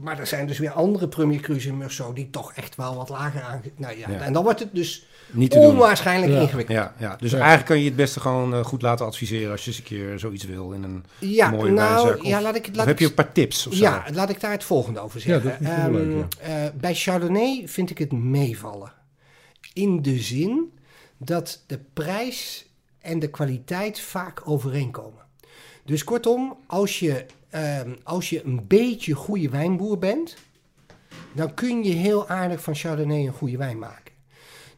[0.00, 1.82] Maar er zijn dus weer andere Premier Cru's in
[2.14, 3.62] die toch echt wel wat lager aan.
[3.76, 4.18] Nou ja, Ja.
[4.20, 5.70] en dan wordt het dus niet te doen.
[5.70, 6.40] onwaarschijnlijk Ja.
[6.40, 6.78] ingewikkeld.
[6.78, 7.36] Ja, ja, dus Ja.
[7.36, 10.18] eigenlijk kan je het beste gewoon eh, goed laten adviseren als je eens een keer
[10.18, 12.14] zoiets wil in een Ja, mooie nou.
[12.18, 13.82] Of, ja, laat ik, of laat heb ik je een paar tips of zo?
[13.82, 15.64] Ja, laat ik daar het volgende over Ja, zeggen.
[15.64, 18.92] dat leuk, Ehm, eh, bij Chardonnay vind ik het meevallen.
[19.72, 20.78] In de zin
[21.18, 22.66] dat de prijs
[23.00, 25.22] en de kwaliteit vaak overeenkomen.
[25.90, 30.36] Dus kortom, als je, ehm, als je een beetje goede wijnboer bent,
[31.34, 34.12] dan kun je heel aardig van Chardonnay een goede wijn maken.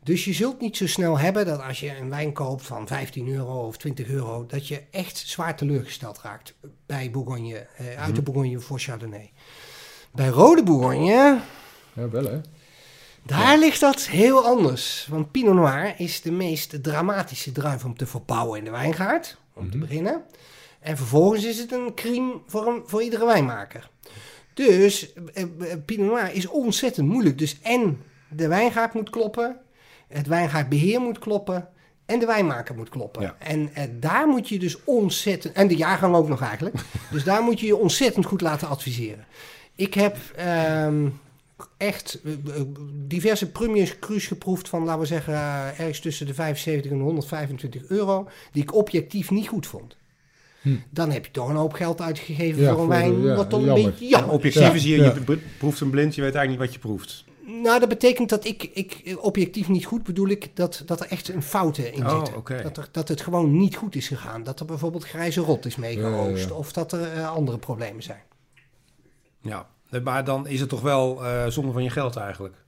[0.03, 3.29] Dus je zult niet zo snel hebben dat als je een wijn koopt van 15
[3.29, 6.55] euro of 20 euro, dat je echt zwaar teleurgesteld raakt
[6.87, 9.33] bij Bourgogne, eh, uit de Bourgogne voor Chardonnay.
[10.13, 11.41] Bij rode Bourgogne,
[11.93, 12.41] Ja, wel hè.
[13.23, 15.07] daar ligt dat heel anders.
[15.11, 19.71] Want Pinot Noir is de meest dramatische druif om te verbouwen in de wijngaard, om
[19.71, 20.23] te beginnen.
[20.83, 23.91] En vervolgens is het een crime voor, een, voor iedere wijnmaker.
[24.55, 25.49] Dus eh, eh,
[25.85, 27.39] Pinot Noir is ontzettend moeilijk.
[27.39, 29.57] Dus en de wijngaard moet kloppen,
[30.09, 31.69] het wijngaardbeheer moet kloppen
[32.07, 33.23] en de wijnmaker moet kloppen.
[33.23, 33.37] Ja.
[33.39, 36.75] En eh, daar moet je dus ontzettend, en de jaargang ook nog eigenlijk,
[37.13, 39.27] dus daar moet je je ontzettend goed laten adviseren.
[39.75, 41.09] Ik heb ehm,
[41.77, 42.21] echt
[42.93, 48.29] diverse premiers cru's geproefd van, laten we zeggen, ergens tussen de 75 en 125 euro,
[48.53, 49.97] die ik objectief niet goed vond.
[50.63, 50.77] Hm.
[50.91, 53.69] Dan heb je toch een hoop geld uitgegeven Ja, voor een wijn, ja, wat dan
[53.69, 55.15] een beetje jammer Objectief is hier, ja.
[55.27, 57.25] je proeft een blind, je weet eigenlijk niet wat je proeft.
[57.63, 61.29] Nou, dat betekent dat ik, ik objectief niet goed bedoel ik dat, dat er echt
[61.29, 62.37] een fouten in Oh, zitten.
[62.37, 62.63] oké.
[62.63, 64.43] Dat, er, dat het gewoon niet goed is gegaan.
[64.43, 66.43] Dat er bijvoorbeeld grijze rot is meegeoogst.
[66.43, 66.59] Ja, ja, ja.
[66.59, 68.23] Of dat er eh, andere problemen zijn.
[69.41, 69.67] Ja,
[70.03, 72.62] maar dan is het toch wel eh zonde van je geld eigenlijk.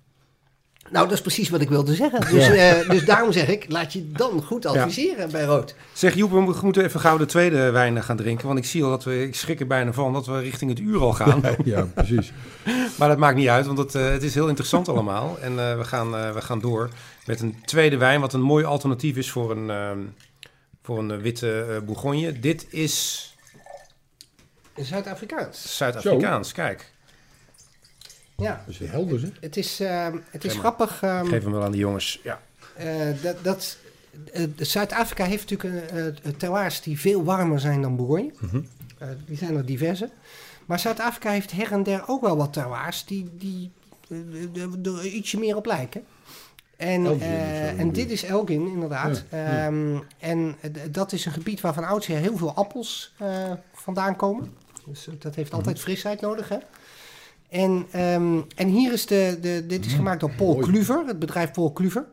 [0.91, 2.21] Nou, dat is precies wat ik wilde zeggen.
[2.33, 5.75] Dus, eh, dus daarom zeg ik, laat je dan goed adviseren bij rood.
[5.93, 8.47] Zeg Joep, we mo- moeten even gauw de tweede wijn gaan drinken.
[8.47, 10.79] Want ik zie al dat we, ik schrik er bijna van, dat we richting het
[10.81, 11.43] uur al gaan.
[11.65, 12.33] Ja, precies.
[12.99, 15.37] Maar dat maakt niet uit, want het, eh, het is heel interessant allemaal.
[15.41, 16.89] En eh, we, gaan, eh, we gaan door
[17.27, 19.99] met een tweede wijn, wat een mooi alternatief is voor een, ehm,
[20.83, 22.41] voor een witte Bourgogne.
[22.41, 23.29] Dit is
[24.77, 25.77] Zuid-Afrikaans.
[25.77, 26.93] Zuid-Afrikaans, kijk.
[28.37, 29.31] Ja, Dat is helder zeg.
[29.41, 31.03] het is, eh, het is grappig.
[31.03, 32.21] ehm, Geef hem wel aan de jongens.
[32.23, 32.41] Ja.
[32.77, 32.89] Eh,
[33.23, 33.77] dat, dat,
[34.33, 38.33] eh, Zuid-Afrika heeft natuurlijk een, eh, terroirs die veel warmer zijn dan Bourgogne.
[38.41, 38.61] Mhm.
[39.27, 40.11] Die zijn er diverse.
[40.67, 43.71] Maar Zuid-Afrika heeft her en der ook wel wat terroirs die, die
[44.83, 46.05] er- ietsje meer op lijken.
[46.77, 47.29] En, Elgin
[47.79, 49.25] en dit is Elgin, inderdaad.
[49.31, 49.67] Ja, ja.
[49.67, 50.57] Ehm, en
[50.91, 53.13] dat is een gebied waar van oudsher heel veel appels
[53.73, 54.53] vandaan komen.
[54.87, 55.57] Dus dat heeft Mhm.
[55.59, 56.59] altijd frisheid nodig, hè?
[57.55, 60.57] En, ehm, en hier is de, de, dit is gemaakt door Paul.
[60.57, 62.05] Kluver, het bedrijf Paul Kluver.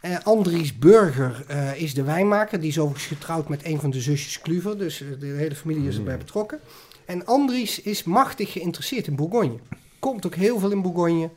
[0.00, 2.60] Eh, Andries Burger eh, is de wijnmaker.
[2.60, 4.78] Die is overigens getrouwd met een van de zusjes Kluver.
[4.78, 6.60] Dus eh, de hele familie is erbij betrokken.
[7.04, 9.58] En Andries is machtig geïnteresseerd in Bourgogne.
[9.98, 11.30] Komt ook heel veel in Bourgogne.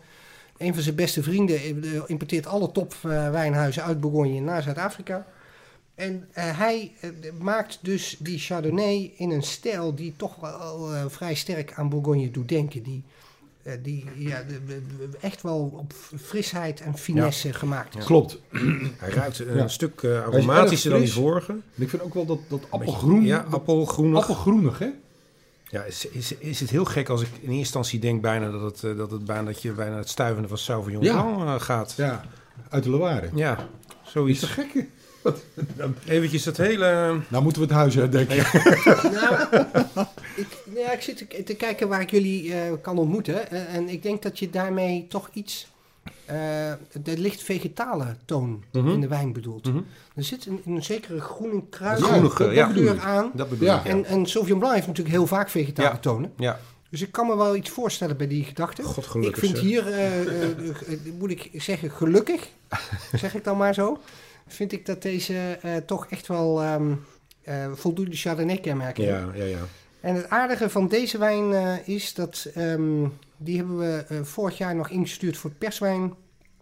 [0.58, 5.26] Een van zijn beste vrienden importeert alle top eh, wijnhuizen uit Bourgogne naar Zuid-Afrika.
[6.00, 11.04] En eh, hij eh, maakt dus die Chardonnay in een stijl die toch wel eh,
[11.08, 12.84] vrij sterk aan Bourgogne doet denken.
[12.84, 13.04] Die,
[13.64, 18.06] eh, die ja, de- de- de- echt wel op frisheid en finesse gemaakt is.
[18.06, 18.40] Klopt.
[18.98, 19.68] Hij ruikt een Ja.
[19.68, 21.52] stuk eh, aromatischer dan die vorige.
[21.52, 23.24] En ik vind ook wel dat, dat appelgroen.
[23.24, 24.20] Ja, appelgroenig.
[24.22, 24.90] appelgroenig, hè?
[25.70, 28.62] Ja, is, is, is het heel gek als ik in eerste instantie denk bijna dat
[28.62, 31.22] het, eh, dat het bijna, dat je bijna het stuivende van Sauvignon Ja.
[31.24, 31.94] Blanc gaat.
[31.98, 32.24] Ja, Ja,
[32.70, 33.30] uit de Loire.
[33.34, 34.40] Is zoiets.
[34.40, 34.86] te gek?
[36.08, 37.20] Eventjes dat hele...
[37.28, 38.36] Nou moeten we het huis uitdenken.
[39.12, 39.36] Nou,
[40.36, 43.52] ik, ja, ik zit te, kijken waar ik jullie eh, kan ontmoeten.
[43.52, 45.68] Eh, en ik denk dat je daarmee toch iets.
[46.26, 46.36] eh,
[47.04, 48.88] de licht vegetale toon Mhm.
[48.90, 49.66] in de wijn bedoelt.
[49.66, 49.78] Mhm.
[50.16, 52.68] Er zit een, een zekere groene kruid Groenige, ja.
[52.68, 53.32] kleur aan.
[53.34, 53.80] Dat bedoel Ja.
[53.80, 53.92] ik, ja.
[53.92, 55.98] En, en Sauvignon Blanc heeft natuurlijk heel vaak vegetale Ja.
[55.98, 56.32] tonen.
[56.38, 56.60] ja.
[56.90, 58.84] Dus ik kan me wel iets voorstellen bij die gedachte.
[58.84, 62.48] God Ik vind hier, eh, eh, eh, moet ik zeggen, gelukkig,
[63.16, 63.98] zeg ik dan maar zo,
[64.50, 66.94] vind ik dat deze eh, toch echt wel ehm,
[67.44, 69.04] eh, voldoende Chardonnay-kenmerken.
[69.04, 69.60] Ja, ja, ja.
[70.02, 74.76] En het aardige van deze wijn eh, is dat ehm, die hebben we vorig jaar
[74.76, 76.14] nog ingestuurd voor perswijn.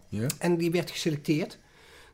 [0.08, 0.26] Ja.
[0.38, 1.58] En die werd geselecteerd.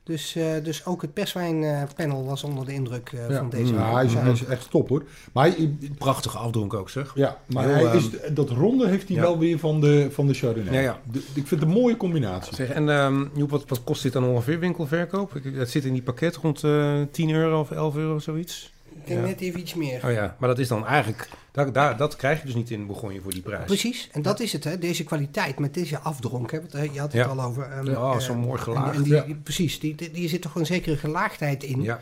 [0.05, 3.37] Dus, eh, dus ook het perswijnpanel was onder de indruk eh, Ja.
[3.39, 3.79] van deze Mm.
[3.79, 5.03] Ja, hij, is, hij is echt top hoor.
[5.33, 7.13] Maar, hij- Prachtige afdronk ook, zeg.
[7.15, 9.23] ja, maar Heel, hij is, ehm, dat ronde heeft hij ja.
[9.23, 10.75] wel weer van de, van de Chardonnay.
[10.75, 11.01] Ja, ja.
[11.13, 12.55] De- ik vind het een mooie combinatie.
[12.55, 15.33] Zeg, en ehm, Joep, wat, wat kost dit dan ongeveer winkelverkoop?
[15.57, 18.73] Dat zit in die pakket rond eh 10 euro of 11 euro, zoiets.
[19.05, 19.27] Ik denk Ja.
[19.27, 20.05] net even iets meer.
[20.05, 21.29] Oh ja, maar dat is dan eigenlijk...
[21.53, 23.65] Daar, daar, dat krijg je dus niet in Bourgogne voor die prijs.
[23.65, 24.79] Precies, en dat is het, hè?
[24.79, 26.51] deze kwaliteit met deze afdronk.
[26.53, 26.59] Hè?
[26.61, 27.29] Want, eh, je had het Ja.
[27.29, 27.63] al over.
[27.71, 28.97] ehm, Ja, oh, eh, zo mooi gelaagd.
[28.97, 31.83] En, die, precies, die, die, die zit toch een zekere gelaagdheid in.
[31.83, 32.01] Ja,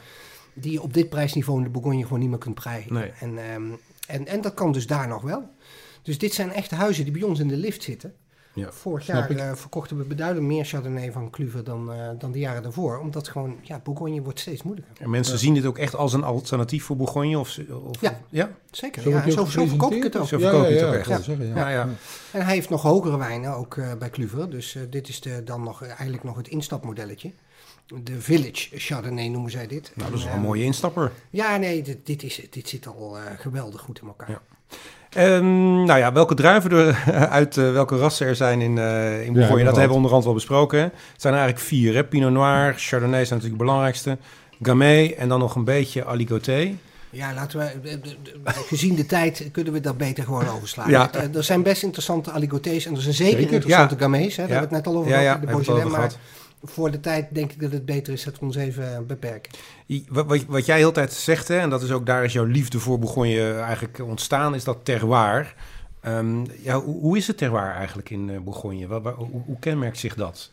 [0.55, 2.92] Die je op dit prijsniveau in de Bourgogne gewoon niet meer kunt krijgen.
[2.92, 3.11] Nee.
[3.20, 3.62] En, ehm,
[4.07, 5.50] en, en dat kan dus daar nog wel.
[6.03, 8.14] Dus dit zijn echte huizen die bij ons in de lift zitten.
[8.55, 9.38] Ja, Vorig jaar ik.
[9.38, 12.98] eh, verkochten we beduidend meer Chardonnay van Cluver dan, eh, dan de jaren daarvoor.
[12.98, 14.92] Omdat gewoon, ja, Bourgogne wordt steeds moeilijker.
[15.05, 17.38] en mensen zien dit ook echt als een alternatief voor Bourgogne?
[17.38, 18.20] Of, of, Ja.
[18.28, 18.50] ja?
[18.70, 20.26] Zeker, Zo ja, zo, zo verkoop ik het ook.
[20.28, 21.09] Zo Ja, verkoop ja, het ook ja, echt.
[21.09, 21.88] wou zeggen, Ja, ja.
[22.32, 24.50] En hij heeft nog hogere wijnen ook eh, bij Cluver.
[24.50, 27.32] Dus eh, dit is de, dan nog, eigenlijk nog het instapmodelletje.
[28.03, 29.92] De Village Chardonnay noemen zij dit.
[29.94, 31.12] Nou, dat is En, wel een mooie instapper.
[31.30, 34.40] Ja, nee, dit, dit, is, dit zit al eh, geweldig goed in elkaar.
[35.14, 35.20] Ja.
[35.20, 39.32] Ehm, nou ja, welke druiven er uit eh, welke rassen er zijn in, eh in
[39.32, 40.78] we dat hebben we onderhand wel besproken.
[40.78, 40.84] hè.
[40.84, 41.94] Het zijn er eigenlijk vier.
[41.94, 42.04] Hè?
[42.04, 44.18] Pinot Noir, Chardonnay zijn natuurlijk de belangrijkste.
[44.62, 46.72] Gamay en dan nog een beetje Aligoté.
[47.10, 47.98] Ja, laten we, eh, eh,
[48.44, 50.90] eh, gezien de tijd kunnen we dat beter gewoon overslaan.
[50.90, 51.10] Ja.
[51.12, 54.00] Eh, Er zijn best interessante aligotés en er zijn zeker, Zeker, interessante ja.
[54.00, 54.36] gamés.
[54.36, 54.58] Hè, daar Ja.
[54.60, 55.90] hebben we het net al over Ja, ja, gehad, de het Beaujolais.
[55.90, 56.18] Maar gehad.
[56.64, 59.52] Voor de tijd denk ik dat het beter is dat we ons even beperken.
[60.08, 62.78] Wat, wat, jij heel tijd zegt, hè, en dat is ook daar is jouw liefde
[62.78, 65.54] voor Bourgogne eigenlijk ontstaan, is dat terroir.
[66.00, 68.86] Ehm, ja, hoe, hoe is het terroir eigenlijk in eh, Bourgogne?
[68.86, 70.50] Waar, waar- hoe, hoe kenmerkt zich dat?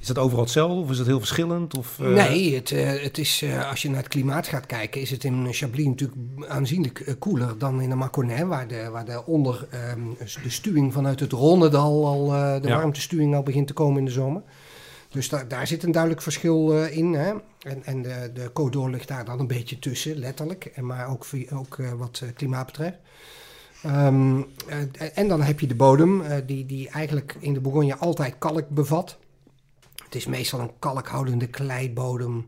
[0.00, 1.78] Is dat overal hetzelfde of is dat heel verschillend?
[1.78, 5.10] Of, eh, Nee, het, eh, het is, als je naar het klimaat gaat kijken, is
[5.10, 9.66] het in Chablis natuurlijk aanzienlijk koeler dan in de Mâconnais, waar de, waar de onder
[9.70, 10.00] ehm,
[10.42, 12.26] de stuwing vanuit het Ronnedal al,
[12.60, 12.76] de Ja.
[12.76, 14.42] warmtestuwing al begint te komen in de zomer.
[15.08, 17.12] Dus daar daar zit een duidelijk verschil eh, in.
[17.12, 17.34] Hè?
[17.60, 20.64] En, en de, de ligt daar dan een beetje tussen, letterlijk.
[20.64, 22.96] En maar ook, ook eh, wat eh, klimaat betreft.
[23.82, 28.34] Ehm, eh, en dan heb je de bodem, die, die eigenlijk in de Bourgogne altijd
[28.38, 29.18] kalk bevat.
[30.04, 32.46] Het is meestal een kalkhoudende kleibodem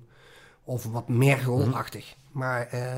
[0.64, 2.14] of wat mergelachtig.
[2.32, 2.96] Maar eh,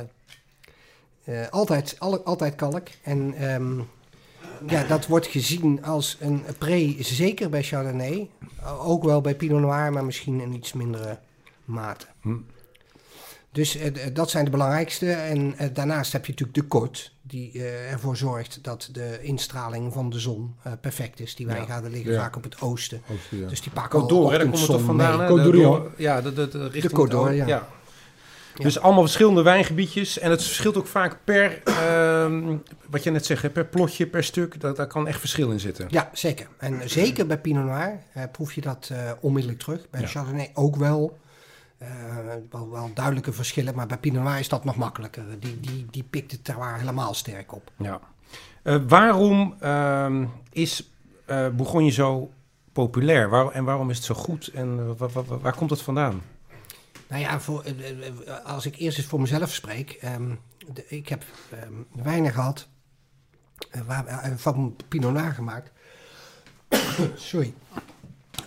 [1.24, 2.88] eh, altijd, al- altijd kalk.
[3.02, 3.80] En ehm,
[4.66, 8.28] ja, dat wordt gezien als een pre, zeker bij Chardonnay.
[8.80, 11.18] Ook wel bij Pinot Noir, maar misschien in iets mindere
[11.64, 12.06] mate.
[12.20, 12.34] Hm.
[13.52, 15.12] Dus eh, dat zijn de belangrijkste.
[15.12, 19.92] En eh, daarnaast heb je natuurlijk de kort, die eh, ervoor zorgt dat de instraling
[19.92, 21.34] van de zon eh, perfect is.
[21.34, 22.18] Die wijngaarden liggen Ja.
[22.20, 23.02] vaak op het oosten.
[23.12, 23.48] Oosten, ja.
[23.48, 25.34] Dus die pakken d'Or, hè, daar komt het toch vandaan?
[25.36, 27.62] De- door- Ja, de, de, de, richting Côte d'Or, het-
[28.57, 28.62] ja.
[28.64, 30.18] Dus allemaal verschillende wijngebiedjes.
[30.18, 32.57] En het verschilt ook vaak per, ehm,
[32.90, 34.61] wat je net zegt, per plotje, per stuk.
[34.61, 35.86] Daar, daar kan echt verschil in zitten.
[35.90, 36.46] Ja, zeker.
[36.59, 39.90] En zeker bij Pinot Noir eh, proef je dat eh, onmiddellijk terug.
[39.90, 40.07] Bij Ja.
[40.07, 41.18] Chardonnay ook wel.
[41.78, 41.88] Eh,
[42.50, 42.70] wel.
[42.70, 45.24] Wel duidelijke verschillen, maar bij Pinot Noir is dat nog makkelijker.
[45.38, 47.70] Die, die, die pikt het terroir helemaal sterk op.
[47.78, 48.00] Ja.
[48.88, 50.90] Waarom ehm, is
[51.26, 52.30] Bourgogne zo
[52.72, 53.28] populair?
[53.28, 54.46] Waar, en waarom is het zo goed?
[54.55, 56.22] En eh, wa- wa- wa- waar komt het vandaan?
[57.12, 59.90] Nou ja, voor, eh, eh, als ik eerst eens voor mezelf spreek.
[59.90, 60.34] ehm,
[60.72, 62.68] de- ik heb ehm, wijnen gehad
[63.70, 65.72] eh, waar, van Pinot Noir gemaakt.
[67.14, 67.54] Sorry.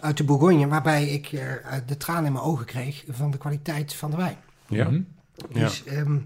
[0.02, 1.30] Uit de Bourgogne, waarbij ik
[1.86, 4.38] de tranen in mijn ogen kreeg van de kwaliteit van de wijn.
[4.68, 4.84] Ja.
[4.90, 5.02] Mhm.
[5.50, 5.60] Ja.
[5.60, 6.18] Dus ehm,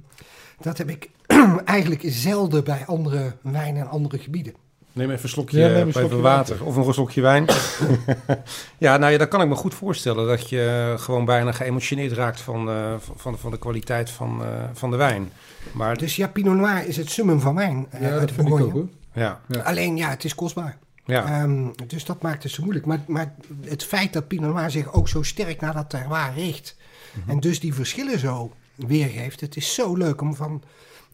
[0.59, 1.09] dat heb ik
[1.65, 4.53] eigenlijk zelden bij andere wijnen en andere gebieden.
[4.99, 6.53] Neem even een slokje, Ja, neem een even slokje water.
[6.55, 6.67] water.
[6.67, 7.45] Of nog een slokje wijn.
[8.77, 10.27] ja, nou ja, dat kan ik me goed voorstellen.
[10.27, 14.91] Dat je gewoon bijna geëmotioneerd raakt van, eh, van, van de kwaliteit van, eh, van
[14.91, 15.31] de wijn.
[15.71, 18.47] Maar Dus ja, Pinot Noir is het summum van wijn eh, Ja, uit dat vind
[18.47, 18.87] ik ook hoor.
[19.13, 19.59] ja, Ja.
[19.59, 20.77] Alleen ja, het is kostbaar.
[21.05, 21.25] ja.
[21.41, 22.85] Ehm, dus dat maakt het zo moeilijk.
[22.85, 23.35] Maar, maar
[23.65, 26.75] het feit dat Pinot Noir zich ook zo sterk naar dat terroir richt...
[27.27, 29.41] en dus die verschillen zo weergeeft...
[29.41, 30.63] het is zo leuk om van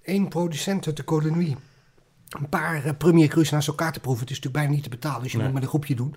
[0.03, 1.57] één producent uit de kolonie...
[2.29, 4.21] een paar eh, premier crus naast elkaar te proeven.
[4.21, 5.45] Het is natuurlijk bijna niet te betalen, dus je Nee.
[5.45, 6.15] moet met een groepje doen.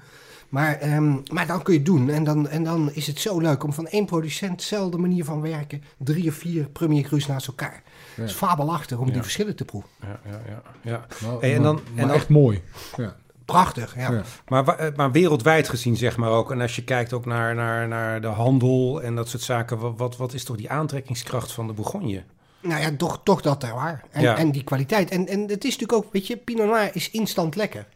[0.49, 2.09] Maar, ehm, maar dan kun je het doen.
[2.11, 4.59] En dan, en dan is het zo leuk om van één producent...
[4.59, 5.83] dezelfde manier van werken...
[5.99, 7.83] drie of vier premier crus naast elkaar.
[8.15, 8.21] Ja.
[8.23, 9.13] Het is fabelachtig om Ja.
[9.13, 9.91] die verschillen te proeven.
[10.01, 11.07] ja, ja, ja, ja.
[11.29, 12.63] Maar, Hey, en dan- maar- en dan- echt mooi.
[12.97, 13.17] Ja.
[13.45, 14.11] Prachtig, ja.
[14.13, 14.23] Ja.
[14.49, 16.51] Maar, eh, maar wereldwijd gezien, zeg maar ook.
[16.51, 19.79] En als je kijkt ook naar, naar, naar de handel en dat soort zaken.
[19.79, 22.23] Wat, wat, wat is toch die aantrekkingskracht van de Bourgogne?
[22.61, 24.03] Nou ja, toch, toch dat terroir.
[24.11, 24.37] En, Ja.
[24.37, 25.11] en die kwaliteit.
[25.11, 27.87] En, en het is natuurlijk ook, weet je, Pinot Noir is instant lekker.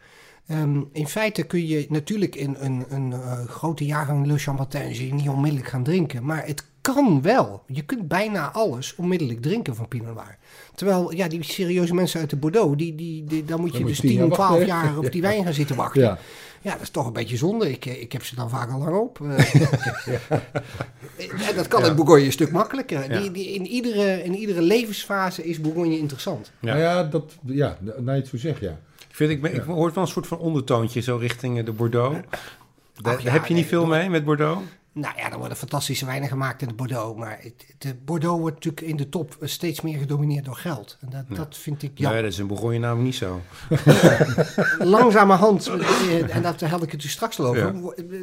[0.47, 5.07] Ehm, in feite kun je natuurlijk in een, een eh, grote jaargang Le Chambertin zie
[5.07, 6.25] je niet onmiddellijk gaan drinken.
[6.25, 7.63] Maar het kan wel.
[7.67, 10.37] Je kunt bijna alles onmiddellijk drinken van Pinot Noir.
[10.75, 13.87] Terwijl, ja, die serieuze mensen uit de Bordeaux, die, die, die, dan moet je Dan
[13.87, 14.85] dus je tien 10, jaar 12 wachten, hè?
[14.85, 16.03] jaar op die wijn gaan zitten wachten.
[16.03, 16.19] Ja.
[16.63, 16.73] Ja.
[16.73, 17.71] dat is toch een beetje zonde.
[17.71, 19.21] Ik, eh, ik heb ze dan vaak al lang op.
[19.21, 19.55] Eh,
[21.49, 21.87] en dat kan Ja.
[21.87, 23.13] in Bourgogne een stuk makkelijker.
[23.13, 23.21] Ja.
[23.21, 26.51] Die, die, in, iedere, in iedere levensfase is Bourgogne interessant.
[26.61, 26.69] Ja.
[26.69, 28.79] Nou ja, dat, ja, nou je het zo zegt, ja.
[29.09, 31.73] Ik, vind, ik, ben, ik hoor wel een soort van ondertoontje zo richting eh, de
[31.73, 32.17] Bordeaux.
[32.21, 34.63] Daar, Ach ja, daar heb je niet nee, veel mee met Bordeaux?
[34.95, 37.19] Nou ja, er worden fantastische wijnen gemaakt in de Bordeaux.
[37.19, 40.97] Maar het, de Bordeaux wordt natuurlijk in de top steeds meer gedomineerd door geld.
[41.01, 42.13] En dat, dat vind ik jammer.
[42.13, 43.41] Nee, dat is in Bourgogne namelijk niet zo.
[44.97, 47.75] Langzamerhand, eh, en daar had ik het dus straks over.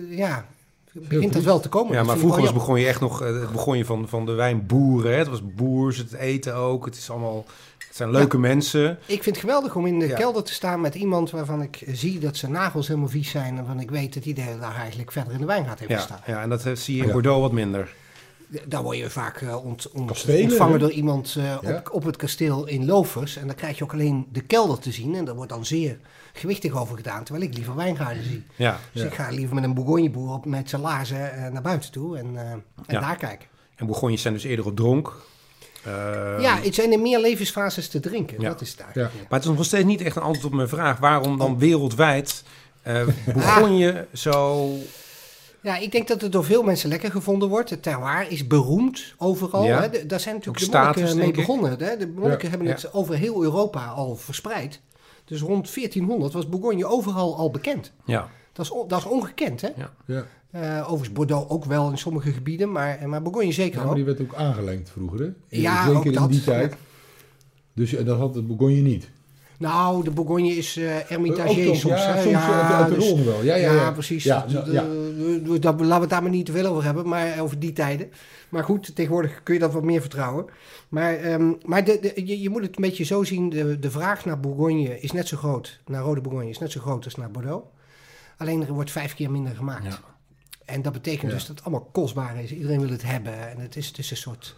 [0.10, 0.46] Ja,
[0.94, 1.94] begint dat wel te komen.
[1.94, 5.12] Ja, maar vroeger was wel Bourgogne echt nog eh, het Bourgogne van, van de wijnboeren.
[5.12, 5.18] Hè?
[5.18, 6.86] Het was boers, het eten ook.
[6.86, 7.46] Het, is allemaal,
[7.88, 8.92] het zijn leuke mensen.
[9.06, 10.16] Ik vind het geweldig om in de Ja.
[10.16, 13.50] kelder te staan met iemand waarvan ik zie dat zijn nagels helemaal vies zijn.
[13.50, 16.22] En waarvan ik weet dat hele dag eigenlijk verder in de wijngaard heeft Ja, gestaan.
[16.26, 17.12] ja, en dat eh, zie je in.
[17.12, 17.94] Bordeaux wat minder.
[18.68, 20.80] Daar word je vaak eh, ont, ont- Kastelen, ontvangen hè?
[20.80, 21.58] door iemand eh, Ja.
[21.78, 23.36] op, op het kasteel in Lovers.
[23.38, 25.16] En dan krijg je ook alleen de kelder te zien.
[25.16, 25.98] En daar wordt dan zeer
[26.34, 27.24] gewichtig over gedaan.
[27.24, 28.44] Terwijl ik liever wijngaarden zie.
[28.56, 28.80] Ja.
[28.94, 29.08] Dus Ja.
[29.08, 32.18] ik ga liever met een Bourgogneboer op, met zijn laarzen eh, naar buiten toe.
[32.18, 33.00] En, eh, en Ja.
[33.00, 33.48] daar kijken.
[33.76, 35.14] En Bourgognes zijn dus eerder op dronk.
[35.84, 35.92] Eh,
[36.42, 38.42] ja, het zijn er meer levensfases te drinken.
[38.42, 38.50] Ja.
[38.50, 38.92] Dat is daar.
[38.94, 39.02] Ja.
[39.30, 40.98] Maar het is nog steeds niet echt een antwoord op mijn vraag.
[41.00, 42.44] Waarom dan wereldwijd
[42.82, 44.68] eh Bourgogne zo...
[45.62, 47.70] Ja, ik denk dat het door veel mensen lekker gevonden wordt.
[47.70, 49.64] Het terroir is beroemd overal.
[49.66, 49.82] Ja.
[49.82, 49.90] Hè.
[49.90, 51.70] De- Daar zijn natuurlijk Ook de monniken status, mee begonnen.
[51.80, 51.98] Hè.
[51.98, 52.50] De monniken Ja.
[52.50, 52.74] hebben Ja.
[52.74, 54.82] het over heel Europa al verspreid.
[55.26, 57.92] Dus rond 1400 was Bourgogne overal al bekend.
[58.06, 59.70] Ja, Dat is, dat is ongekend, hè?
[60.06, 60.26] ja.
[60.52, 63.96] Eh, overigens Bordeaux ook wel in sommige gebieden, maar, maar Bourgogne zeker Ja, maar ook.
[63.96, 65.26] die werd ook aangelengd vroeger, hè?
[65.26, 66.30] In- Ja, Zeker ook in dat.
[66.32, 66.76] die tijd.
[67.74, 69.10] Dus en dat had het Bourgogne niet.
[69.60, 71.94] Nou, de Bourgogne is eh Ook Hermitage toch, soms.
[72.04, 73.44] ja, soms uit, uit de dus- wel.
[73.44, 73.92] Ja, ja, ja.
[73.92, 74.24] precies.
[74.24, 74.86] Ja, Dat- ja, ja.
[75.62, 78.12] laten we het daar maar niet te veel over hebben, maar over die tijden.
[78.50, 80.46] Maar goed, tegenwoordig kun je dat wat meer vertrouwen.
[80.90, 83.92] Maar, ehm, maar de, de- je, je moet het een beetje zo zien, de, de
[83.92, 87.16] vraag naar Bourgogne is net zo groot, naar Rode Bourgogne is net zo groot als
[87.16, 87.68] naar Bordeaux.
[88.38, 89.86] Alleen er wordt vijf keer minder gemaakt.
[89.86, 90.00] Ja.
[90.66, 91.38] En dat betekent Ja.
[91.38, 92.52] dus dat het allemaal kostbaar is.
[92.52, 93.50] Iedereen wil het hebben.
[93.50, 94.56] En het is, het is een soort...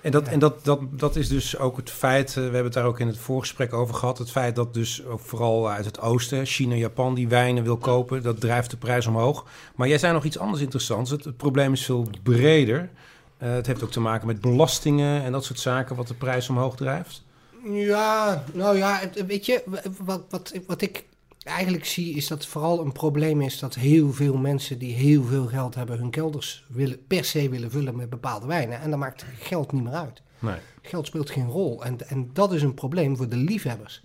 [0.00, 2.72] En, dat, en dat, dat, dat is dus ook het feit, eh, we hebben het
[2.72, 6.00] daar ook in het voorgesprek over gehad, het feit dat dus ook vooral uit het
[6.00, 9.46] oosten, China, Japan, die wijnen wil kopen, dat drijft de prijs omhoog.
[9.74, 12.90] Maar jij zei nog iets anders interessants, het, het probleem is veel breder.
[13.38, 16.48] Eh, het heeft ook te maken met belastingen en dat soort zaken wat de prijs
[16.48, 17.22] omhoog drijft.
[17.64, 19.62] Ja, nou ja, weet je,
[19.98, 21.04] wat, wat, wat ik
[21.44, 25.46] eigenlijk zie is dat vooral een probleem is dat heel veel mensen die heel veel
[25.46, 28.80] geld hebben hun kelders willen, per se willen vullen met bepaalde wijnen.
[28.80, 30.22] En dan maakt geld niet meer uit.
[30.38, 30.56] Nee.
[30.82, 31.84] Geld speelt geen rol.
[31.84, 34.02] En, en dat is een probleem voor de liefhebbers.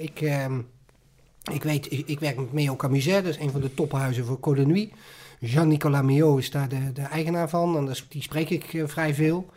[0.00, 0.60] Ik, ehm,
[1.52, 4.36] ik weet, ik, ik werk met Meo Camuset, dat is een van de tophuizen voor
[4.36, 4.88] Côte de.
[5.40, 9.50] Jean-Nicolas Meo is daar de, de eigenaar van en die spreek ik eh, vrij veel.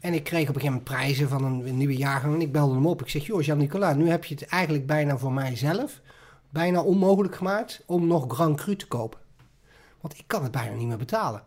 [0.00, 2.52] En ik kreeg op een gegeven moment prijzen van een, een nieuwe jaargang en ik
[2.52, 3.00] belde hem op.
[3.00, 6.00] Ik zeg, joh Jean-Nicolas, nu heb je het eigenlijk bijna voor mijzelf
[6.50, 9.18] bijna onmogelijk gemaakt om nog Grand Cru te kopen.
[10.00, 11.42] Want ik kan het bijna niet meer betalen.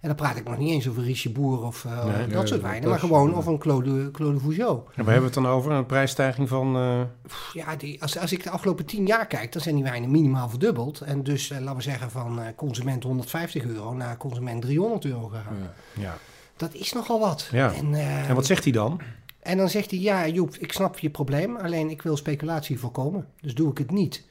[0.00, 2.16] En dan praat ik nog niet eens over Richie Boer of eh, Nee.
[2.26, 4.86] dat Nee, soort wijnen, maar gewoon of een Claude, Claude Vougeot.
[4.94, 5.72] En waar hebben we het dan over?
[5.72, 6.76] Een prijsstijging van...
[6.76, 7.00] eh,
[7.52, 10.48] Ja, die, als, als ik de afgelopen tien jaar kijk, dan zijn die wijnen minimaal
[10.48, 11.00] verdubbeld.
[11.00, 15.26] En dus, eh, laten we zeggen, van eh, consument 150 euro naar consument 300 euro
[15.26, 15.56] gegaan.
[15.94, 16.02] Ja.
[16.02, 16.16] ja.
[16.56, 17.48] Dat is nogal wat.
[17.52, 17.72] Ja.
[17.72, 19.00] En, eh, En wat zegt hij dan?
[19.40, 23.26] en dan zegt hij, ja Joep, ik snap je probleem, alleen ik wil speculatie voorkomen.
[23.40, 24.26] Dus doe ik het niet.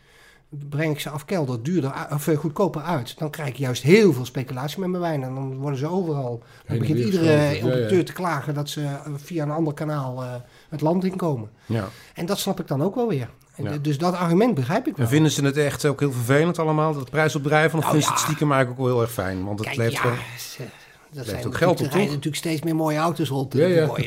[0.50, 4.26] Breng ik ze afkelder duurder, of eh, goedkoper uit, dan krijg ik juist heel veel
[4.26, 5.24] speculatie met mijn wijn.
[5.24, 6.44] En dan worden ze overal.
[6.68, 8.04] Dan begint iedere importeur ja.
[8.04, 10.34] te klagen dat ze eh, via een ander kanaal eh,
[10.70, 11.50] het land inkomen.
[11.66, 11.88] Ja.
[12.14, 13.30] En dat snap ik dan ook wel weer.
[13.56, 13.78] En, Ja.
[13.78, 15.06] Dus dat argument begrijp ik wel.
[15.06, 17.78] En vinden ze het echt ook heel vervelend allemaal, dat prijsopdrijven?
[17.78, 18.14] Of Nou, vinden ze ja.
[18.16, 19.46] het stiekem eigenlijk ook wel heel erg fijn?
[19.46, 20.02] Want het Kijk, leeft ja,
[20.40, 23.30] ze- dat Levert zijn ook geld natuurlijk- op, er rijden natuurlijk steeds meer mooie auto's
[23.30, 23.54] rond.
[23.54, 23.86] Ja, ja.
[23.86, 24.06] Dat, is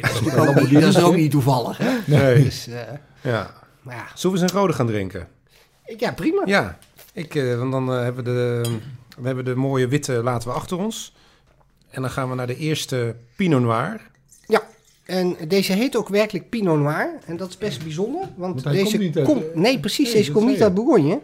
[0.49, 1.79] ook niet, dat is ook niet toevallig.
[1.79, 1.91] Hè?
[2.07, 2.45] Nee.
[2.45, 2.81] Dus, eh,
[3.21, 3.51] Ja.
[3.83, 4.05] maar ja.
[4.15, 5.29] Zullen we eens een rode gaan drinken?
[5.99, 6.43] Ja, prima.
[6.45, 6.79] Ja,
[7.13, 8.63] ik, eh, want dan eh, hebben we de,
[9.19, 11.15] we hebben de mooie witte laten we achter ons.
[11.91, 14.01] En dan gaan we naar de eerste Pinot Noir.
[14.47, 14.63] Ja,
[15.05, 17.11] en deze heet ook werkelijk Pinot Noir.
[17.27, 18.29] En dat is best bijzonder.
[18.37, 20.07] Want, deze komt niet uit, komt- eh, nee, precies.
[20.07, 21.21] nee, deze komt niet uit Bourgogne.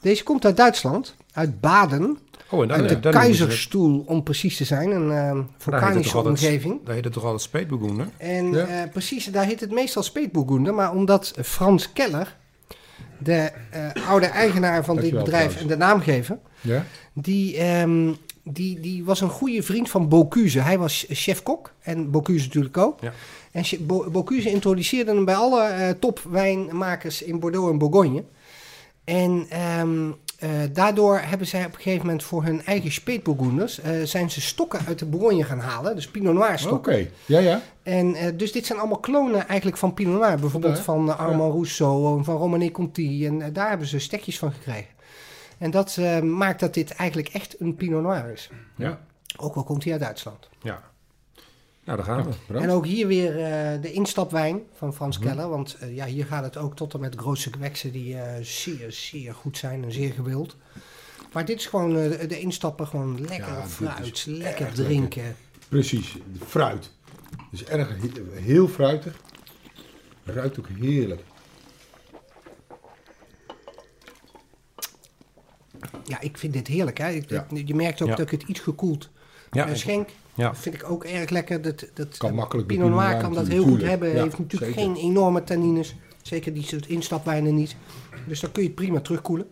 [0.00, 1.14] Deze komt uit Duitsland.
[1.32, 2.18] Uit Baden.
[2.50, 4.90] Oh, en daar, uit de Keizerstoel, om precies te zijn.
[4.90, 6.80] Een eh daar heet het vulkanische omgeving.
[6.84, 8.08] Daar heet het toch altijd speetbegoender?
[8.16, 8.66] En Ja.
[8.66, 10.74] eh, precies, daar heet het meestal Speetbourgoender.
[10.74, 12.36] Maar omdat Frans Keller,
[13.18, 16.38] de eh, oude eigenaar van dit bedrijf en de naamgever...
[16.60, 16.84] Ja?
[17.12, 18.12] Die, ehm,
[18.42, 20.60] die, die was een goede vriend van Bocuse.
[20.60, 23.00] Hij was chef-kok en Bocuse natuurlijk ook.
[23.00, 23.12] Ja.
[23.52, 28.24] En Bo- Bocuse introduceerde hem bij alle eh, topwijnmakers in Bordeaux en Bourgogne.
[29.04, 30.14] En ehm, eh,
[30.72, 33.80] daardoor hebben zij op een gegeven moment voor hun eigen speetbourgoenders...
[33.80, 35.94] eh, zijn ze stokken uit de Bourgogne gaan halen.
[35.94, 37.10] Dus Pinot Noir Oké, stokken.
[37.26, 37.60] ja, ja.
[37.82, 40.38] En eh, dus dit zijn allemaal klonen eigenlijk van Pinot Noir.
[40.38, 43.26] Bijvoorbeeld Ja, van eh, Armand Rousseau en van Romanée Conti.
[43.26, 44.92] En eh, daar hebben ze stekjes van gekregen.
[45.58, 48.50] En dat eh, maakt dat dit eigenlijk echt een Pinot Noir is.
[48.76, 48.98] Ja.
[49.36, 50.48] Ook al komt hij uit Duitsland.
[50.62, 50.82] Ja.
[51.84, 52.58] Nou, daar gaan we.
[52.58, 55.28] En ook hier weer eh, de instapwijn van Frans Mhm.
[55.28, 55.48] Keller.
[55.48, 58.92] Want eh, ja, hier gaat het ook tot en met grootste geweksen die eh, zeer,
[58.92, 60.56] zeer goed zijn en zeer gewild.
[61.32, 65.36] Maar dit is gewoon de, instappen, gewoon lekker Ja, fruit, lekker drinken.
[65.68, 66.90] Precies, de fruit.
[67.50, 69.20] Is erg he- heel fruitig.
[70.24, 71.22] Ruikt ook heerlijk.
[76.04, 76.98] Ja, ik vind dit heerlijk.
[76.98, 77.10] Hè?
[77.10, 77.46] Ik- Ja.
[77.64, 78.14] Je merkt ook Ja.
[78.14, 79.10] dat ik het iets gekoeld
[79.50, 80.08] Ja, schenk.
[80.34, 80.48] Ja.
[80.48, 81.62] Dat vind ik ook erg lekker.
[81.62, 84.08] Dat, dat, Kan eh, makkelijk Pinot Noir kan dat heel goed hebben.
[84.08, 84.94] Ja, heeft natuurlijk zeker.
[84.94, 85.94] geen enorme tannines.
[86.22, 87.76] Zeker die soort instapwijnen niet.
[88.26, 89.46] Dus dan kun je het prima terugkoelen.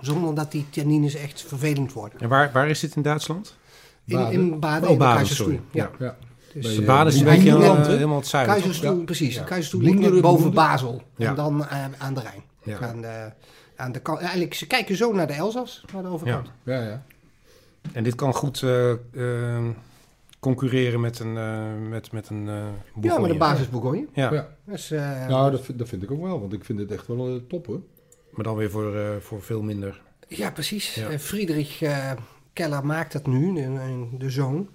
[0.00, 2.20] Zonder dat die tannines echt vervelend worden.
[2.20, 3.56] En waar, waar is dit in Duitsland?
[4.04, 4.32] In, Baden.
[4.32, 5.60] in Baden, Oh, Baden, sorry.
[5.70, 5.90] Ja.
[5.98, 6.16] Ja.
[6.52, 9.04] Dus, De eh, Baden is een beetje helemaal, helemaal het zuiden.
[9.04, 9.34] precies.
[9.34, 9.58] Ja.
[9.70, 10.52] Ligt boven.
[10.52, 11.02] Basel.
[11.16, 12.42] En dan eh, aan de Rijn.
[12.62, 12.78] Ja.
[12.78, 13.32] Aan de,
[13.76, 16.50] aan de eigenlijk, ze kijken zo naar de Elzas, naar de overkant.
[16.64, 17.02] Ja, ja.
[17.92, 19.64] En dit kan goed eh, eh,
[20.40, 22.66] concurreren met een, eh met, met een eh
[23.00, 24.06] Ja, maar de basis Bourgogne.
[24.12, 24.48] Ja, Ja.
[24.64, 27.06] Dus, eh, Nou, dat, vind- dat vind ik ook wel, want ik vind het echt
[27.06, 27.80] wel top hoor.
[28.30, 30.00] maar dan weer voor, eh, voor veel minder.
[30.28, 30.94] Ja, precies.
[30.94, 31.08] Ja.
[31.08, 31.82] Eh, Friedrich
[32.52, 34.68] Keller maakt dat nu, de, de zoon.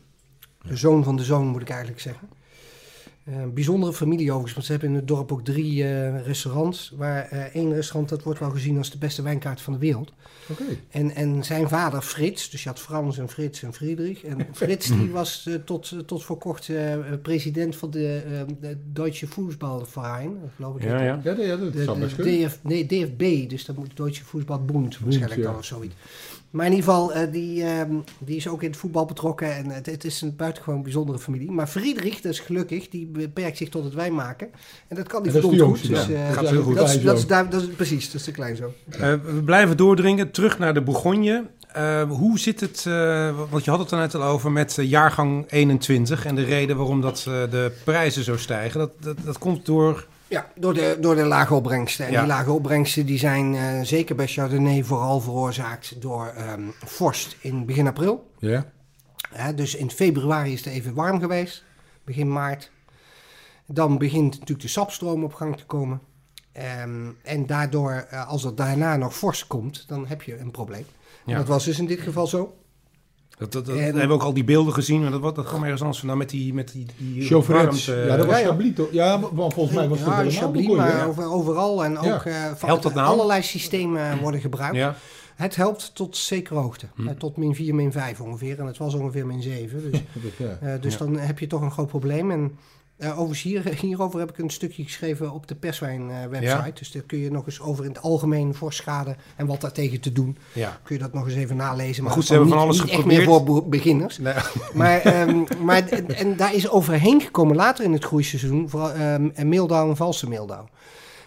[0.62, 2.30] De zoon van de zoon, moet ik eigenlijk zeggen.
[3.24, 6.94] Eh, Een bijzondere familie overigens, want ze hebben in het dorp ook drie eh, restaurants.
[6.96, 10.14] Waar eh, één restaurant, dat wordt wel gezien als de beste wijnkaart van de wereld.
[10.50, 10.64] Oké.
[10.90, 14.24] En, en zijn vader Frits, dus je had Frans en Frits en Friedrich.
[14.24, 18.56] En Frits die was eh, tot, eh, tot voor kort eh, president van de, eh,
[18.62, 20.84] de Deutsche Fußballverein, geloof ik.
[20.84, 21.20] Ja, ja.
[21.24, 22.46] Ja, ja, dat De, de.
[22.46, 25.48] DF, nee, DFB, dus dat moet Deutsche Voetbalbond waarschijnlijk ja.
[25.48, 25.96] dan of zoiets.
[26.54, 29.70] Maar in ieder geval, eh, die, ehm, die is ook in het voetbal betrokken en
[29.70, 31.52] het, het is een buitengewoon bijzondere familie.
[31.52, 34.48] Maar Friedrich, dat is gelukkig, die beperkt zich tot het wijnmaken.
[34.88, 35.88] En dat kan hij En dat is de verdomd goed.
[35.88, 36.76] jongste Dus, eh, Gaat heel goed.
[36.76, 38.72] Dat is, dat, dat precies, dat is de kleinzoon.
[38.90, 41.44] Eh, we blijven doordringen, terug naar de Bourgogne.
[41.74, 44.90] Eh, hoe zit het, eh, want je had het er net al over, met eh,
[44.90, 48.80] jaargang 21 en de reden waarom dat, eh, de prijzen zo stijgen.
[48.80, 50.08] Dat, dat, dat komt door...
[50.34, 52.06] Ja, door de, door de lage opbrengsten.
[52.06, 52.20] En Ja.
[52.20, 57.66] die lage opbrengsten die zijn eh, zeker bij Chardonnay vooral veroorzaakt door ehm, vorst in
[57.66, 58.32] begin april.
[59.36, 61.64] Ja, dus in februari is het even warm geweest,
[62.04, 62.72] begin maart.
[63.66, 66.02] Dan begint natuurlijk de sapstroom op gang te komen.
[66.52, 70.86] Ehm, en daardoor, eh, als er daarna nog vorst komt, dan heb je een probleem.
[71.26, 71.38] Ja.
[71.38, 72.58] Dat was dus in dit geval zo.
[73.44, 75.46] Dat, dat, dat- En- we hebben ook al die beelden gezien, maar dat, wat- dat
[75.46, 77.92] kwam ergens anders vandaan met die, met die, die warmte.
[78.08, 78.48] Ja, dat was ja, ja.
[78.48, 78.92] Chablis toch?
[78.92, 81.06] Ja, maar volgens mij was het ja, helemaal Chablis, Bourgogne, maar ja.
[81.06, 81.84] over, overal.
[81.86, 82.14] En Ja.
[82.14, 83.08] ook eh, van Helpt dat nou?
[83.08, 84.76] allerlei systemen worden gebruikt.
[84.76, 84.96] Ja,
[85.36, 86.86] Het helpt tot zekere hoogte.
[86.96, 87.08] Hm.
[87.08, 88.60] Eh, tot min 4, min 5 ongeveer.
[88.60, 89.92] En het was ongeveer min 7.
[89.92, 90.00] Dus,
[90.38, 90.58] Ja.
[90.62, 91.00] eh, dus Ja.
[91.00, 92.32] dan heb je toch een groot probleem.
[92.32, 92.58] En
[92.98, 96.46] eh, overigens hier, hierover heb ik een stukje geschreven op de perswijn-website.
[96.46, 96.72] Ja.
[96.74, 100.00] Dus daar kun je nog eens over in het algemeen voor schade en wat daartegen
[100.00, 100.38] te doen.
[100.54, 100.80] ja.
[100.84, 102.04] Kun je dat nog eens even nalezen.
[102.04, 103.58] Maar goed, ze hebben van alles niet echt meer geprobeerd.
[103.58, 104.18] voor beginners.
[104.18, 104.34] Nee,
[104.74, 109.50] Maar, ehm, maar en, en daar is overheen gekomen later in het groeiseizoen vooral ehm
[109.50, 110.68] meeldauw en valse meeldauw.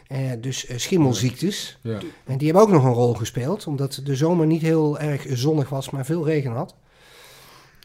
[0.06, 1.78] Eh, dus eh, schimmelziektes.
[1.82, 1.98] Ja.
[2.24, 5.68] En die hebben ook nog een rol gespeeld, omdat de zomer niet heel erg zonnig
[5.68, 6.74] was, maar veel regen had.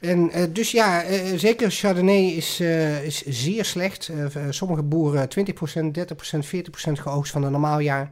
[0.02, 4.10] En eh, dus ja, eh, zeker Chardonnay is, eh, is zeer slecht.
[4.10, 8.12] Eh, sommige boeren 20%, 30%, 40% geoogst van een normaal jaar.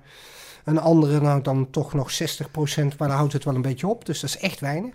[0.63, 4.05] Een andere nou dan toch nog 60%, maar daar houdt het wel een beetje op.
[4.05, 4.93] Dus dat is echt weinig.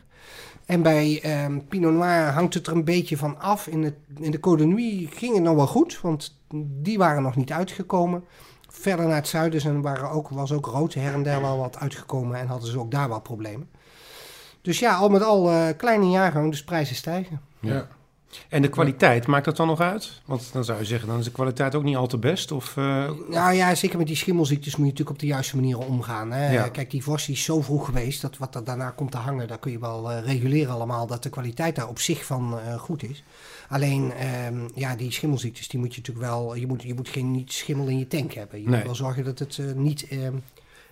[0.66, 3.66] En bij ehm, Pinot Noir hangt het er een beetje van af.
[3.66, 6.39] In, het, in de Côte Nuit ging het nog wel goed, want
[6.83, 8.25] die waren nog niet uitgekomen.
[8.69, 11.79] Verder naar het zuiden zijn, waren ook, was ook rood her en der wel wat
[11.79, 13.69] uitgekomen en hadden ze ook daar wel problemen.
[14.65, 17.41] Dus ja, al met al eh, kleine jaargang, dus prijzen stijgen.
[17.61, 17.89] Ja.
[18.49, 20.23] En de kwaliteit, maakt dat dan nog uit?
[20.24, 22.53] Want dan zou je zeggen, dan is de kwaliteit ook niet al te best.
[22.53, 25.78] Of, eh, Nou ja, zeker met die schimmelziektes moet je natuurlijk op de juiste manier
[25.78, 26.32] omgaan.
[26.32, 26.53] Hè?
[26.53, 26.69] Ja.
[26.69, 29.59] Kijk, die vorst is zo vroeg geweest, dat wat er daarna komt te hangen, daar
[29.59, 33.03] kun je wel eh, reguleren allemaal, dat de kwaliteit daar op zich van eh, goed
[33.03, 33.23] is.
[33.69, 37.31] Alleen, ehm, ja, die schimmelziektes, die moet je natuurlijk wel, je moet, je moet geen
[37.31, 38.62] niet schimmel in je tank hebben.
[38.62, 38.77] Je Nee.
[38.77, 40.35] moet wel zorgen dat het eh, niet ehm,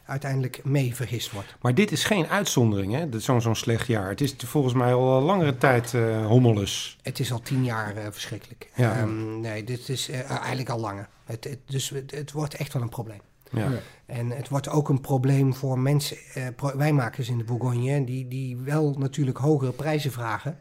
[0.07, 1.55] uiteindelijk mee vergist wordt.
[1.61, 3.09] Maar dit is geen uitzondering, hè?
[3.09, 4.09] Dit- Zo'n zo'n slecht jaar.
[4.09, 6.99] Het is volgens mij al langere tijd eh hommeles.
[7.03, 8.71] Het is al tien jaar eh, verschrikkelijk.
[8.75, 8.97] Ja.
[8.97, 11.09] Ehm, nee, dit is eh, eigenlijk al langer.
[11.25, 13.21] Het, het- dus het, het wordt echt wel een probleem.
[13.51, 13.71] Ja.
[13.71, 13.79] Ja.
[14.07, 18.29] En het wordt ook een probleem voor mensen, eh, pro- wijnmakers in de Bourgogne, die,
[18.29, 20.59] die wel natuurlijk hogere prijzen vragen.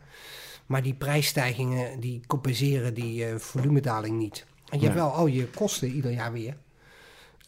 [0.66, 4.46] Maar die prijsstijgingen die compenseren die eh, volumedaling niet.
[4.70, 6.56] En je hebt wel al je kosten ieder jaar weer.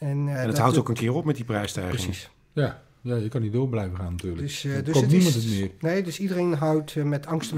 [0.03, 1.95] En, eh, En het dat houdt ook een keer op met die prijsstijging.
[2.03, 2.29] Precies.
[2.53, 2.81] Ja.
[3.01, 4.41] Ja, je kan niet door blijven gaan natuurlijk.
[4.41, 5.69] Dus, eh, Dan dus het niemand is- het meer.
[5.79, 7.51] Nee, dus iedereen houdt eh, met angst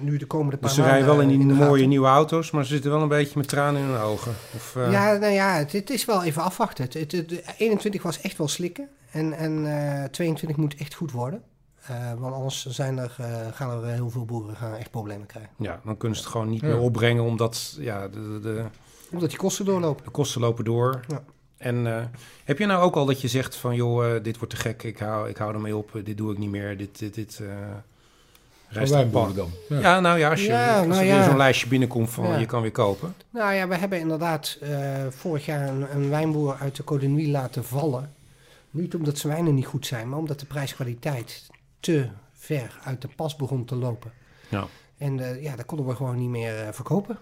[0.00, 2.72] nu de komende paar Dus ze rijden wel in die mooie nieuwe auto's, maar ze
[2.72, 4.32] zitten wel een beetje met tranen in hun ogen.
[4.54, 6.84] Of, eh, Ja, nou ja, het, het is wel even afwachten.
[6.84, 8.88] Het, het, het- 21 was echt wel slikken.
[9.10, 9.66] En, en
[10.02, 11.42] eh 22 moet echt goed worden.
[11.86, 13.16] Eh, want anders zijn er,
[13.52, 15.50] gaan er heel veel boeren gaan echt problemen krijgen.
[15.58, 16.66] ja, dan kunnen ze het gewoon niet Ja.
[16.66, 18.64] meer opbrengen, omdat ja, de, de, de,
[19.12, 20.04] Omdat die kosten doorlopen.
[20.04, 21.00] de kosten lopen door.
[21.08, 21.22] Ja.
[21.56, 22.04] En eh,
[22.44, 24.82] heb je nou ook al dat je zegt van, joh, eh, dit wordt te gek,
[24.82, 27.40] ik hou, ik hou ermee op, eh, dit doe ik niet meer, dit, dit, dit
[27.40, 27.48] eh
[28.72, 29.50] rijst dan.
[29.68, 30.00] Ja.
[30.00, 31.14] nou ja, als, je, Ja, als nou er ja.
[31.14, 32.36] weer zo'n lijstje binnenkomt van Ja.
[32.36, 33.14] je kan weer kopen.
[33.30, 37.64] Nou ja, we hebben inderdaad eh, vorig jaar een, een wijnboer uit de d'Ivoire laten
[37.64, 38.12] vallen.
[38.70, 43.08] Niet omdat zijn wijnen niet goed zijn, maar omdat de prijskwaliteit te ver uit de
[43.16, 44.12] pas begon te lopen.
[44.48, 44.66] Ja.
[44.98, 47.18] En eh, ja, dat konden we gewoon niet meer eh, verkopen.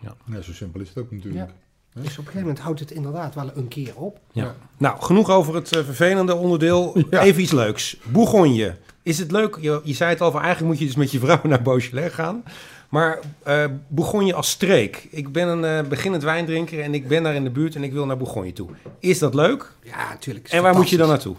[0.00, 1.50] Ja, zo simpel is het ook natuurlijk.
[1.94, 4.20] Dus op een gegeven moment houdt het inderdaad wel een keer op.
[4.32, 4.44] Ja.
[4.44, 4.54] Ja.
[4.76, 6.92] Nou, genoeg over het eh, vervelende onderdeel.
[7.10, 7.20] Ja.
[7.22, 7.96] Even iets leuks.
[8.12, 8.76] Bourgogne.
[9.02, 9.58] Is het leuk?
[9.60, 12.12] Je, je zei het al, van eigenlijk moet je dus met je vrouw naar Beaujolais
[12.12, 12.42] gaan.
[12.88, 15.06] Maar eh Bourgogne als streek.
[15.10, 17.92] Ik ben een eh, beginnend wijndrinker en ik ben daar in de buurt en ik
[17.92, 18.68] wil naar Bourgogne toe.
[18.98, 19.72] Is dat leuk?
[19.82, 20.48] Ja, natuurlijk.
[20.48, 21.36] En waar moet je dan naartoe?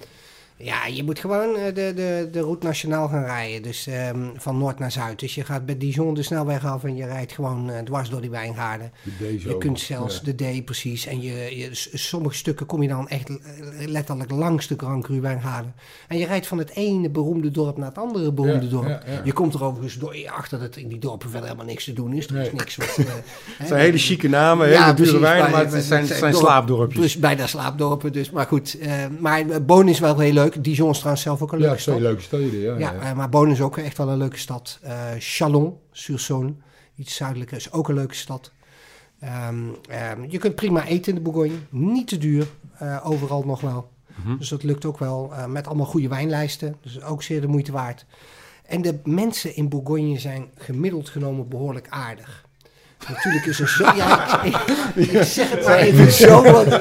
[0.62, 3.62] Ja, je moet gewoon eh, de, de, de route nationaal gaan rijden.
[3.62, 5.20] Dus ehm, van noord naar zuid.
[5.20, 8.22] Dus je gaat bij Dijon de snelweg af en je rijdt gewoon eh, dwars door
[8.22, 8.92] die wijngaarden.
[9.20, 10.32] De Je kunt zelfs Ja.
[10.34, 11.06] de D precies.
[11.06, 13.30] En je, je, sommige stukken kom je dan echt
[13.86, 15.74] letterlijk langs de Grand Cru wijngaarden.
[16.08, 18.88] En je rijdt van het ene beroemde dorp naar het andere beroemde Ja, dorp.
[18.88, 19.22] ja.
[19.24, 22.14] Je komt er overigens door, achter dat in die dorpen verder helemaal niks te doen
[22.14, 22.28] is.
[22.28, 22.54] Er is Nee.
[22.54, 22.98] niks wat...
[22.98, 23.06] eh,
[23.58, 27.02] Het zijn hele chique namen, hele dure wijnen, maar het zijn, zijn dorp- slaapdorpjes.
[27.02, 28.30] Dus bijna slaapdorpen, dus.
[28.30, 30.49] Maar goed, eh, maar Boon is wel heel leuk.
[30.60, 32.08] Dijon is trouwens zelf ook een Ja, leuke twee stad.
[32.08, 32.60] leuke steden.
[32.60, 33.00] Ja, Ja, ja.
[33.00, 34.80] eh, maar Boon is ook echt wel een leuke stad.
[34.82, 36.54] Eh Chalon-sur-Saône,
[36.96, 38.52] iets zuidelijker, is ook een leuke stad.
[39.20, 39.58] Ehm,
[39.90, 41.58] ehm, je kunt prima eten in de Bourgogne.
[41.70, 42.48] Niet te duur,
[42.78, 43.90] eh, overal nog wel.
[44.24, 44.38] Mhm.
[44.38, 45.34] Dus dat lukt ook wel.
[45.34, 46.76] eh, met allemaal goede wijnlijsten.
[46.82, 48.06] Dus ook zeer de moeite waard.
[48.66, 52.46] En de mensen in Bourgogne zijn gemiddeld genomen behoorlijk aardig.
[53.08, 53.84] Natuurlijk is er zo...
[53.96, 54.44] Ja,
[54.96, 56.74] ik, zeg het maar even zo, want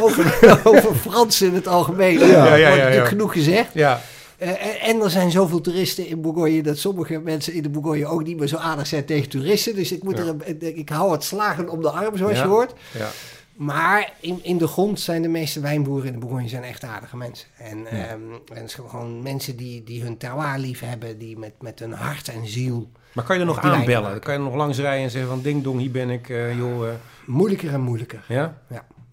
[0.00, 2.76] over, over Fransen in het algemeen Ja, ja, wordt ja, ja.
[2.76, 3.70] natuurlijk genoeg gezegd.
[3.74, 4.00] Ja,
[4.38, 8.24] Eh, en- er zijn zoveel toeristen in Bourgogne dat sommige mensen in de Bourgogne ook
[8.24, 9.74] niet meer zo aardig zijn tegen toeristen.
[9.74, 10.24] Dus ik, moet Ja.
[10.24, 12.42] er een, ik hou het slagen om de arm, zoals Ja.
[12.42, 12.72] je hoort.
[12.98, 13.08] ja.
[13.56, 17.16] Maar in, in de grond zijn de meeste wijnboeren in de Bourgogne zijn echt aardige
[17.16, 17.46] mensen.
[17.58, 18.20] En, ehm,
[18.54, 21.92] en het zijn gewoon mensen die, die hun terroir lief hebben, die met, met hun
[21.92, 22.88] hart en ziel.
[23.12, 24.20] Maar kan je er nog aanbellen?
[24.20, 26.56] Kan je er nog langs rijden en zeggen van ding dong, hier ben ik, eh,
[26.56, 26.88] joh.
[26.88, 26.94] eh,
[27.26, 28.24] Moeilijker en moeilijker.
[28.28, 28.58] ja?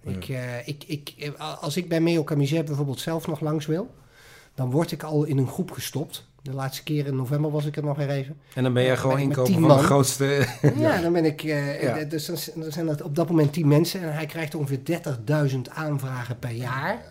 [0.04, 3.94] Ik, eh, ik, ik, eh, als ik bij Meo Camisère bijvoorbeeld zelf nog langs wil,
[4.56, 6.28] dan word ik al in een groep gestopt.
[6.42, 8.38] De laatste keer in november was ik er nog weer even.
[8.54, 9.80] En dan ben jij Ja, gewoon ik tien van de man.
[9.80, 10.46] grootste...
[10.78, 11.44] Ja, dan ben ik.
[11.44, 12.04] eh, Ja.
[12.04, 12.38] Dus dan,
[12.72, 14.80] zijn dat op dat moment 10 mensen en hij krijgt ongeveer
[15.52, 17.02] 30.000 aanvragen per jaar.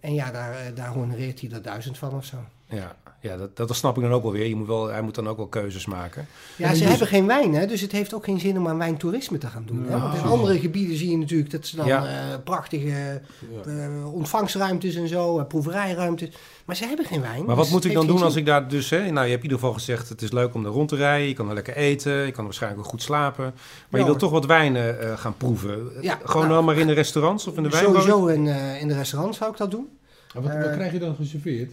[0.00, 2.36] En ja, daar, daar honoreert hij er duizend van of zo.
[2.72, 4.46] Ja, ja dat, dat snap ik dan ook wel weer.
[4.46, 6.26] Je moet wel, hij moet dan ook wel keuzes maken.
[6.56, 8.78] Ja, ze dus- hebben geen wijn, hè, dus het heeft ook geen zin om aan
[8.78, 9.84] wijntoerisme te gaan doen.
[9.88, 9.98] Hè?
[10.00, 12.06] Want in andere gebieden zie je natuurlijk dat ze dan Ja.
[12.06, 13.20] eh, prachtige
[13.66, 16.28] eh, ontvangstruimtes en zo, eh, proeverijruimtes.
[16.64, 17.44] Maar ze hebben geen wijn.
[17.44, 18.90] Maar wat dus moet ik dan doen als ik daar dus...
[18.90, 20.96] Hè, nou, je hebt in ieder geval gezegd, het is leuk om er rond te
[20.96, 21.28] rijden.
[21.28, 22.12] Je kan er lekker eten.
[22.12, 23.54] Je kan er waarschijnlijk ook goed slapen.
[23.88, 25.90] Maar je wilt toch wat wijnen eh, gaan proeven.
[26.00, 28.02] Ja, Gewoon nou, dan maar in de restaurants of in de wijnboot?
[28.02, 29.88] Sowieso in, eh, in de restaurants zou ik dat doen.
[30.34, 31.72] En wat, wat krijg je dan geserveerd?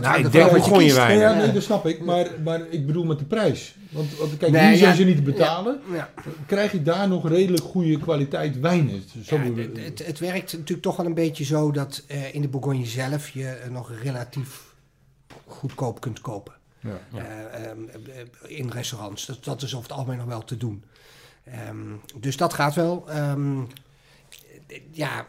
[0.00, 1.18] Nou, ik denk wat je wijn.
[1.18, 2.00] Ja, nee, dat snap ik.
[2.04, 3.74] Maar, maar ik bedoel met de prijs.
[3.90, 4.76] Want, want kijk, Nee, ja.
[4.76, 5.80] zijn ze niet te betalen.
[5.92, 6.10] Ja.
[6.46, 8.54] Krijg je daar nog redelijk goede kwaliteit?
[9.24, 12.40] Zo bedoel- het, het, het werkt natuurlijk toch wel een beetje zo dat eh, in
[12.42, 14.62] de Bourgogne zelf je eh, nog relatief
[15.46, 16.52] goedkoop kunt kopen.
[16.82, 17.78] Eh, ehm,
[18.44, 19.26] eh, in restaurants.
[19.26, 20.84] Dat, dat is over het algemeen nog wel te doen.
[21.44, 21.76] Ehm,
[22.20, 23.04] dus dat gaat wel.
[23.08, 23.58] Ehm,
[24.66, 25.26] eh, ja,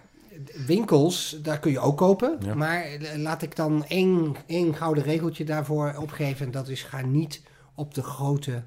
[0.66, 2.38] winkels, daar kun je ook kopen.
[2.42, 2.54] Ja.
[2.56, 6.46] Maar eh, laat ik dan één, één gouden regeltje daarvoor opgeven.
[6.46, 7.42] En dat is ga niet
[7.76, 8.64] op de grote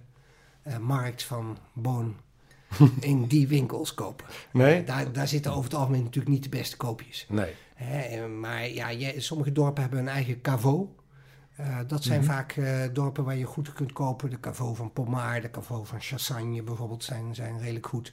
[0.63, 2.17] eh, markt van Boon
[3.01, 4.27] in die winkels kopen.
[4.53, 4.85] Nee?
[4.85, 7.27] Daar, daar zitten over het algemeen natuurlijk niet de beste koopjes.
[7.29, 7.53] Nee.
[7.75, 10.87] Hè, eh, maar ja, je- sommige dorpen hebben een eigen caveau.
[11.57, 14.31] Eh, dat zijn vaak eh, dorpen waar je goed kunt kopen.
[14.31, 18.13] De caveau van Pommard, de caveau van Chassagne bijvoorbeeld zijn, zijn redelijk goed.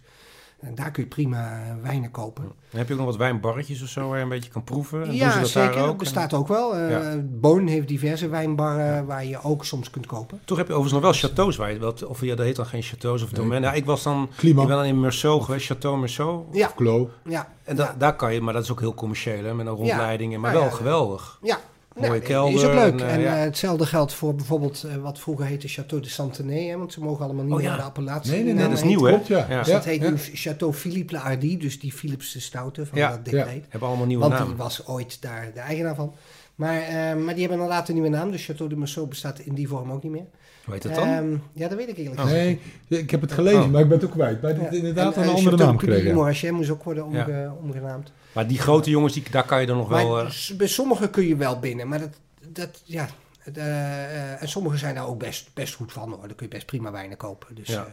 [0.62, 2.44] En daar kun je prima wijnen kopen.
[2.44, 5.00] Dan heb je ook nog wat wijnbarretjes of zo waar je een beetje kan proeven?
[5.02, 5.70] En doen ze ja, dat zeker.
[5.72, 5.98] daar Dat ook?
[5.98, 6.76] bestaat ook wel.
[6.76, 7.16] Eh Ja.
[7.24, 10.40] Boon heeft diverse wijnbarren waar je ook soms kunt kopen.
[10.46, 12.66] Toch heb je overigens nog wel chateaus waar je wel, of ja, dat heet dan
[12.66, 13.42] geen chateaus of Nee.
[13.42, 13.70] domeinen.
[13.70, 14.62] Ja, ik was dan, Klima.
[14.62, 16.48] ik ben dan in Meursault geweest, Chateau Meursault.
[16.56, 17.10] Ja, Klo.
[17.26, 19.74] ja, En da- daar kan je, maar dat is ook heel commercieel hè, met een
[19.74, 21.40] rondleiding, maar Nou wel ja, geweldig.
[21.42, 21.58] ja.
[21.96, 22.54] Mooie Nou, kelder.
[22.60, 23.02] Is ook leuk.
[23.02, 23.34] en, eh, ja.
[23.36, 26.64] hetzelfde geldt voor bijvoorbeeld eh, wat vroeger heette Château de Santenay.
[26.66, 28.32] Hè, want ze mogen allemaal niet Oh, de appellatie.
[28.32, 29.12] Nee, nee, Die nee, naam dat is nieuw, hè?
[29.12, 29.58] Ja.
[29.58, 32.98] Dus Ja, dat heet nu Château Philippe le Hardy, dus die Philips de Stoute van
[32.98, 33.10] Ja.
[33.10, 33.66] dat decreet.
[33.70, 34.58] hebben allemaal nieuwe Want die namen.
[34.58, 36.14] was ooit daar de eigenaar van.
[36.56, 38.32] Maar, eh, maar die hebben inderdaad een nieuwe naam.
[38.32, 40.26] Dus Château de Meursault bestaat in die vorm ook niet meer.
[40.66, 41.08] Hoe heet dat dan?
[41.08, 42.26] Ehm, ja, dat weet ik eerlijk Oh.
[42.26, 42.60] gezegd.
[42.88, 43.68] Nee, ik heb het gelezen, Oh.
[43.70, 44.42] maar ik ben het ook kwijt.
[44.42, 46.14] Maar het is inderdaad En, een andere naam gekregen.
[46.14, 48.12] Morachet moest ook worden omge- omgenaamd.
[48.32, 50.10] Maar die grote jongens, die, daar kan je dan nog wel...
[50.16, 52.10] Maar eh, s- bij sommigen kun je wel binnen, maar dat,
[52.48, 53.08] dat ja.
[53.40, 54.04] het, eh,
[54.34, 56.28] eh, en sommigen zijn daar ook best, best goed van hoor.
[56.28, 57.56] Dan kun je best prima wijnen kopen.
[57.56, 57.86] Dus Ja.
[57.86, 57.92] eh,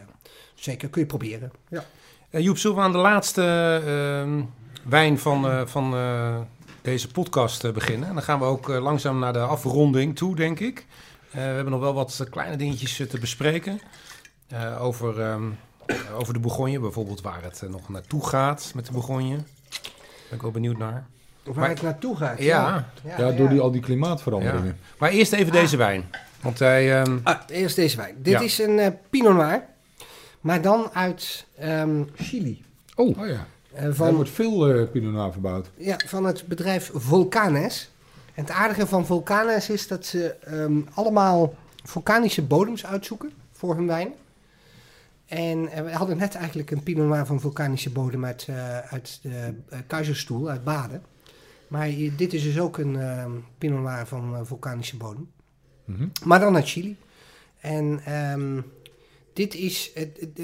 [0.55, 1.51] zeker kun je proberen.
[1.69, 1.85] Ja.
[2.31, 3.43] Eh, Joep, zullen we aan de laatste
[3.86, 4.43] ehm,
[4.89, 6.36] wijn van, eh, van eh,
[6.82, 8.09] deze podcast eh, beginnen?
[8.09, 10.86] En dan gaan we ook eh, langzaam naar de afronding toe, denk ik.
[11.31, 13.81] Eh, we hebben nog wel wat eh, kleine dingetjes eh, te bespreken.
[14.48, 15.43] Eh, over, ehm,
[15.86, 19.36] eh, over de Bourgogne, bijvoorbeeld waar het eh, nog naartoe gaat met de Bourgogne.
[20.28, 21.06] Ben ik wel benieuwd naar.
[21.42, 22.38] Waar Maar- het naartoe gaat.
[22.42, 22.90] Ja.
[23.18, 24.78] Ja, door die, al die klimaatveranderingen.
[24.98, 26.05] Maar eerst even deze wijn.
[26.40, 27.00] Want hij...
[27.02, 28.14] ehm, Ah, eerst deze wijn.
[28.22, 28.40] Dit Ja.
[28.40, 29.62] is een eh, Pinot Noir,
[30.40, 32.62] maar dan uit ehm, Chili.
[32.94, 33.46] Oh, ja.
[33.72, 35.70] Eh, Er van, wordt veel eh Pinot Noir verbouwd.
[35.76, 37.90] ja, van het bedrijf Volcanes.
[38.34, 43.86] En het aardige van Volcanes is dat ze ehm, allemaal vulkanische bodems uitzoeken voor hun
[43.86, 44.12] wijn.
[45.28, 49.18] En eh, we hadden net eigenlijk een Pinot Noir van vulkanische bodem uit, eh, uit
[49.22, 49.55] de
[50.30, 51.02] uh, uit Baden.
[51.68, 55.30] Maar dit is dus ook een ehm, Pinot Noir van vulkanische bodem.
[55.84, 56.09] Mhm.
[56.24, 56.96] Maar dan uit Chili.
[57.60, 58.60] En ehm,
[59.32, 59.92] dit is,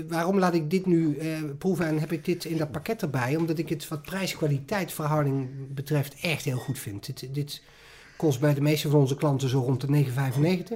[0.08, 1.18] waarom laat ik dit nu
[1.58, 3.36] proeven en heb ik dit in dat pakket erbij?
[3.36, 7.06] Omdat ik het wat prijs-kwaliteit verhouding betreft echt heel goed vind.
[7.06, 7.62] Dit, dit
[8.16, 10.04] kost bij de meeste van onze klanten zo rond de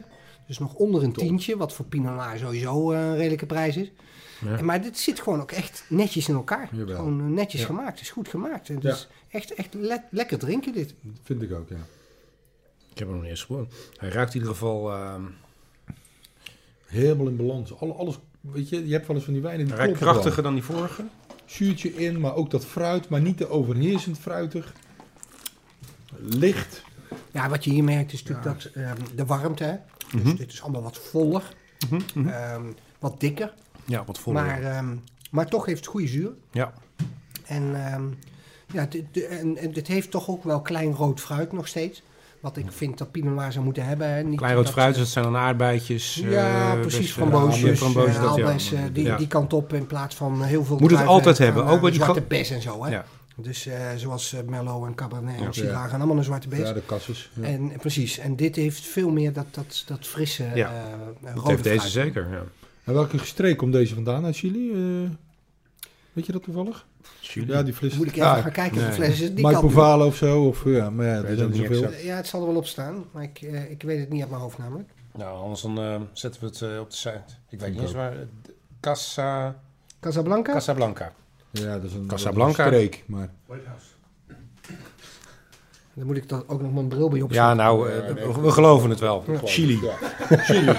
[0.01, 0.07] 9,95.
[0.49, 1.25] Dus nog onder een Top.
[1.25, 3.91] tientje, wat voor Pinot Noir sowieso eh, een redelijke prijs is.
[4.45, 4.59] Ja.
[4.59, 6.69] En, maar dit zit gewoon ook echt netjes in elkaar.
[6.73, 6.97] Jawel.
[6.97, 7.67] Gewoon eh, netjes Ja.
[7.67, 7.91] gemaakt.
[7.91, 8.69] Het is goed gemaakt.
[8.69, 8.91] En het Ja.
[8.93, 10.95] is echt, echt le- lekker drinken dit.
[11.03, 11.77] Dat vind ik ook, ja.
[12.93, 13.69] ik heb hem nog niet eens gewoon.
[13.97, 14.93] Hij ruikt in ieder geval...
[14.93, 15.23] ehm,
[16.87, 17.79] Helemaal in balans.
[17.81, 20.43] Alle, alles, weet je, je hebt wel eens van die wijnen die hij kloppen krachtiger
[20.43, 21.05] dan die vorige.
[21.45, 24.73] Zuurtje in, maar ook dat fruit, maar niet te overheersend fruitig.
[26.19, 26.83] Licht.
[27.33, 29.81] Ja, wat je hier merkt is natuurlijk dat ehm, de warmte.
[30.13, 30.37] Dus Mhm.
[30.37, 31.43] dit is allemaal wat voller.
[31.91, 32.29] Mhm, mhm.
[32.29, 32.63] Ehm,
[32.99, 33.55] wat dikker,
[33.85, 34.45] Ja, wat voller.
[34.45, 34.97] maar, ehm,
[35.31, 36.31] maar toch heeft het goede zuur.
[36.53, 36.73] Ja.
[37.47, 38.03] En, ehm,
[38.73, 42.03] ja, dit, de- en, en dit heeft toch ook wel klein rood fruit nog steeds.
[42.41, 44.09] Wat ik vind dat Pinot Noir zou moeten hebben.
[44.15, 44.23] hè.
[44.23, 46.15] Niet Klein rood dat, fruit, eh, dat zijn dan aardbeidjes.
[46.15, 46.99] ja, eh, precies.
[46.99, 48.89] bessen, Framboosjes, framboosjes, eh, dat, ja.
[48.93, 49.17] die, Ja.
[49.17, 51.75] die kant op in plaats van heel veel Moet het altijd en- hebben, en, ook
[51.77, 52.85] eh, bij die zwarte bes en zo.
[52.85, 52.91] Hè?
[52.91, 53.05] Ja.
[53.41, 55.45] Dus eh, zoals eh, Merlot en Cabernet Ja.
[55.47, 55.87] en Syrah Ja.
[55.87, 56.59] gaan allemaal een zwarte bes.
[56.59, 57.31] Ja, de kasses.
[57.35, 57.43] Ja.
[57.47, 60.69] En eh, precies, en dit heeft veel meer dat, dat, dat frisse Ja.
[60.75, 60.83] eh,
[61.21, 61.93] Dat rode heeft deze fruit.
[61.93, 62.43] zeker, ja.
[62.85, 64.71] En welke streek komt deze vandaan uit Chili?
[64.73, 65.11] Eh,
[66.13, 66.87] weet je dat toevallig?
[67.21, 67.97] Ja, die fles.
[67.97, 69.35] Moet ik even Ah, gaan kijken of de fles is.
[69.35, 69.61] Die Mike.
[69.61, 70.47] Povalo of zo.
[70.47, 71.83] Of, ja, maar ja, er er niet zoveel.
[71.85, 72.03] exact.
[72.03, 73.41] Ja, het zal er wel op staan, maar ik,
[73.71, 74.89] ik weet het niet uit mijn hoofd namelijk.
[75.17, 77.23] Nou, anders dan eh, zetten we het eh, op de site.
[77.49, 78.15] Ik weet niet eens waar.
[78.81, 79.57] Casa,
[80.01, 80.53] Casablanca?
[80.53, 81.13] Casablanca.
[81.51, 82.65] Ja, dat is een, Casablanca.
[82.65, 83.05] dat is een streek.
[83.07, 83.29] Maar
[85.95, 87.57] Dan moet ik dan ook nog mijn bril bij Ja, opzetten.
[87.57, 89.25] nou, eh, Ja, nee, we, we geloven het wel.
[89.27, 89.39] Ja.
[89.45, 89.81] Chili.
[89.83, 90.37] Ja.
[90.37, 90.73] Chili.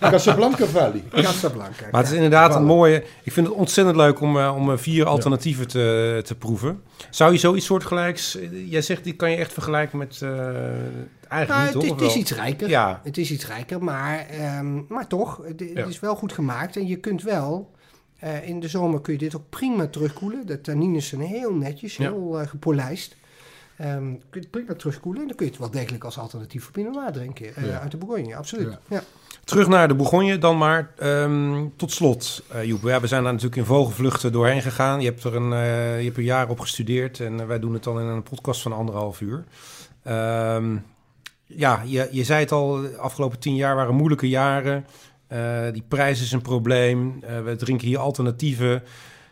[0.00, 1.04] Casablanca Valley.
[1.10, 1.84] Casablanca.
[1.90, 3.04] Maar het is inderdaad een mooie...
[3.22, 6.82] Ik vind het ontzettend leuk om, eh, om eh, vier alternatieven te, te proeven.
[7.10, 8.38] Zou je zoiets soortgelijks...
[8.66, 10.20] Jij zegt, die kan je echt vergelijken met...
[10.22, 10.28] eh,
[11.28, 11.90] eigenlijk Nou, niet, het, toch?
[11.90, 12.16] het is wel?
[12.16, 12.68] iets rijker.
[12.68, 15.84] Ja, Het is iets rijker, maar, ehm, maar toch, het, het Ja.
[15.84, 16.76] is wel goed gemaakt.
[16.76, 17.70] En je kunt wel,
[18.20, 20.46] eh, in de zomer kun je dit ook prima terugkoelen.
[20.46, 22.02] De tannines zijn heel netjes, Ja.
[22.10, 23.16] heel eh, gepolijst.
[23.76, 26.62] Ehm, kun je het prima terugkoelen en dan kun je het wel degelijk als alternatief
[26.62, 27.54] voor Pinot Noir drinken.
[27.56, 27.80] eh, Ja.
[27.80, 28.78] Uit de Bourgogne, absoluut.
[28.88, 29.02] Ja.
[29.44, 30.90] Terug naar de Bourgogne dan maar.
[30.98, 32.82] Ehm, tot slot, Joep.
[32.82, 35.00] Ja, we zijn daar natuurlijk in vogelvluchten doorheen gegaan.
[35.00, 35.48] Je hebt er een,
[35.98, 37.20] je hebt een jaar op gestudeerd.
[37.20, 39.44] En wij doen het dan in een podcast van anderhalf uur.
[40.02, 40.76] Ehm,
[41.44, 44.86] ja, je, je zei het al, de afgelopen tien jaar waren moeilijke jaren.
[45.30, 47.18] Eh, die prijs is een probleem.
[47.22, 48.82] Eh, we drinken hier alternatieven.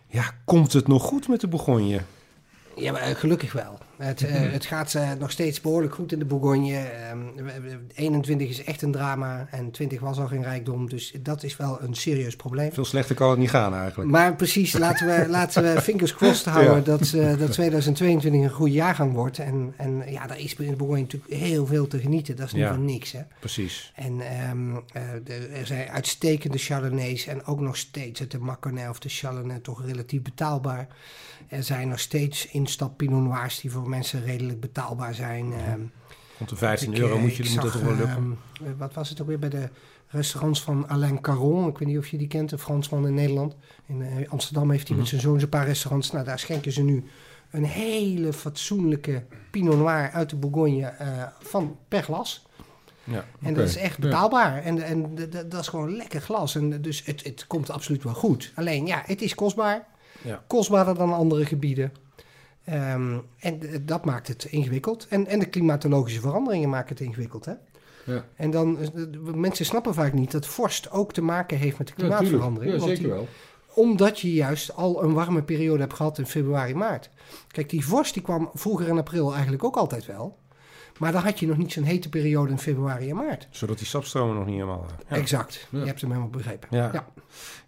[0.06, 2.00] Ja, komt het nog goed met de Bourgogne?
[2.76, 3.78] Ja, maar eh, gelukkig wel.
[3.98, 6.76] Het, eh, het gaat eh, nog steeds behoorlijk goed in de Bourgogne.
[6.78, 10.88] Ehm, we- we- 21 is echt een drama en 20 was al geen rijkdom.
[10.88, 12.72] Dus dat is wel een serieus probleem.
[12.72, 14.10] Veel slechter kan het niet gaan eigenlijk.
[14.10, 16.80] Maar precies, laten we, laten we fingers crossed houden Ja.
[16.80, 19.38] dat, eh, dat 2022 een goede jaargang wordt.
[19.38, 22.36] En, en ja, daar is in de Bourgogne natuurlijk heel veel te genieten.
[22.36, 22.68] Dat is niet Ja.
[22.74, 23.12] van niks.
[23.12, 23.20] Hè?
[23.40, 23.92] Precies.
[23.94, 28.98] En ehm, eh, er zijn uitstekende Chardonnays en ook nog steeds het de Maconnais of
[28.98, 30.86] de Chardonnay toch relatief betaalbaar.
[31.48, 35.52] Er zijn nog steeds instap Pinot Noirs die voor mensen redelijk betaalbaar zijn.
[35.52, 35.80] Ehm,
[36.38, 38.08] Rond de 15 ik, euro eh, moet, je, moet dat toch wel lukken.
[38.16, 39.68] ehm, eh, wat was het ook weer bij de
[40.08, 41.68] restaurants van Alain Caron?
[41.68, 43.56] Ik weet niet of je die kent, een Fransman in Nederland.
[43.86, 44.98] In eh, Amsterdam heeft hij Mhm.
[45.00, 46.10] met zijn zoon een paar restaurants.
[46.12, 47.04] Nou, daar schenken ze nu
[47.50, 52.46] een hele fatsoenlijke Pinot Noir uit de Bourgogne eh, van per glas.
[53.04, 53.24] Ja.
[53.42, 54.02] En dat is echt ja.
[54.02, 54.62] betaalbaar.
[54.62, 55.14] En, en
[55.48, 56.54] dat is gewoon lekker glas.
[56.54, 58.52] En dus het, het komt absoluut wel goed.
[58.54, 59.86] Alleen ja, het is kostbaar.
[60.22, 60.42] Ja.
[60.46, 61.92] Kostbaarder dan andere gebieden.
[62.68, 65.06] Ehm, en dat maakt het ingewikkeld.
[65.08, 67.44] En, en de klimatologische veranderingen maken het ingewikkeld.
[67.44, 67.52] Hè?
[68.04, 68.24] Ja.
[68.36, 68.78] En dan,
[69.34, 72.72] mensen snappen vaak niet dat vorst ook te maken heeft met de Ja, klimaatverandering.
[72.72, 73.28] Ja, want zeker die- wel.
[73.74, 77.10] omdat je juist al een warme periode hebt gehad in februari, maart.
[77.48, 80.38] Kijk, die vorst die kwam vroeger in april eigenlijk ook altijd wel.
[80.98, 83.48] Maar dan had je nog niet zo'n hete periode in februari en maart.
[83.50, 84.84] Zodat die sapstromen nog niet helemaal...
[84.88, 85.16] eh, Ja.
[85.16, 85.66] Exact.
[85.70, 85.78] Ja.
[85.80, 86.68] Je hebt hem helemaal begrepen.
[86.70, 86.90] Ja.
[86.92, 87.06] Ja.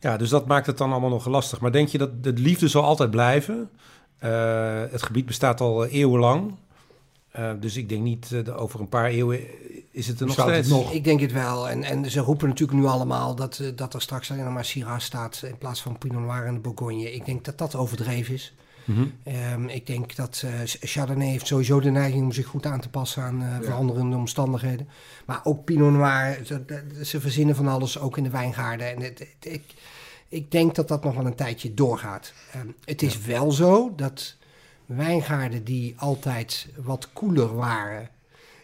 [0.01, 1.61] Ja, dus dat maakt het dan allemaal nog lastig.
[1.61, 3.71] Maar denk je dat de liefde zal altijd blijven?
[4.21, 6.55] Eh, het gebied bestaat al eeuwenlang.
[7.31, 9.41] Eh, dus ik denk niet, eh, de- over een paar eeuwen
[9.91, 10.69] is het er nog het steeds.
[10.69, 10.93] nog?
[10.93, 11.69] Ik denk het wel.
[11.69, 14.99] En, en ze roepen natuurlijk nu allemaal dat, eh, dat er straks alleen maar Syrah
[14.99, 17.13] staat in plaats van Pinot Noir en de Bourgogne.
[17.15, 18.55] Ik denk dat dat overdreven is.
[18.85, 19.05] Mhm.
[19.23, 22.89] Ehm, ik denk dat eh, Chardonnay heeft sowieso de neiging om zich goed aan te
[22.89, 24.89] passen aan eh, veranderende omstandigheden.
[25.27, 26.39] Maar ook Pinot Noir,
[27.05, 28.87] ze, verzinnen van alles, ook in de wijngaarden.
[28.95, 29.63] En het, het- ik,
[30.31, 32.33] ik denk dat dat nog wel een tijdje doorgaat.
[32.53, 34.37] Ehm, het is wel zo dat
[34.87, 38.09] wijngaarden die altijd wat koeler waren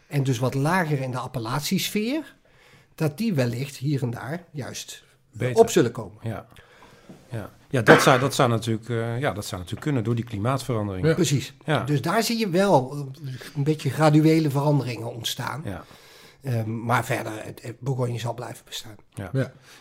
[0.07, 2.35] en dus wat lager in de appellatiesfeer,
[2.95, 5.63] dat die wellicht hier en daar juist Beter.
[5.63, 6.19] op zullen komen.
[6.23, 6.47] Ja,
[7.29, 7.51] ja.
[7.71, 11.07] ja dat, zou, dat, zou natuurlijk, eh, ja dat zou natuurlijk kunnen door die klimaatverandering.
[11.07, 11.15] Ja.
[11.15, 11.55] Precies.
[11.65, 11.85] Ja.
[11.85, 13.09] Dus daar zie je wel
[13.55, 15.63] een beetje graduele veranderingen ontstaan.
[15.65, 15.85] Ja.
[16.43, 18.95] Ehm, maar verder, het, Bourgogne zal blijven bestaan.
[19.15, 19.31] Ja.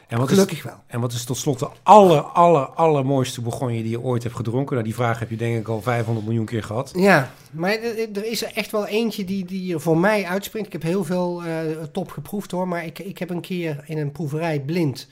[0.08, 0.80] En, wat is, Gelukkig wel.
[0.88, 4.74] en wat is tot slot de aller, aller, allermooiste Bourgogne die je ooit hebt gedronken?
[4.74, 6.92] Nou, die vraag heb je denk ik al 500 miljoen keer gehad.
[6.96, 10.68] Ja, maar er is er echt wel eentje die, die er voor mij uitspringt.
[10.68, 13.98] Ik heb heel veel eh, top geproefd hoor, maar ik, ik heb een keer in
[13.98, 15.08] een proeverij blind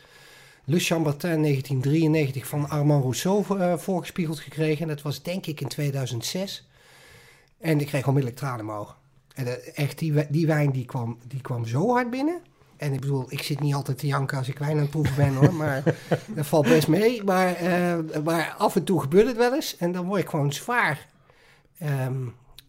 [0.65, 4.81] Le Chambertin 1993 van Armand Rousseau eh, voorgespiegeld gekregen.
[4.81, 6.67] En dat was denk ik in 2006.
[7.59, 8.95] En ik kreeg onmiddellijk tranen in mijn ogen.
[9.33, 9.53] En eh,
[9.83, 12.39] echt, die, die wijn die kwam, die kwam zo hard binnen.
[12.77, 15.15] En ik bedoel, ik zit niet altijd te janken als ik wijn aan het proeven
[15.15, 15.83] ben hoor, maar
[16.35, 17.23] dat valt best mee.
[17.23, 20.53] Maar, eh, maar af en toe gebeurt het wel eens en dan word ik gewoon
[20.53, 21.07] zwaar,
[21.77, 22.13] ehm,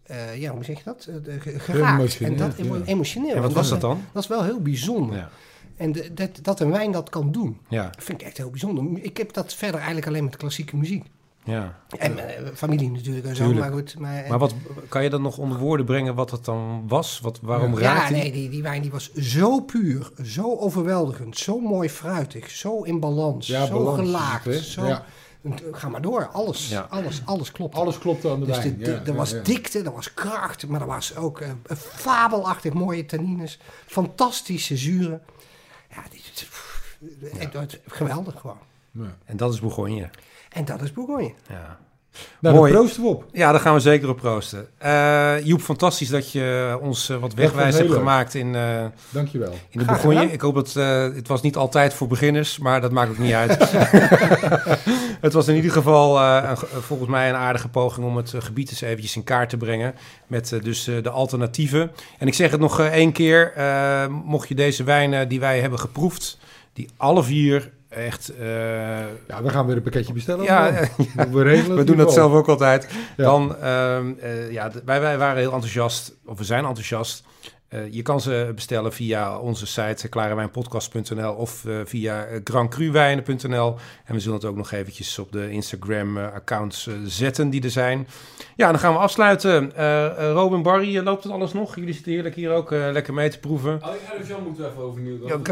[0.02, 1.08] eh, ja, hoe zeg je dat?
[1.38, 1.92] Ge- Geraakt.
[1.92, 2.80] En Emotioneel, dat ja.
[2.84, 3.34] emotioneel.
[3.34, 4.00] En wat En was dat dan?
[4.12, 5.16] Dat is wel heel bijzonder.
[5.16, 5.28] Ja.
[5.76, 9.02] En de- dat, dat een wijn dat kan doen, Ja, vind ik echt heel bijzonder.
[9.04, 11.04] Ik heb dat verder eigenlijk alleen met klassieke muziek.
[11.44, 11.78] Ja.
[11.98, 13.66] En eh, familie natuurlijk en zo, Tuurlijk.
[13.66, 13.98] maar goed.
[13.98, 14.54] Maar, Maar wat,
[14.88, 17.20] kan je dat nog onder woorden brengen wat het dan was?
[17.20, 18.22] Wat, waarom Ja, raakte die?
[18.22, 23.00] nee, die, die wijn die was zo puur, zo overweldigend, zo mooi fruitig, zo in
[23.00, 24.44] balans, Ja, zo balans gelaagd.
[24.44, 25.04] het, zo, Ja.
[25.72, 26.86] Ga maar door, alles, Ja.
[26.90, 27.74] alles, alles klopt.
[27.74, 28.76] Alles klopte aan de dus wijn.
[28.78, 29.40] ja, er ja, was ja.
[29.42, 35.22] dikte, er was kracht, maar er was ook eh, een fabelachtig mooie tannines, fantastische zuren.
[35.90, 36.20] Ja, die,
[37.38, 38.58] het- het- geweldig gewoon.
[38.90, 39.16] Ja.
[39.24, 40.10] En dat is Bourgogne.
[40.54, 41.32] En dat is Bourgogne.
[41.48, 41.78] Ja.
[42.40, 42.72] Nou, Mooi.
[42.72, 43.24] daar proosten we op.
[43.32, 44.66] Ja, daar gaan we zeker op proosten.
[44.78, 47.98] Eh, Joep, fantastisch dat je ons eh, wat wegwijs hebt leuk.
[47.98, 49.52] gemaakt in, eh, Dankjewel.
[49.70, 50.32] in de Bourgogne.
[50.32, 53.32] Ik hoop dat eh, het was niet altijd voor beginners, maar dat maakt ook niet
[53.32, 53.58] uit.
[55.20, 58.70] het was in ieder geval eh, een, volgens mij een aardige poging om het gebied
[58.70, 59.94] eens eventjes in kaart te brengen.
[60.26, 61.90] Met dus eh, de alternatieven.
[62.18, 63.52] En ik zeg het nog één keer.
[63.52, 66.38] eh, mocht je deze wijnen die wij hebben geproefd,
[66.72, 68.28] die alle vier echt...
[68.38, 68.46] eh,
[69.28, 70.44] Ja, we gaan weer een pakketje bestellen.
[70.44, 70.70] Ja,
[71.14, 71.30] man.
[71.32, 72.14] we regelen we doen dat wel.
[72.14, 72.88] zelf ook altijd.
[73.16, 73.24] Ja.
[73.24, 77.24] Dan, ehm, eh, ja, wij, wij waren heel enthousiast, of we zijn enthousiast.
[77.74, 83.76] Eh, je kan ze bestellen via onze site klarewijnpodcast.nl of eh, via eh, grandcruwijnen.nl.
[84.04, 88.06] En we zullen het ook nog eventjes op de Instagram-accounts zetten die er zijn.
[88.56, 89.72] Ja, dan gaan we afsluiten.
[90.32, 91.74] Robin, Barry, loopt het alles nog?
[91.76, 93.74] Jullie zitten heerlijk hier ook lekker mee te proeven.
[93.74, 95.38] Oh, ja, dus Jan moeten we even overnieuw Ja,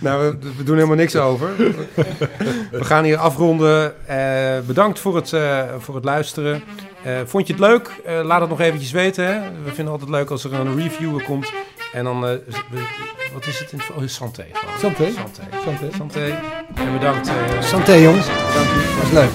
[0.00, 1.56] nou, we, we doen helemaal niks over.
[2.70, 3.94] We gaan hier afronden.
[4.66, 5.28] Bedankt voor het,
[5.78, 6.62] voor het luisteren.
[7.04, 7.90] Eh, vond je het leuk?
[8.04, 9.26] Eh, laat het nog eventjes weten.
[9.26, 9.40] Hè?
[9.40, 11.52] We vinden het altijd leuk als er een reviewer komt.
[11.92, 12.42] En dan, we-
[13.32, 13.72] wat is het?
[13.72, 14.44] In, het- oh, santé.
[14.80, 15.08] Santé.
[15.12, 15.42] Santé.
[15.64, 15.88] Santé.
[15.96, 16.24] Santé.
[16.74, 17.30] En bedankt.
[17.60, 19.00] Santé jongens, dank u.
[19.02, 19.30] was leuk.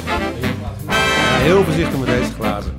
[1.41, 2.75] Heel voorzichtig met deze glazen.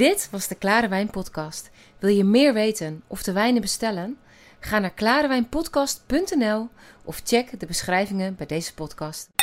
[0.00, 1.70] Dit was de Klare Wijn Podcast.
[1.98, 4.18] Wil je meer weten of de wijnen bestellen?
[4.60, 6.68] Ga naar klarewijnpodcast.nl
[7.04, 9.39] of check de beschrijvingen bij deze podcast.